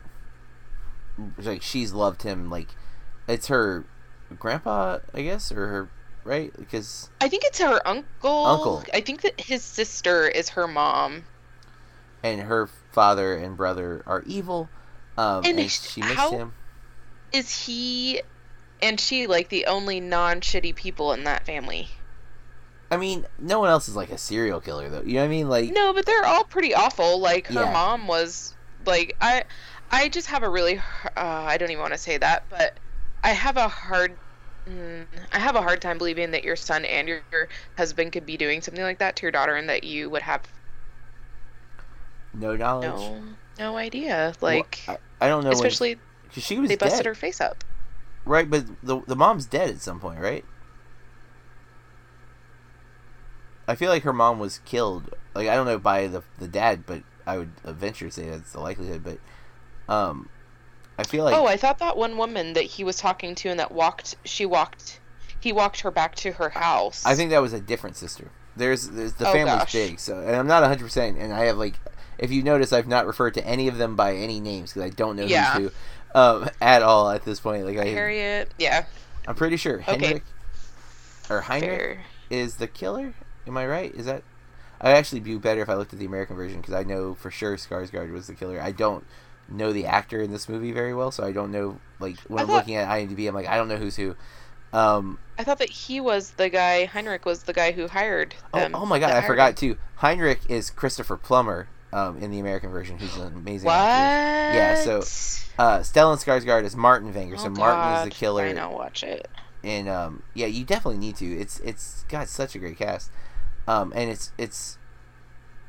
like 1.37 1.61
she's 1.61 1.93
loved 1.93 2.23
him 2.23 2.49
like 2.49 2.67
it's 3.27 3.47
her 3.47 3.85
grandpa, 4.39 4.99
I 5.13 5.21
guess, 5.21 5.51
or 5.51 5.67
her 5.67 5.89
right? 6.23 6.51
Because 6.57 7.09
I 7.21 7.29
think 7.29 7.43
it's 7.45 7.59
her 7.59 7.79
uncle. 7.87 8.45
Uncle. 8.45 8.83
I 8.93 9.01
think 9.01 9.21
that 9.21 9.39
his 9.39 9.63
sister 9.63 10.27
is 10.27 10.49
her 10.49 10.67
mom. 10.67 11.23
and 12.23 12.41
her 12.41 12.67
father 12.91 13.35
and 13.35 13.55
brother 13.55 14.01
are 14.07 14.23
evil. 14.25 14.69
Um 15.17 15.45
And 15.45 15.59
and, 15.59 15.71
she 15.71 16.01
missed 16.01 16.31
him. 16.31 16.53
Is 17.31 17.65
he 17.65 18.21
and 18.81 18.99
she 18.99 19.27
like 19.27 19.49
the 19.49 19.65
only 19.67 19.99
non-shitty 19.99 20.75
people 20.75 21.13
in 21.13 21.23
that 21.25 21.45
family? 21.45 21.89
I 22.91 22.97
mean, 22.97 23.25
no 23.39 23.59
one 23.59 23.69
else 23.69 23.89
is 23.89 23.95
like 23.95 24.11
a 24.11 24.17
serial 24.17 24.61
killer 24.61 24.89
though. 24.89 25.01
You 25.01 25.15
know 25.15 25.19
what 25.21 25.25
I 25.25 25.29
mean? 25.29 25.49
Like 25.49 25.71
No, 25.71 25.93
but 25.93 26.05
they're 26.05 26.25
all 26.25 26.43
pretty 26.43 26.73
awful. 26.73 27.19
Like 27.19 27.47
her 27.47 27.53
Yeah. 27.53 27.73
mom 27.73 28.07
was 28.07 28.55
like 28.85 29.15
I 29.21 29.43
I 29.91 30.09
just 30.09 30.27
have 30.27 30.43
a 30.43 30.49
really 30.49 30.77
uh, 30.77 30.81
I 31.15 31.57
don't 31.57 31.71
even 31.71 31.81
want 31.81 31.93
to 31.93 31.99
say 31.99 32.17
that, 32.17 32.45
but 32.49 32.79
I 33.25 33.29
have 33.33 33.57
a 33.57 33.67
hard 33.67 34.17
mm, 34.69 35.05
I 35.33 35.39
have 35.39 35.55
a 35.57 35.61
hard 35.61 35.81
time 35.81 35.97
believing 35.97 36.31
that 36.31 36.45
your 36.45 36.55
son 36.55 36.85
and 36.85 37.09
your, 37.09 37.23
husband 37.77 38.13
could 38.13 38.25
be 38.25 38.37
doing 38.37 38.61
something 38.61 38.83
like 38.83 38.99
that 38.99 39.17
to 39.17 39.23
your 39.23 39.31
daughter 39.31 39.55
and 39.55 39.67
that 39.69 39.83
you 39.83 40.09
would 40.09 40.21
have 40.21 40.43
no 42.33 42.55
knowledge. 42.55 42.91
no 42.91 43.37
no 43.59 43.77
idea. 43.77 44.33
Well, 44.41 44.51
Like 44.57 44.79
I, 44.87 44.97
I 45.21 45.27
don't 45.27 45.43
know 45.43 45.49
when- 45.57 45.57
especially 45.57 45.95
'cause 46.33 46.43
she 46.43 46.59
was 46.59 46.69
they 46.69 46.75
busted 46.75 47.05
dead, 47.05 47.05
her 47.05 47.15
face 47.15 47.39
up. 47.41 47.63
right? 48.25 48.49
But 48.49 48.65
the 48.83 49.01
the 49.07 49.15
mom's 49.15 49.45
dead 49.45 49.69
at 49.69 49.81
some 49.81 49.99
point, 49.99 50.19
right? 50.19 50.45
I 53.67 53.75
feel 53.75 53.89
like 53.89 54.03
her 54.03 54.13
mom 54.13 54.39
was 54.39 54.59
killed. 54.59 55.13
Like 55.33 55.47
I 55.47 55.55
don't 55.55 55.65
know 55.65 55.79
by 55.79 56.07
the 56.07 56.23
the 56.37 56.47
dad, 56.47 56.85
but 56.85 57.03
I 57.25 57.37
would 57.37 57.49
venture 57.63 58.07
to 58.07 58.11
say 58.11 58.29
that's 58.29 58.51
the 58.53 58.59
likelihood. 58.59 59.03
But 59.03 59.19
um, 59.93 60.29
I 60.97 61.03
feel 61.03 61.23
like 61.25 61.35
oh, 61.35 61.45
I 61.45 61.57
thought 61.57 61.79
that 61.79 61.97
one 61.97 62.17
woman 62.17 62.53
that 62.53 62.63
he 62.63 62.83
was 62.83 62.95
talking 62.97 63.35
to 63.35 63.49
and 63.49 63.59
that 63.59 63.71
walked 63.71 64.15
she 64.23 64.45
walked 64.45 64.99
he 65.39 65.51
walked 65.51 65.81
her 65.81 65.91
back 65.91 66.15
to 66.15 66.31
her 66.33 66.49
house. 66.49 67.05
I 67.05 67.15
think 67.15 67.29
that 67.31 67.41
was 67.41 67.53
a 67.53 67.59
different 67.61 67.95
sister. 67.97 68.29
There's, 68.57 68.87
there's 68.89 69.13
the 69.13 69.27
Oh, 69.27 69.33
family's 69.33 69.59
gosh. 69.59 69.73
big, 69.73 69.99
so 69.99 70.17
and 70.19 70.35
I'm 70.35 70.47
not 70.47 70.61
100, 70.61 70.83
percent 70.83 71.17
and 71.17 71.33
I 71.33 71.45
have 71.45 71.57
like, 71.57 71.75
if 72.17 72.31
you 72.31 72.41
notice, 72.41 72.71
I've 72.73 72.87
not 72.87 73.05
referred 73.05 73.33
to 73.35 73.45
any 73.45 73.67
of 73.67 73.77
them 73.77 73.95
by 73.95 74.15
any 74.15 74.39
names 74.39 74.71
because 74.73 74.89
I 74.89 74.95
don't 74.95 75.17
know 75.17 75.25
Yeah. 75.25 75.53
who's 75.53 75.71
who, 76.13 76.19
um, 76.19 76.49
at 76.61 76.81
all 76.81 77.09
at 77.09 77.25
this 77.25 77.39
point. 77.41 77.65
Like 77.65 77.77
I, 77.77 77.85
Harriet. 77.89 78.53
Yeah. 78.57 78.85
I'm 79.27 79.35
pretty 79.35 79.57
sure 79.57 79.83
Okay. 79.87 80.21
Or 81.29 81.41
Heinrich 81.41 81.69
Fair. 81.79 82.03
is 82.29 82.55
the 82.55 82.67
killer. 82.67 83.13
Am 83.47 83.57
I 83.57 83.67
right? 83.67 83.93
Is 83.93 84.05
that? 84.05 84.23
I 84.79 84.91
actually 84.91 85.21
do 85.21 85.39
better 85.39 85.61
if 85.61 85.69
I 85.69 85.73
looked 85.75 85.93
at 85.93 85.99
the 85.99 86.05
American 86.05 86.35
version 86.35 86.61
because 86.61 86.73
I 86.75 86.83
know 86.83 87.15
for 87.15 87.31
sure 87.31 87.55
Skarsgård 87.57 88.11
was 88.11 88.27
the 88.27 88.33
killer. 88.35 88.61
I 88.61 88.71
don't 88.71 89.05
know 89.49 89.71
the 89.73 89.85
actor 89.85 90.21
in 90.21 90.31
this 90.31 90.49
movie 90.49 90.71
very 90.71 90.93
well, 90.93 91.11
so 91.11 91.23
I 91.23 91.31
don't 91.31 91.51
know. 91.51 91.79
Like 91.99 92.19
when 92.21 92.39
I 92.39 92.41
I'm 92.41 92.47
thought- 92.47 92.55
looking 92.57 92.75
at 92.75 92.87
IMDb, 92.87 93.27
I'm 93.27 93.35
like, 93.35 93.47
I 93.47 93.57
don't 93.57 93.67
know 93.67 93.77
who's 93.77 93.95
who. 93.95 94.15
Um, 94.73 95.19
I 95.37 95.43
thought 95.45 95.59
that 95.59 95.69
he 95.69 96.01
was 96.01 96.31
the 96.31 96.49
guy. 96.49 96.85
Heinrich 96.85 97.25
was 97.25 97.43
the 97.43 97.53
guy 97.53 97.71
who 97.71 97.87
hired 97.87 98.35
oh, 98.53 98.59
them. 98.59 98.75
oh 98.75 98.85
my 98.85 98.99
god, 98.99 99.11
I 99.13 99.25
forgot 99.25 99.51
him. 99.51 99.55
too. 99.55 99.77
Heinrich 99.97 100.41
is 100.49 100.69
Christopher 100.69 101.15
Plummer 101.15 101.69
um, 101.93 102.17
in 102.17 102.29
the 102.31 102.39
American 102.39 102.71
version, 102.71 102.97
who's 102.97 103.15
an 103.15 103.33
amazing 103.37 103.67
What? 103.67 103.75
actor. 103.79 104.57
Yeah, 104.57 104.75
so, 104.83 104.97
Uh, 105.57 105.79
Stellan 105.79 106.17
Skarsgård 106.21 106.63
is 106.65 106.75
Martin 106.75 107.13
Vanger, 107.13 107.37
so 107.39 107.45
Oh, 107.45 107.49
Martin 107.51 107.99
is 107.99 108.03
the 108.13 108.19
killer. 108.19 108.43
I 108.43 108.51
know. 108.51 108.69
Watch 108.71 109.03
it. 109.03 109.29
and 109.63 109.87
um, 109.87 110.23
yeah, 110.33 110.47
you 110.47 110.65
definitely 110.65 110.99
need 110.99 111.15
to. 111.17 111.25
It's 111.25 111.59
it's 111.61 112.03
got 112.09 112.27
such 112.27 112.55
a 112.55 112.59
great 112.59 112.77
cast, 112.77 113.11
um, 113.69 113.93
and 113.95 114.09
it's 114.11 114.33
it's, 114.37 114.77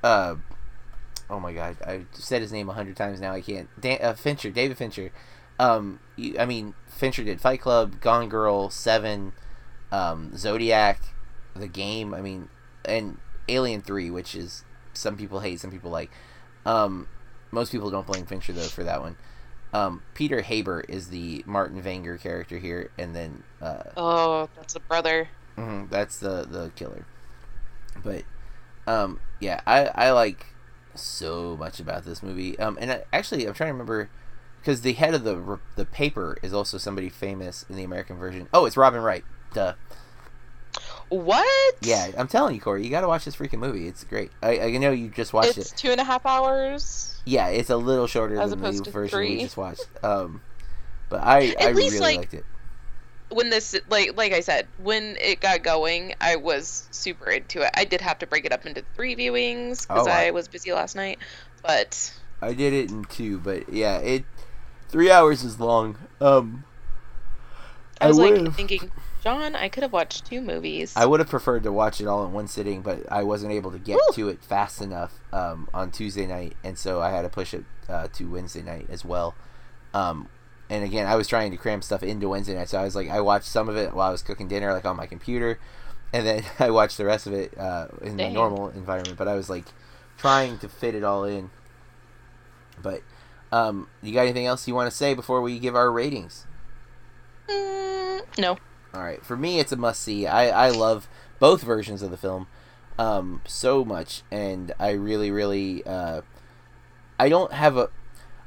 uh, 0.02 0.34
oh 1.30 1.40
my 1.40 1.52
god, 1.52 1.76
I 1.86 2.02
said 2.12 2.42
his 2.42 2.52
name 2.52 2.68
a 2.68 2.72
hundred 2.72 2.96
times 2.96 3.20
now. 3.20 3.32
I 3.32 3.40
can't. 3.40 3.68
Dan, 3.80 3.98
uh, 4.02 4.14
Fincher, 4.14 4.50
David 4.50 4.76
Fincher. 4.78 5.10
Um, 5.58 6.00
you, 6.16 6.36
I 6.38 6.44
mean, 6.46 6.74
Fincher 6.86 7.24
did 7.24 7.40
Fight 7.40 7.60
Club, 7.60 8.00
Gone 8.00 8.28
Girl, 8.28 8.68
Seven, 8.70 9.32
um, 9.90 10.36
Zodiac, 10.36 11.00
The 11.54 11.66
Game. 11.68 12.12
I 12.14 12.20
mean, 12.20 12.48
and 12.84 13.18
Alien 13.48 13.80
Three, 13.82 14.10
which 14.10 14.34
is 14.34 14.64
some 14.92 15.16
people 15.16 15.40
hate, 15.40 15.60
some 15.60 15.70
people 15.70 15.90
like. 15.90 16.10
Um, 16.64 17.08
most 17.50 17.70
people 17.72 17.90
don't 17.90 18.06
blame 18.06 18.26
Fincher 18.26 18.52
though 18.52 18.62
for 18.62 18.84
that 18.84 19.00
one. 19.00 19.16
Um, 19.72 20.02
Peter 20.14 20.40
Haber 20.42 20.80
is 20.88 21.08
the 21.08 21.42
Martin 21.46 21.82
Vanger 21.82 22.20
character 22.20 22.58
here, 22.58 22.90
and 22.98 23.14
then 23.14 23.42
uh, 23.60 23.82
Oh, 23.96 24.48
that's 24.56 24.74
a 24.74 24.80
brother. 24.80 25.28
mhm, 25.56 25.88
that's 25.90 26.18
the 26.18 26.46
the 26.48 26.70
killer. 26.76 27.04
But 28.02 28.24
um, 28.86 29.20
yeah, 29.40 29.60
I 29.66 29.86
I 29.86 30.10
like 30.12 30.46
so 30.96 31.56
much 31.56 31.80
about 31.80 32.04
this 32.04 32.22
movie. 32.22 32.58
Um, 32.58 32.78
and 32.80 32.90
I, 32.90 33.04
actually, 33.12 33.46
I'm 33.46 33.54
trying 33.54 33.68
to 33.68 33.72
remember 33.72 34.10
because 34.60 34.80
the 34.80 34.94
head 34.94 35.14
of 35.14 35.24
the 35.24 35.58
the 35.76 35.84
paper 35.84 36.36
is 36.42 36.52
also 36.52 36.78
somebody 36.78 37.08
famous 37.08 37.64
in 37.68 37.76
the 37.76 37.84
American 37.84 38.16
version. 38.16 38.48
Oh, 38.52 38.66
it's 38.66 38.76
Robin 38.76 39.00
Wright. 39.00 39.24
Duh. 39.54 39.74
What? 41.08 41.76
Yeah, 41.82 42.10
I'm 42.18 42.26
telling 42.26 42.54
you, 42.54 42.60
Corey, 42.60 42.84
you 42.84 42.90
got 42.90 43.02
to 43.02 43.08
watch 43.08 43.24
this 43.24 43.36
freaking 43.36 43.60
movie. 43.60 43.86
It's 43.86 44.04
great. 44.04 44.30
I, 44.42 44.58
I 44.58 44.70
know 44.76 44.90
you 44.90 45.08
just 45.08 45.32
watched 45.32 45.56
It's 45.56 45.72
it. 45.72 45.78
two 45.78 45.90
and 45.90 46.00
a 46.00 46.04
half 46.04 46.26
hours. 46.26 47.20
Yeah, 47.24 47.48
it's 47.48 47.70
a 47.70 47.76
little 47.76 48.06
shorter 48.06 48.40
As 48.40 48.50
than 48.50 48.60
the 48.60 48.90
version 48.90 49.18
we 49.20 49.40
just 49.40 49.56
watched. 49.56 49.86
Um, 50.02 50.40
but 51.08 51.20
I 51.22 51.54
I 51.60 51.72
least, 51.72 51.92
really 51.92 51.98
like, 52.00 52.18
liked 52.18 52.34
it. 52.34 52.44
When 53.30 53.50
this, 53.50 53.74
like, 53.90 54.16
like 54.16 54.32
I 54.32 54.40
said, 54.40 54.66
when 54.78 55.16
it 55.20 55.40
got 55.40 55.62
going, 55.64 56.14
I 56.20 56.36
was 56.36 56.86
super 56.92 57.28
into 57.30 57.62
it. 57.62 57.70
I 57.74 57.84
did 57.84 58.00
have 58.00 58.18
to 58.20 58.26
break 58.26 58.44
it 58.44 58.52
up 58.52 58.64
into 58.66 58.84
three 58.94 59.16
viewings 59.16 59.82
because 59.86 60.06
Oh, 60.06 60.10
I- 60.10 60.26
I 60.26 60.30
was 60.30 60.46
busy 60.48 60.72
last 60.72 60.94
night. 60.94 61.18
But 61.62 62.12
I 62.40 62.52
did 62.52 62.72
it 62.72 62.90
in 62.90 63.04
two, 63.04 63.38
but 63.38 63.68
yeah, 63.72 63.98
it 63.98 64.24
three 64.88 65.10
hours 65.10 65.42
is 65.42 65.58
long. 65.58 65.98
Um, 66.20 66.62
I 68.00 68.06
was 68.08 68.18
like 68.18 68.52
thinking, 68.54 68.92
John, 69.24 69.56
I 69.56 69.68
could 69.68 69.82
have 69.82 69.92
watched 69.92 70.26
two 70.26 70.40
movies. 70.40 70.92
I 70.94 71.06
would 71.06 71.18
have 71.18 71.28
preferred 71.28 71.64
to 71.64 71.72
watch 71.72 72.00
it 72.00 72.06
all 72.06 72.24
in 72.24 72.32
one 72.32 72.46
sitting, 72.46 72.82
but 72.82 73.10
I 73.10 73.24
wasn't 73.24 73.52
able 73.52 73.72
to 73.72 73.78
get 73.78 73.98
to 74.12 74.28
it 74.28 74.42
fast 74.44 74.80
enough 74.80 75.18
um, 75.32 75.68
on 75.74 75.90
Tuesday 75.90 76.26
night, 76.26 76.56
and 76.62 76.78
so 76.78 77.00
I 77.00 77.10
had 77.10 77.22
to 77.22 77.28
push 77.28 77.52
it 77.54 77.64
uh, 77.88 78.06
to 78.12 78.30
Wednesday 78.30 78.62
night 78.62 78.86
as 78.90 79.04
well. 79.04 79.34
Um, 79.94 80.28
and 80.68 80.84
again, 80.84 81.06
I 81.06 81.14
was 81.16 81.28
trying 81.28 81.50
to 81.52 81.56
cram 81.56 81.82
stuff 81.82 82.02
into 82.02 82.28
Wednesday 82.28 82.54
night, 82.54 82.68
so 82.68 82.78
I 82.78 82.84
was 82.84 82.96
like, 82.96 83.08
I 83.08 83.20
watched 83.20 83.46
some 83.46 83.68
of 83.68 83.76
it 83.76 83.94
while 83.94 84.08
I 84.08 84.12
was 84.12 84.22
cooking 84.22 84.48
dinner, 84.48 84.72
like 84.72 84.84
on 84.84 84.96
my 84.96 85.06
computer, 85.06 85.58
and 86.12 86.26
then 86.26 86.44
I 86.58 86.70
watched 86.70 86.96
the 86.98 87.04
rest 87.04 87.26
of 87.26 87.32
it 87.32 87.56
uh, 87.58 87.88
in 88.02 88.16
my 88.16 88.24
Dang. 88.24 88.34
normal 88.34 88.68
environment. 88.70 89.16
But 89.16 89.28
I 89.28 89.34
was 89.34 89.48
like 89.48 89.64
trying 90.16 90.58
to 90.58 90.68
fit 90.68 90.94
it 90.94 91.04
all 91.04 91.24
in. 91.24 91.50
But 92.82 93.02
um, 93.52 93.88
you 94.02 94.12
got 94.12 94.22
anything 94.22 94.46
else 94.46 94.66
you 94.66 94.74
want 94.74 94.90
to 94.90 94.96
say 94.96 95.14
before 95.14 95.40
we 95.40 95.58
give 95.58 95.76
our 95.76 95.90
ratings? 95.90 96.46
Mm, 97.48 98.22
no. 98.38 98.58
All 98.92 99.02
right, 99.02 99.24
for 99.24 99.36
me, 99.36 99.60
it's 99.60 99.72
a 99.72 99.76
must 99.76 100.02
see. 100.02 100.26
I 100.26 100.66
I 100.66 100.70
love 100.70 101.08
both 101.38 101.62
versions 101.62 102.02
of 102.02 102.10
the 102.10 102.16
film 102.16 102.46
um, 102.98 103.42
so 103.46 103.84
much, 103.84 104.22
and 104.30 104.72
I 104.78 104.90
really 104.92 105.30
really 105.30 105.84
uh, 105.86 106.22
I 107.18 107.28
don't 107.28 107.52
have 107.52 107.76
a. 107.76 107.90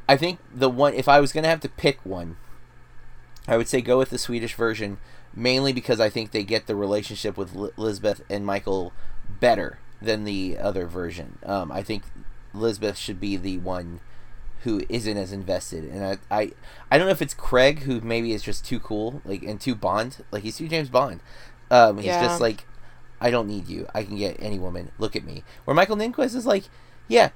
I 0.10 0.18
think 0.18 0.40
the 0.54 0.70
one 0.70 0.94
if 0.96 1.08
I 1.08 1.20
was 1.20 1.32
gonna 1.32 1.48
have 1.48 1.60
to 1.62 1.70
pick 1.70 2.00
one, 2.04 2.38
I 3.48 3.58
would 3.58 3.68
say 3.68 3.80
go 3.82 3.98
with 4.00 4.10
the 4.10 4.18
Swedish 4.18 4.56
version, 4.56 4.98
mainly 5.36 5.72
because 5.72 6.00
I 6.00 6.10
think 6.10 6.32
they 6.32 6.44
get 6.44 6.66
the 6.68 6.76
relationship 6.76 7.38
with 7.38 7.54
Li- 7.56 7.70
Lisbeth 7.78 8.22
and 8.30 8.46
Michael 8.46 8.92
better 9.40 9.80
than 10.02 10.24
the 10.24 10.58
other 10.58 10.88
version. 10.88 11.38
Um, 11.46 11.72
I 11.72 11.84
think 11.84 12.04
Lisbeth 12.54 12.98
should 12.98 13.20
be 13.20 13.38
the 13.38 13.60
one 13.60 14.00
who 14.64 14.82
isn't 14.90 15.16
as 15.18 15.32
invested, 15.32 15.84
and 15.86 16.04
I, 16.04 16.18
I 16.42 16.52
I 16.92 16.98
don't 16.98 17.06
know 17.08 17.12
if 17.12 17.22
it's 17.22 17.34
Craig 17.36 17.84
who 17.84 18.02
maybe 18.02 18.34
is 18.34 18.42
just 18.44 18.66
too 18.66 18.80
cool, 18.80 19.22
like 19.24 19.44
and 19.44 19.62
too 19.62 19.76
Bond, 19.76 20.26
like 20.32 20.44
he's 20.44 20.58
too 20.58 20.68
James 20.68 20.90
Bond. 20.90 21.20
Um, 21.72 21.98
he's 21.98 22.08
Yeah. 22.08 22.24
just 22.24 22.42
like, 22.42 22.66
I 23.22 23.30
don't 23.30 23.48
need 23.48 23.68
you. 23.68 23.88
I 23.94 24.04
can 24.04 24.18
get 24.18 24.38
any 24.40 24.58
woman. 24.58 24.92
Look 24.98 25.16
at 25.16 25.24
me. 25.24 25.44
Where 25.66 25.76
Michael 25.76 25.96
Nyqvist 25.98 26.36
is 26.36 26.48
like, 26.48 26.64
yeah, 27.08 27.30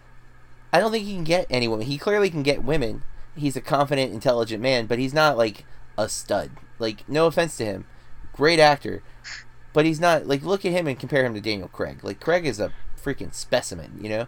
I 0.74 0.80
don't 0.80 0.92
think 0.92 1.06
he 1.06 1.14
can 1.14 1.24
get 1.24 1.48
any 1.50 1.68
woman. 1.68 1.86
He 1.86 1.98
clearly 1.98 2.30
can 2.30 2.44
get 2.44 2.64
women. 2.64 3.04
He's 3.36 3.56
a 3.56 3.62
confident, 3.62 4.12
intelligent 4.12 4.62
man, 4.62 4.88
but 4.88 5.00
he's 5.00 5.14
not 5.14 5.38
like 5.38 5.66
a 5.98 6.10
stud. 6.10 6.52
Like, 6.80 7.08
no 7.08 7.28
offense 7.28 7.56
to 7.58 7.66
him, 7.66 7.86
great 8.34 8.60
actor, 8.60 9.04
but 9.72 9.86
he's 9.86 10.00
not 10.00 10.28
like 10.28 10.44
look 10.44 10.66
at 10.66 10.72
him 10.72 10.88
and 10.88 11.00
compare 11.00 11.26
him 11.26 11.34
to 11.34 11.42
Daniel 11.42 11.68
Craig. 11.68 12.04
Like 12.04 12.20
Craig 12.20 12.46
is 12.46 12.60
a 12.60 12.72
freaking 13.02 13.34
specimen, 13.34 14.00
you 14.02 14.10
know. 14.10 14.28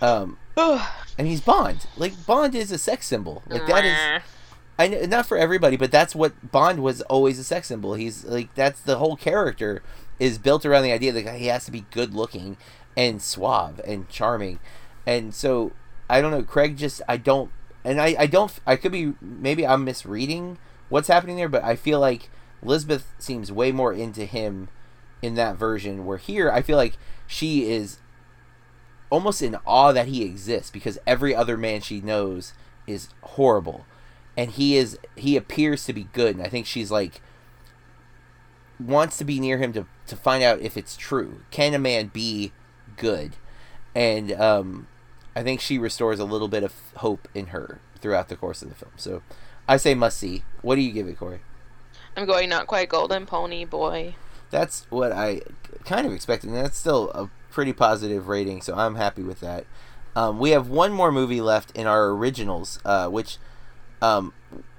Um, 0.00 0.38
and 1.18 1.26
he's 1.26 1.40
Bond. 1.40 1.86
Like 1.96 2.26
Bond 2.26 2.54
is 2.54 2.72
a 2.72 2.78
sex 2.78 3.06
symbol. 3.06 3.42
Like 3.46 3.66
that 3.66 3.84
is. 3.84 4.22
I 4.78 4.88
know, 4.88 5.04
not 5.04 5.26
for 5.26 5.36
everybody, 5.36 5.76
but 5.76 5.90
that's 5.90 6.14
what 6.14 6.50
Bond 6.50 6.82
was 6.82 7.02
always 7.02 7.38
a 7.38 7.44
sex 7.44 7.68
symbol. 7.68 7.94
He's 7.94 8.24
like 8.24 8.54
that's 8.54 8.80
the 8.80 8.96
whole 8.96 9.16
character 9.16 9.82
is 10.18 10.38
built 10.38 10.66
around 10.66 10.82
the 10.82 10.92
idea 10.92 11.12
that 11.12 11.36
he 11.36 11.46
has 11.46 11.64
to 11.64 11.70
be 11.70 11.86
good 11.90 12.14
looking 12.14 12.56
and 12.96 13.22
suave 13.22 13.80
and 13.86 14.08
charming, 14.08 14.58
and 15.06 15.34
so 15.34 15.72
I 16.08 16.20
don't 16.20 16.30
know. 16.30 16.42
Craig 16.42 16.76
just 16.76 17.02
I 17.08 17.16
don't, 17.16 17.50
and 17.84 18.00
I 18.00 18.16
I 18.18 18.26
don't 18.26 18.52
I 18.66 18.76
could 18.76 18.92
be 18.92 19.14
maybe 19.20 19.66
I'm 19.66 19.84
misreading 19.84 20.58
what's 20.88 21.08
happening 21.08 21.36
there, 21.36 21.48
but 21.48 21.64
I 21.64 21.76
feel 21.76 22.00
like 22.00 22.30
Lisbeth 22.62 23.14
seems 23.18 23.52
way 23.52 23.72
more 23.72 23.92
into 23.92 24.24
him 24.24 24.68
in 25.22 25.34
that 25.34 25.56
version. 25.56 26.04
Where 26.04 26.18
here 26.18 26.50
I 26.50 26.62
feel 26.62 26.76
like 26.76 26.96
she 27.26 27.70
is 27.70 27.98
almost 29.10 29.42
in 29.42 29.56
awe 29.66 29.92
that 29.92 30.08
he 30.08 30.22
exists 30.22 30.70
because 30.70 30.98
every 31.06 31.34
other 31.34 31.56
man 31.56 31.80
she 31.80 32.00
knows 32.00 32.54
is 32.86 33.08
horrible 33.22 33.84
and 34.36 34.52
he 34.52 34.76
is 34.76 34.98
he 35.16 35.36
appears 35.36 35.84
to 35.84 35.92
be 35.92 36.04
good 36.12 36.36
and 36.36 36.44
i 36.44 36.48
think 36.48 36.64
she's 36.64 36.90
like 36.90 37.20
wants 38.78 39.18
to 39.18 39.24
be 39.24 39.40
near 39.40 39.58
him 39.58 39.72
to 39.72 39.84
to 40.06 40.16
find 40.16 40.42
out 40.42 40.60
if 40.60 40.76
it's 40.76 40.96
true 40.96 41.42
can 41.50 41.74
a 41.74 41.78
man 41.78 42.06
be 42.06 42.52
good 42.96 43.36
and 43.94 44.32
um 44.32 44.86
i 45.34 45.42
think 45.42 45.60
she 45.60 45.78
restores 45.78 46.18
a 46.18 46.24
little 46.24 46.48
bit 46.48 46.62
of 46.62 46.74
hope 46.96 47.28
in 47.34 47.46
her 47.46 47.80
throughout 48.00 48.28
the 48.28 48.36
course 48.36 48.62
of 48.62 48.68
the 48.68 48.74
film 48.74 48.92
so 48.96 49.22
i 49.68 49.76
say 49.76 49.94
must 49.94 50.18
see 50.18 50.44
what 50.62 50.76
do 50.76 50.80
you 50.80 50.92
give 50.92 51.06
it 51.06 51.18
corey 51.18 51.40
I'm 52.16 52.26
going 52.26 52.48
not 52.48 52.66
quite 52.66 52.88
golden 52.88 53.26
pony 53.26 53.64
boy. 53.64 54.14
that's 54.50 54.86
what 54.90 55.12
I 55.12 55.42
kind 55.84 56.06
of 56.06 56.12
expected, 56.12 56.48
and 56.48 56.56
that's 56.56 56.76
still 56.78 57.10
a 57.10 57.30
pretty 57.50 57.72
positive 57.72 58.28
rating, 58.28 58.62
so 58.62 58.74
I'm 58.74 58.96
happy 58.96 59.22
with 59.22 59.40
that. 59.40 59.64
Um, 60.16 60.38
we 60.38 60.50
have 60.50 60.68
one 60.68 60.92
more 60.92 61.12
movie 61.12 61.40
left 61.40 61.70
in 61.76 61.86
our 61.86 62.08
originals, 62.08 62.80
uh, 62.84 63.08
which 63.08 63.38
um, 64.02 64.32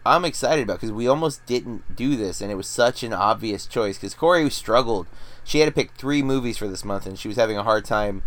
I'm 0.06 0.26
excited 0.26 0.64
about 0.64 0.76
because 0.76 0.92
we 0.92 1.08
almost 1.08 1.46
didn't 1.46 1.96
do 1.96 2.18
this, 2.18 2.42
and 2.42 2.52
it 2.52 2.56
was 2.56 2.68
such 2.68 3.02
an 3.02 3.14
obvious 3.14 3.66
choice 3.66 3.98
because 3.98 4.14
Corey 4.14 4.50
struggled. 4.50 5.08
She 5.44 5.60
had 5.60 5.68
to 5.68 5.72
pick 5.72 5.92
three 5.92 6.22
movies 6.22 6.58
for 6.58 6.68
this 6.68 6.84
month, 6.84 7.06
and 7.06 7.18
she 7.18 7.30
was 7.30 7.38
having 7.38 7.58
a 7.58 7.64
hard 7.64 7.86
time 7.86 8.24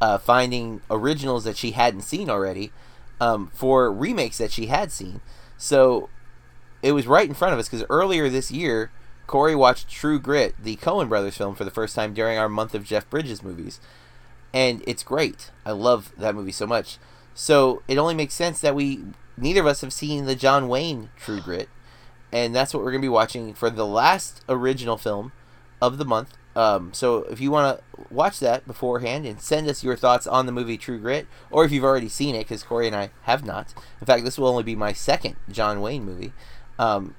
uh, 0.00 0.18
finding 0.18 0.80
originals 0.90 1.44
that 1.44 1.56
she 1.56 1.72
hadn't 1.72 2.02
seen 2.02 2.30
already 2.30 2.72
um, 3.20 3.50
for 3.52 3.92
remakes 3.92 4.38
that 4.38 4.52
she 4.52 4.66
had 4.66 4.92
seen. 4.92 5.20
So 5.56 6.08
it 6.82 6.92
was 6.92 7.06
right 7.06 7.28
in 7.28 7.34
front 7.34 7.54
of 7.54 7.58
us 7.58 7.68
because 7.68 7.84
earlier 7.90 8.28
this 8.28 8.50
year, 8.50 8.90
Corey 9.26 9.54
watched 9.54 9.90
True 9.90 10.18
Grit, 10.18 10.54
the 10.62 10.76
Coen 10.76 11.08
Brothers 11.08 11.36
film, 11.36 11.54
for 11.54 11.64
the 11.64 11.70
first 11.70 11.94
time 11.94 12.14
during 12.14 12.38
our 12.38 12.48
month 12.48 12.74
of 12.74 12.84
Jeff 12.84 13.08
Bridges 13.10 13.42
movies, 13.42 13.80
and 14.54 14.82
it's 14.86 15.02
great. 15.02 15.50
I 15.66 15.72
love 15.72 16.12
that 16.16 16.34
movie 16.34 16.52
so 16.52 16.66
much. 16.66 16.98
So 17.34 17.82
it 17.86 17.98
only 17.98 18.14
makes 18.14 18.34
sense 18.34 18.60
that 18.60 18.74
we 18.74 19.04
neither 19.36 19.60
of 19.60 19.66
us 19.66 19.82
have 19.82 19.92
seen 19.92 20.24
the 20.24 20.34
John 20.34 20.66
Wayne 20.68 21.10
True 21.16 21.40
Grit, 21.40 21.68
and 22.32 22.54
that's 22.54 22.72
what 22.72 22.82
we're 22.82 22.90
gonna 22.90 23.02
be 23.02 23.08
watching 23.08 23.52
for 23.52 23.68
the 23.68 23.86
last 23.86 24.42
original 24.48 24.96
film 24.96 25.32
of 25.82 25.98
the 25.98 26.04
month. 26.04 26.34
Um, 26.58 26.92
so 26.92 27.18
if 27.18 27.40
you 27.40 27.52
want 27.52 27.78
to 27.78 28.04
watch 28.10 28.40
that 28.40 28.66
beforehand 28.66 29.24
and 29.24 29.40
send 29.40 29.68
us 29.68 29.84
your 29.84 29.94
thoughts 29.94 30.26
on 30.26 30.46
the 30.46 30.50
movie 30.50 30.76
True 30.76 30.98
Grit, 30.98 31.28
or 31.52 31.64
if 31.64 31.70
you've 31.70 31.84
already 31.84 32.08
seen 32.08 32.34
it, 32.34 32.40
because 32.40 32.64
Corey 32.64 32.88
and 32.88 32.96
I 32.96 33.10
have 33.22 33.46
not. 33.46 33.72
In 34.00 34.08
fact, 34.08 34.24
this 34.24 34.36
will 34.36 34.48
only 34.48 34.64
be 34.64 34.74
my 34.74 34.92
second 34.92 35.36
John 35.48 35.80
Wayne 35.80 36.04
movie. 36.04 36.32
Um, 36.76 37.14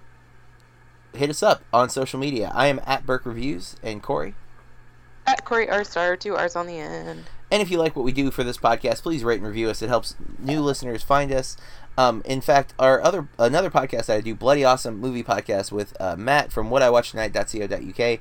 hit 1.13 1.29
us 1.29 1.41
up 1.41 1.63
on 1.71 1.89
social 1.89 2.19
media. 2.19 2.51
I 2.53 2.67
am 2.67 2.81
at 2.85 3.05
Burke 3.05 3.25
Reviews 3.25 3.77
and 3.81 4.03
Corey. 4.03 4.35
At 5.25 5.45
Corey 5.45 5.69
R 5.69 5.85
Star, 5.85 6.17
two 6.17 6.35
R's 6.35 6.57
on 6.57 6.67
the 6.67 6.77
end. 6.77 7.23
And 7.49 7.61
if 7.61 7.71
you 7.71 7.77
like 7.77 7.95
what 7.95 8.03
we 8.03 8.11
do 8.11 8.31
for 8.31 8.43
this 8.43 8.57
podcast, 8.57 9.03
please 9.03 9.23
rate 9.23 9.39
and 9.39 9.47
review 9.47 9.69
us. 9.69 9.81
It 9.81 9.87
helps 9.87 10.15
new 10.37 10.59
listeners 10.59 11.01
find 11.01 11.31
us. 11.31 11.55
Um, 11.97 12.21
in 12.25 12.41
fact, 12.41 12.73
our 12.77 13.01
other 13.01 13.29
another 13.37 13.69
podcast 13.69 14.07
that 14.07 14.17
I 14.17 14.21
do, 14.21 14.35
Bloody 14.35 14.65
Awesome 14.65 14.99
Movie 14.99 15.23
Podcast 15.23 15.71
with 15.71 15.95
uh, 15.99 16.17
Matt 16.17 16.51
from 16.51 16.69
What 16.69 16.81
I 16.81 16.89
Watch 16.89 17.11
Tonight.co.uk. 17.11 18.19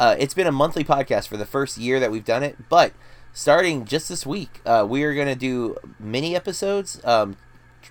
Uh, 0.00 0.16
it's 0.18 0.32
been 0.32 0.46
a 0.46 0.52
monthly 0.52 0.82
podcast 0.82 1.28
for 1.28 1.36
the 1.36 1.44
first 1.44 1.76
year 1.76 2.00
that 2.00 2.10
we've 2.10 2.24
done 2.24 2.42
it, 2.42 2.56
but 2.70 2.94
starting 3.34 3.84
just 3.84 4.08
this 4.08 4.24
week, 4.24 4.62
uh, 4.64 4.86
we 4.88 5.04
are 5.04 5.14
going 5.14 5.28
to 5.28 5.34
do 5.34 5.76
mini 5.98 6.34
episodes, 6.34 7.04
um, 7.04 7.36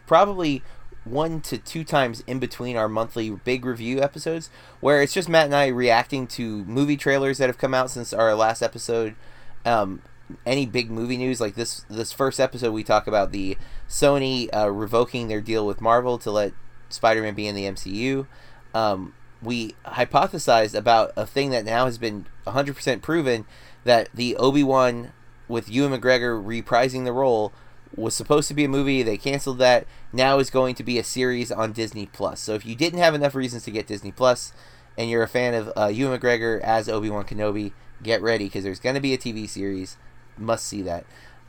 probably 0.08 0.64
one 1.04 1.40
to 1.40 1.60
two 1.60 1.84
times 1.84 2.22
in 2.22 2.40
between 2.40 2.76
our 2.76 2.90
monthly 2.90 3.30
big 3.30 3.64
review 3.64 4.02
episodes, 4.02 4.50
where 4.80 5.04
it's 5.04 5.14
just 5.14 5.30
Matt 5.30 5.46
and 5.46 5.56
I 5.56 5.68
reacting 5.68 6.26
to 6.30 6.66
movie 6.66 6.98
trailers 6.98 7.38
that 7.38 7.48
have 7.48 7.60
come 7.60 7.76
out 7.76 7.92
since 7.92 8.12
our 8.12 8.34
last 8.34 8.64
episode. 8.64 9.16
Um, 9.64 10.02
any 10.48 10.66
big 10.66 10.90
movie 10.90 11.18
news 11.18 11.40
like 11.40 11.56
this 11.56 11.86
this 11.90 12.12
first 12.12 12.40
episode 12.40 12.72
we 12.72 12.84
talk 12.84 13.08
about 13.08 13.32
the 13.32 13.58
Sony 13.88 14.48
uh, 14.56 14.70
revoking 14.72 15.28
their 15.28 15.42
deal 15.42 15.66
with 15.66 15.80
Marvel 15.80 16.18
to 16.20 16.32
let 16.32 16.54
Spider-Man 16.90 17.36
be 17.36 17.48
in 17.48 17.56
the 17.56 17.66
MCU. 17.66 18.26
Um, 18.74 19.14
we 19.42 19.76
hypothesized 19.86 20.76
about 20.76 21.12
a 21.16 21.26
thing 21.26 21.52
that 21.52 21.66
now 21.66 21.86
has 21.86 21.98
been 21.98 22.26
100% 22.46 23.02
proven 23.02 23.46
that 23.84 24.10
the 24.14 24.36
Obi-Wan 24.36 25.14
with 25.48 25.70
Ewan 25.70 26.00
McGregor 26.00 26.44
reprising 26.44 27.06
the 27.06 27.14
role 27.14 27.54
was 27.96 28.16
supposed 28.16 28.48
to 28.48 28.54
be 28.54 28.66
a 28.66 28.70
movie. 28.70 29.02
They 29.02 29.18
canceled 29.18 29.58
that. 29.60 29.86
Now 30.14 30.40
is 30.40 30.50
going 30.50 30.76
to 30.76 30.84
be 30.84 31.00
a 31.00 31.04
series 31.04 31.52
on 31.52 31.72
Disney 31.72 32.06
Plus. 32.06 32.40
So 32.40 32.54
if 32.54 32.66
you 32.66 32.76
didn't 32.76 33.00
have 33.00 33.16
enough 33.16 33.36
reasons 33.36 33.64
to 33.64 33.72
get 33.72 33.88
Disney 33.88 34.12
Plus, 34.12 34.54
and 34.98 35.10
you're 35.10 35.24
a 35.24 35.28
fan 35.28 35.54
of 35.54 35.72
uh, 35.78 35.88
Ewan 35.88 36.20
McGregor 36.20 36.60
as 36.62 36.90
Obi 36.90 37.10
Wan 37.10 37.24
Kenobi, 37.24 37.72
get 38.04 38.22
ready 38.22 38.46
because 38.46 38.64
there's 38.64 38.80
going 38.80 38.96
to 38.96 39.02
be 39.02 39.14
a 39.14 39.18
TV 39.18 39.48
series. 39.48 39.98
Must 40.38 40.66
see 40.66 40.82
that. 40.84 41.06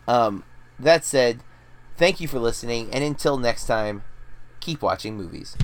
Um, 0.07 0.45
that 0.79 1.05
said, 1.05 1.41
thank 1.97 2.21
you 2.21 2.29
for 2.29 2.39
listening, 2.39 2.91
and 2.93 3.05
until 3.05 3.37
next 3.37 3.67
time, 3.67 4.03
keep 4.61 4.83
watching 4.83 5.17
movies. 5.17 5.57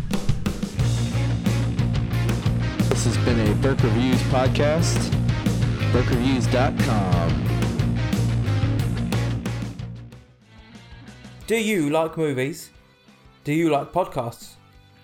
This 2.96 3.14
has 3.14 3.24
been 3.26 3.38
a 3.46 3.54
Burke 3.56 3.82
Reviews 3.82 4.22
podcast. 4.22 4.96
BurkeReviews.com. 5.92 7.28
Do 11.46 11.56
you 11.56 11.90
like 11.90 12.16
movies? 12.16 12.70
Do 13.44 13.52
you 13.52 13.68
like 13.68 13.92
podcasts? 13.92 14.54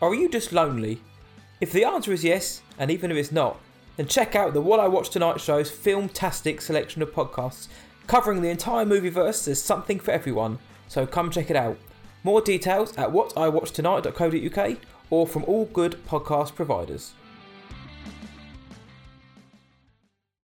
Or 0.01 0.09
are 0.09 0.15
you 0.15 0.31
just 0.31 0.55
lonely? 0.55 1.03
If 1.61 1.71
the 1.73 1.85
answer 1.85 2.13
is 2.13 2.25
yes, 2.25 2.63
and 2.79 2.91
even 2.91 3.11
if 3.11 3.19
it's 3.19 3.31
not, 3.31 3.61
then 3.99 4.07
check 4.07 4.35
out 4.35 4.55
the 4.55 4.63
What 4.63 4.81
I 4.81 4.89
Watch 4.89 5.11
Tonight 5.11 5.39
show's 5.39 5.71
filmtastic 5.71 6.63
selection 6.63 7.03
of 7.03 7.13
podcasts 7.13 7.69
covering 8.07 8.41
the 8.41 8.49
entire 8.49 8.87
movieverse. 8.87 9.45
There's 9.45 9.61
something 9.61 10.01
for 10.01 10.13
everyone, 10.13 10.61
so 10.89 11.07
come 11.07 11.31
check 11.31 11.51
it 11.51 11.57
out. 11.57 11.77
More 12.25 12.41
details 12.41 12.97
at 12.97 13.11
whatiwatchtonight.co.uk 13.11 14.79
or 15.11 15.27
from 15.27 15.45
all 15.45 15.67
good 15.67 16.03
podcast 16.07 16.55
providers. 16.55 17.13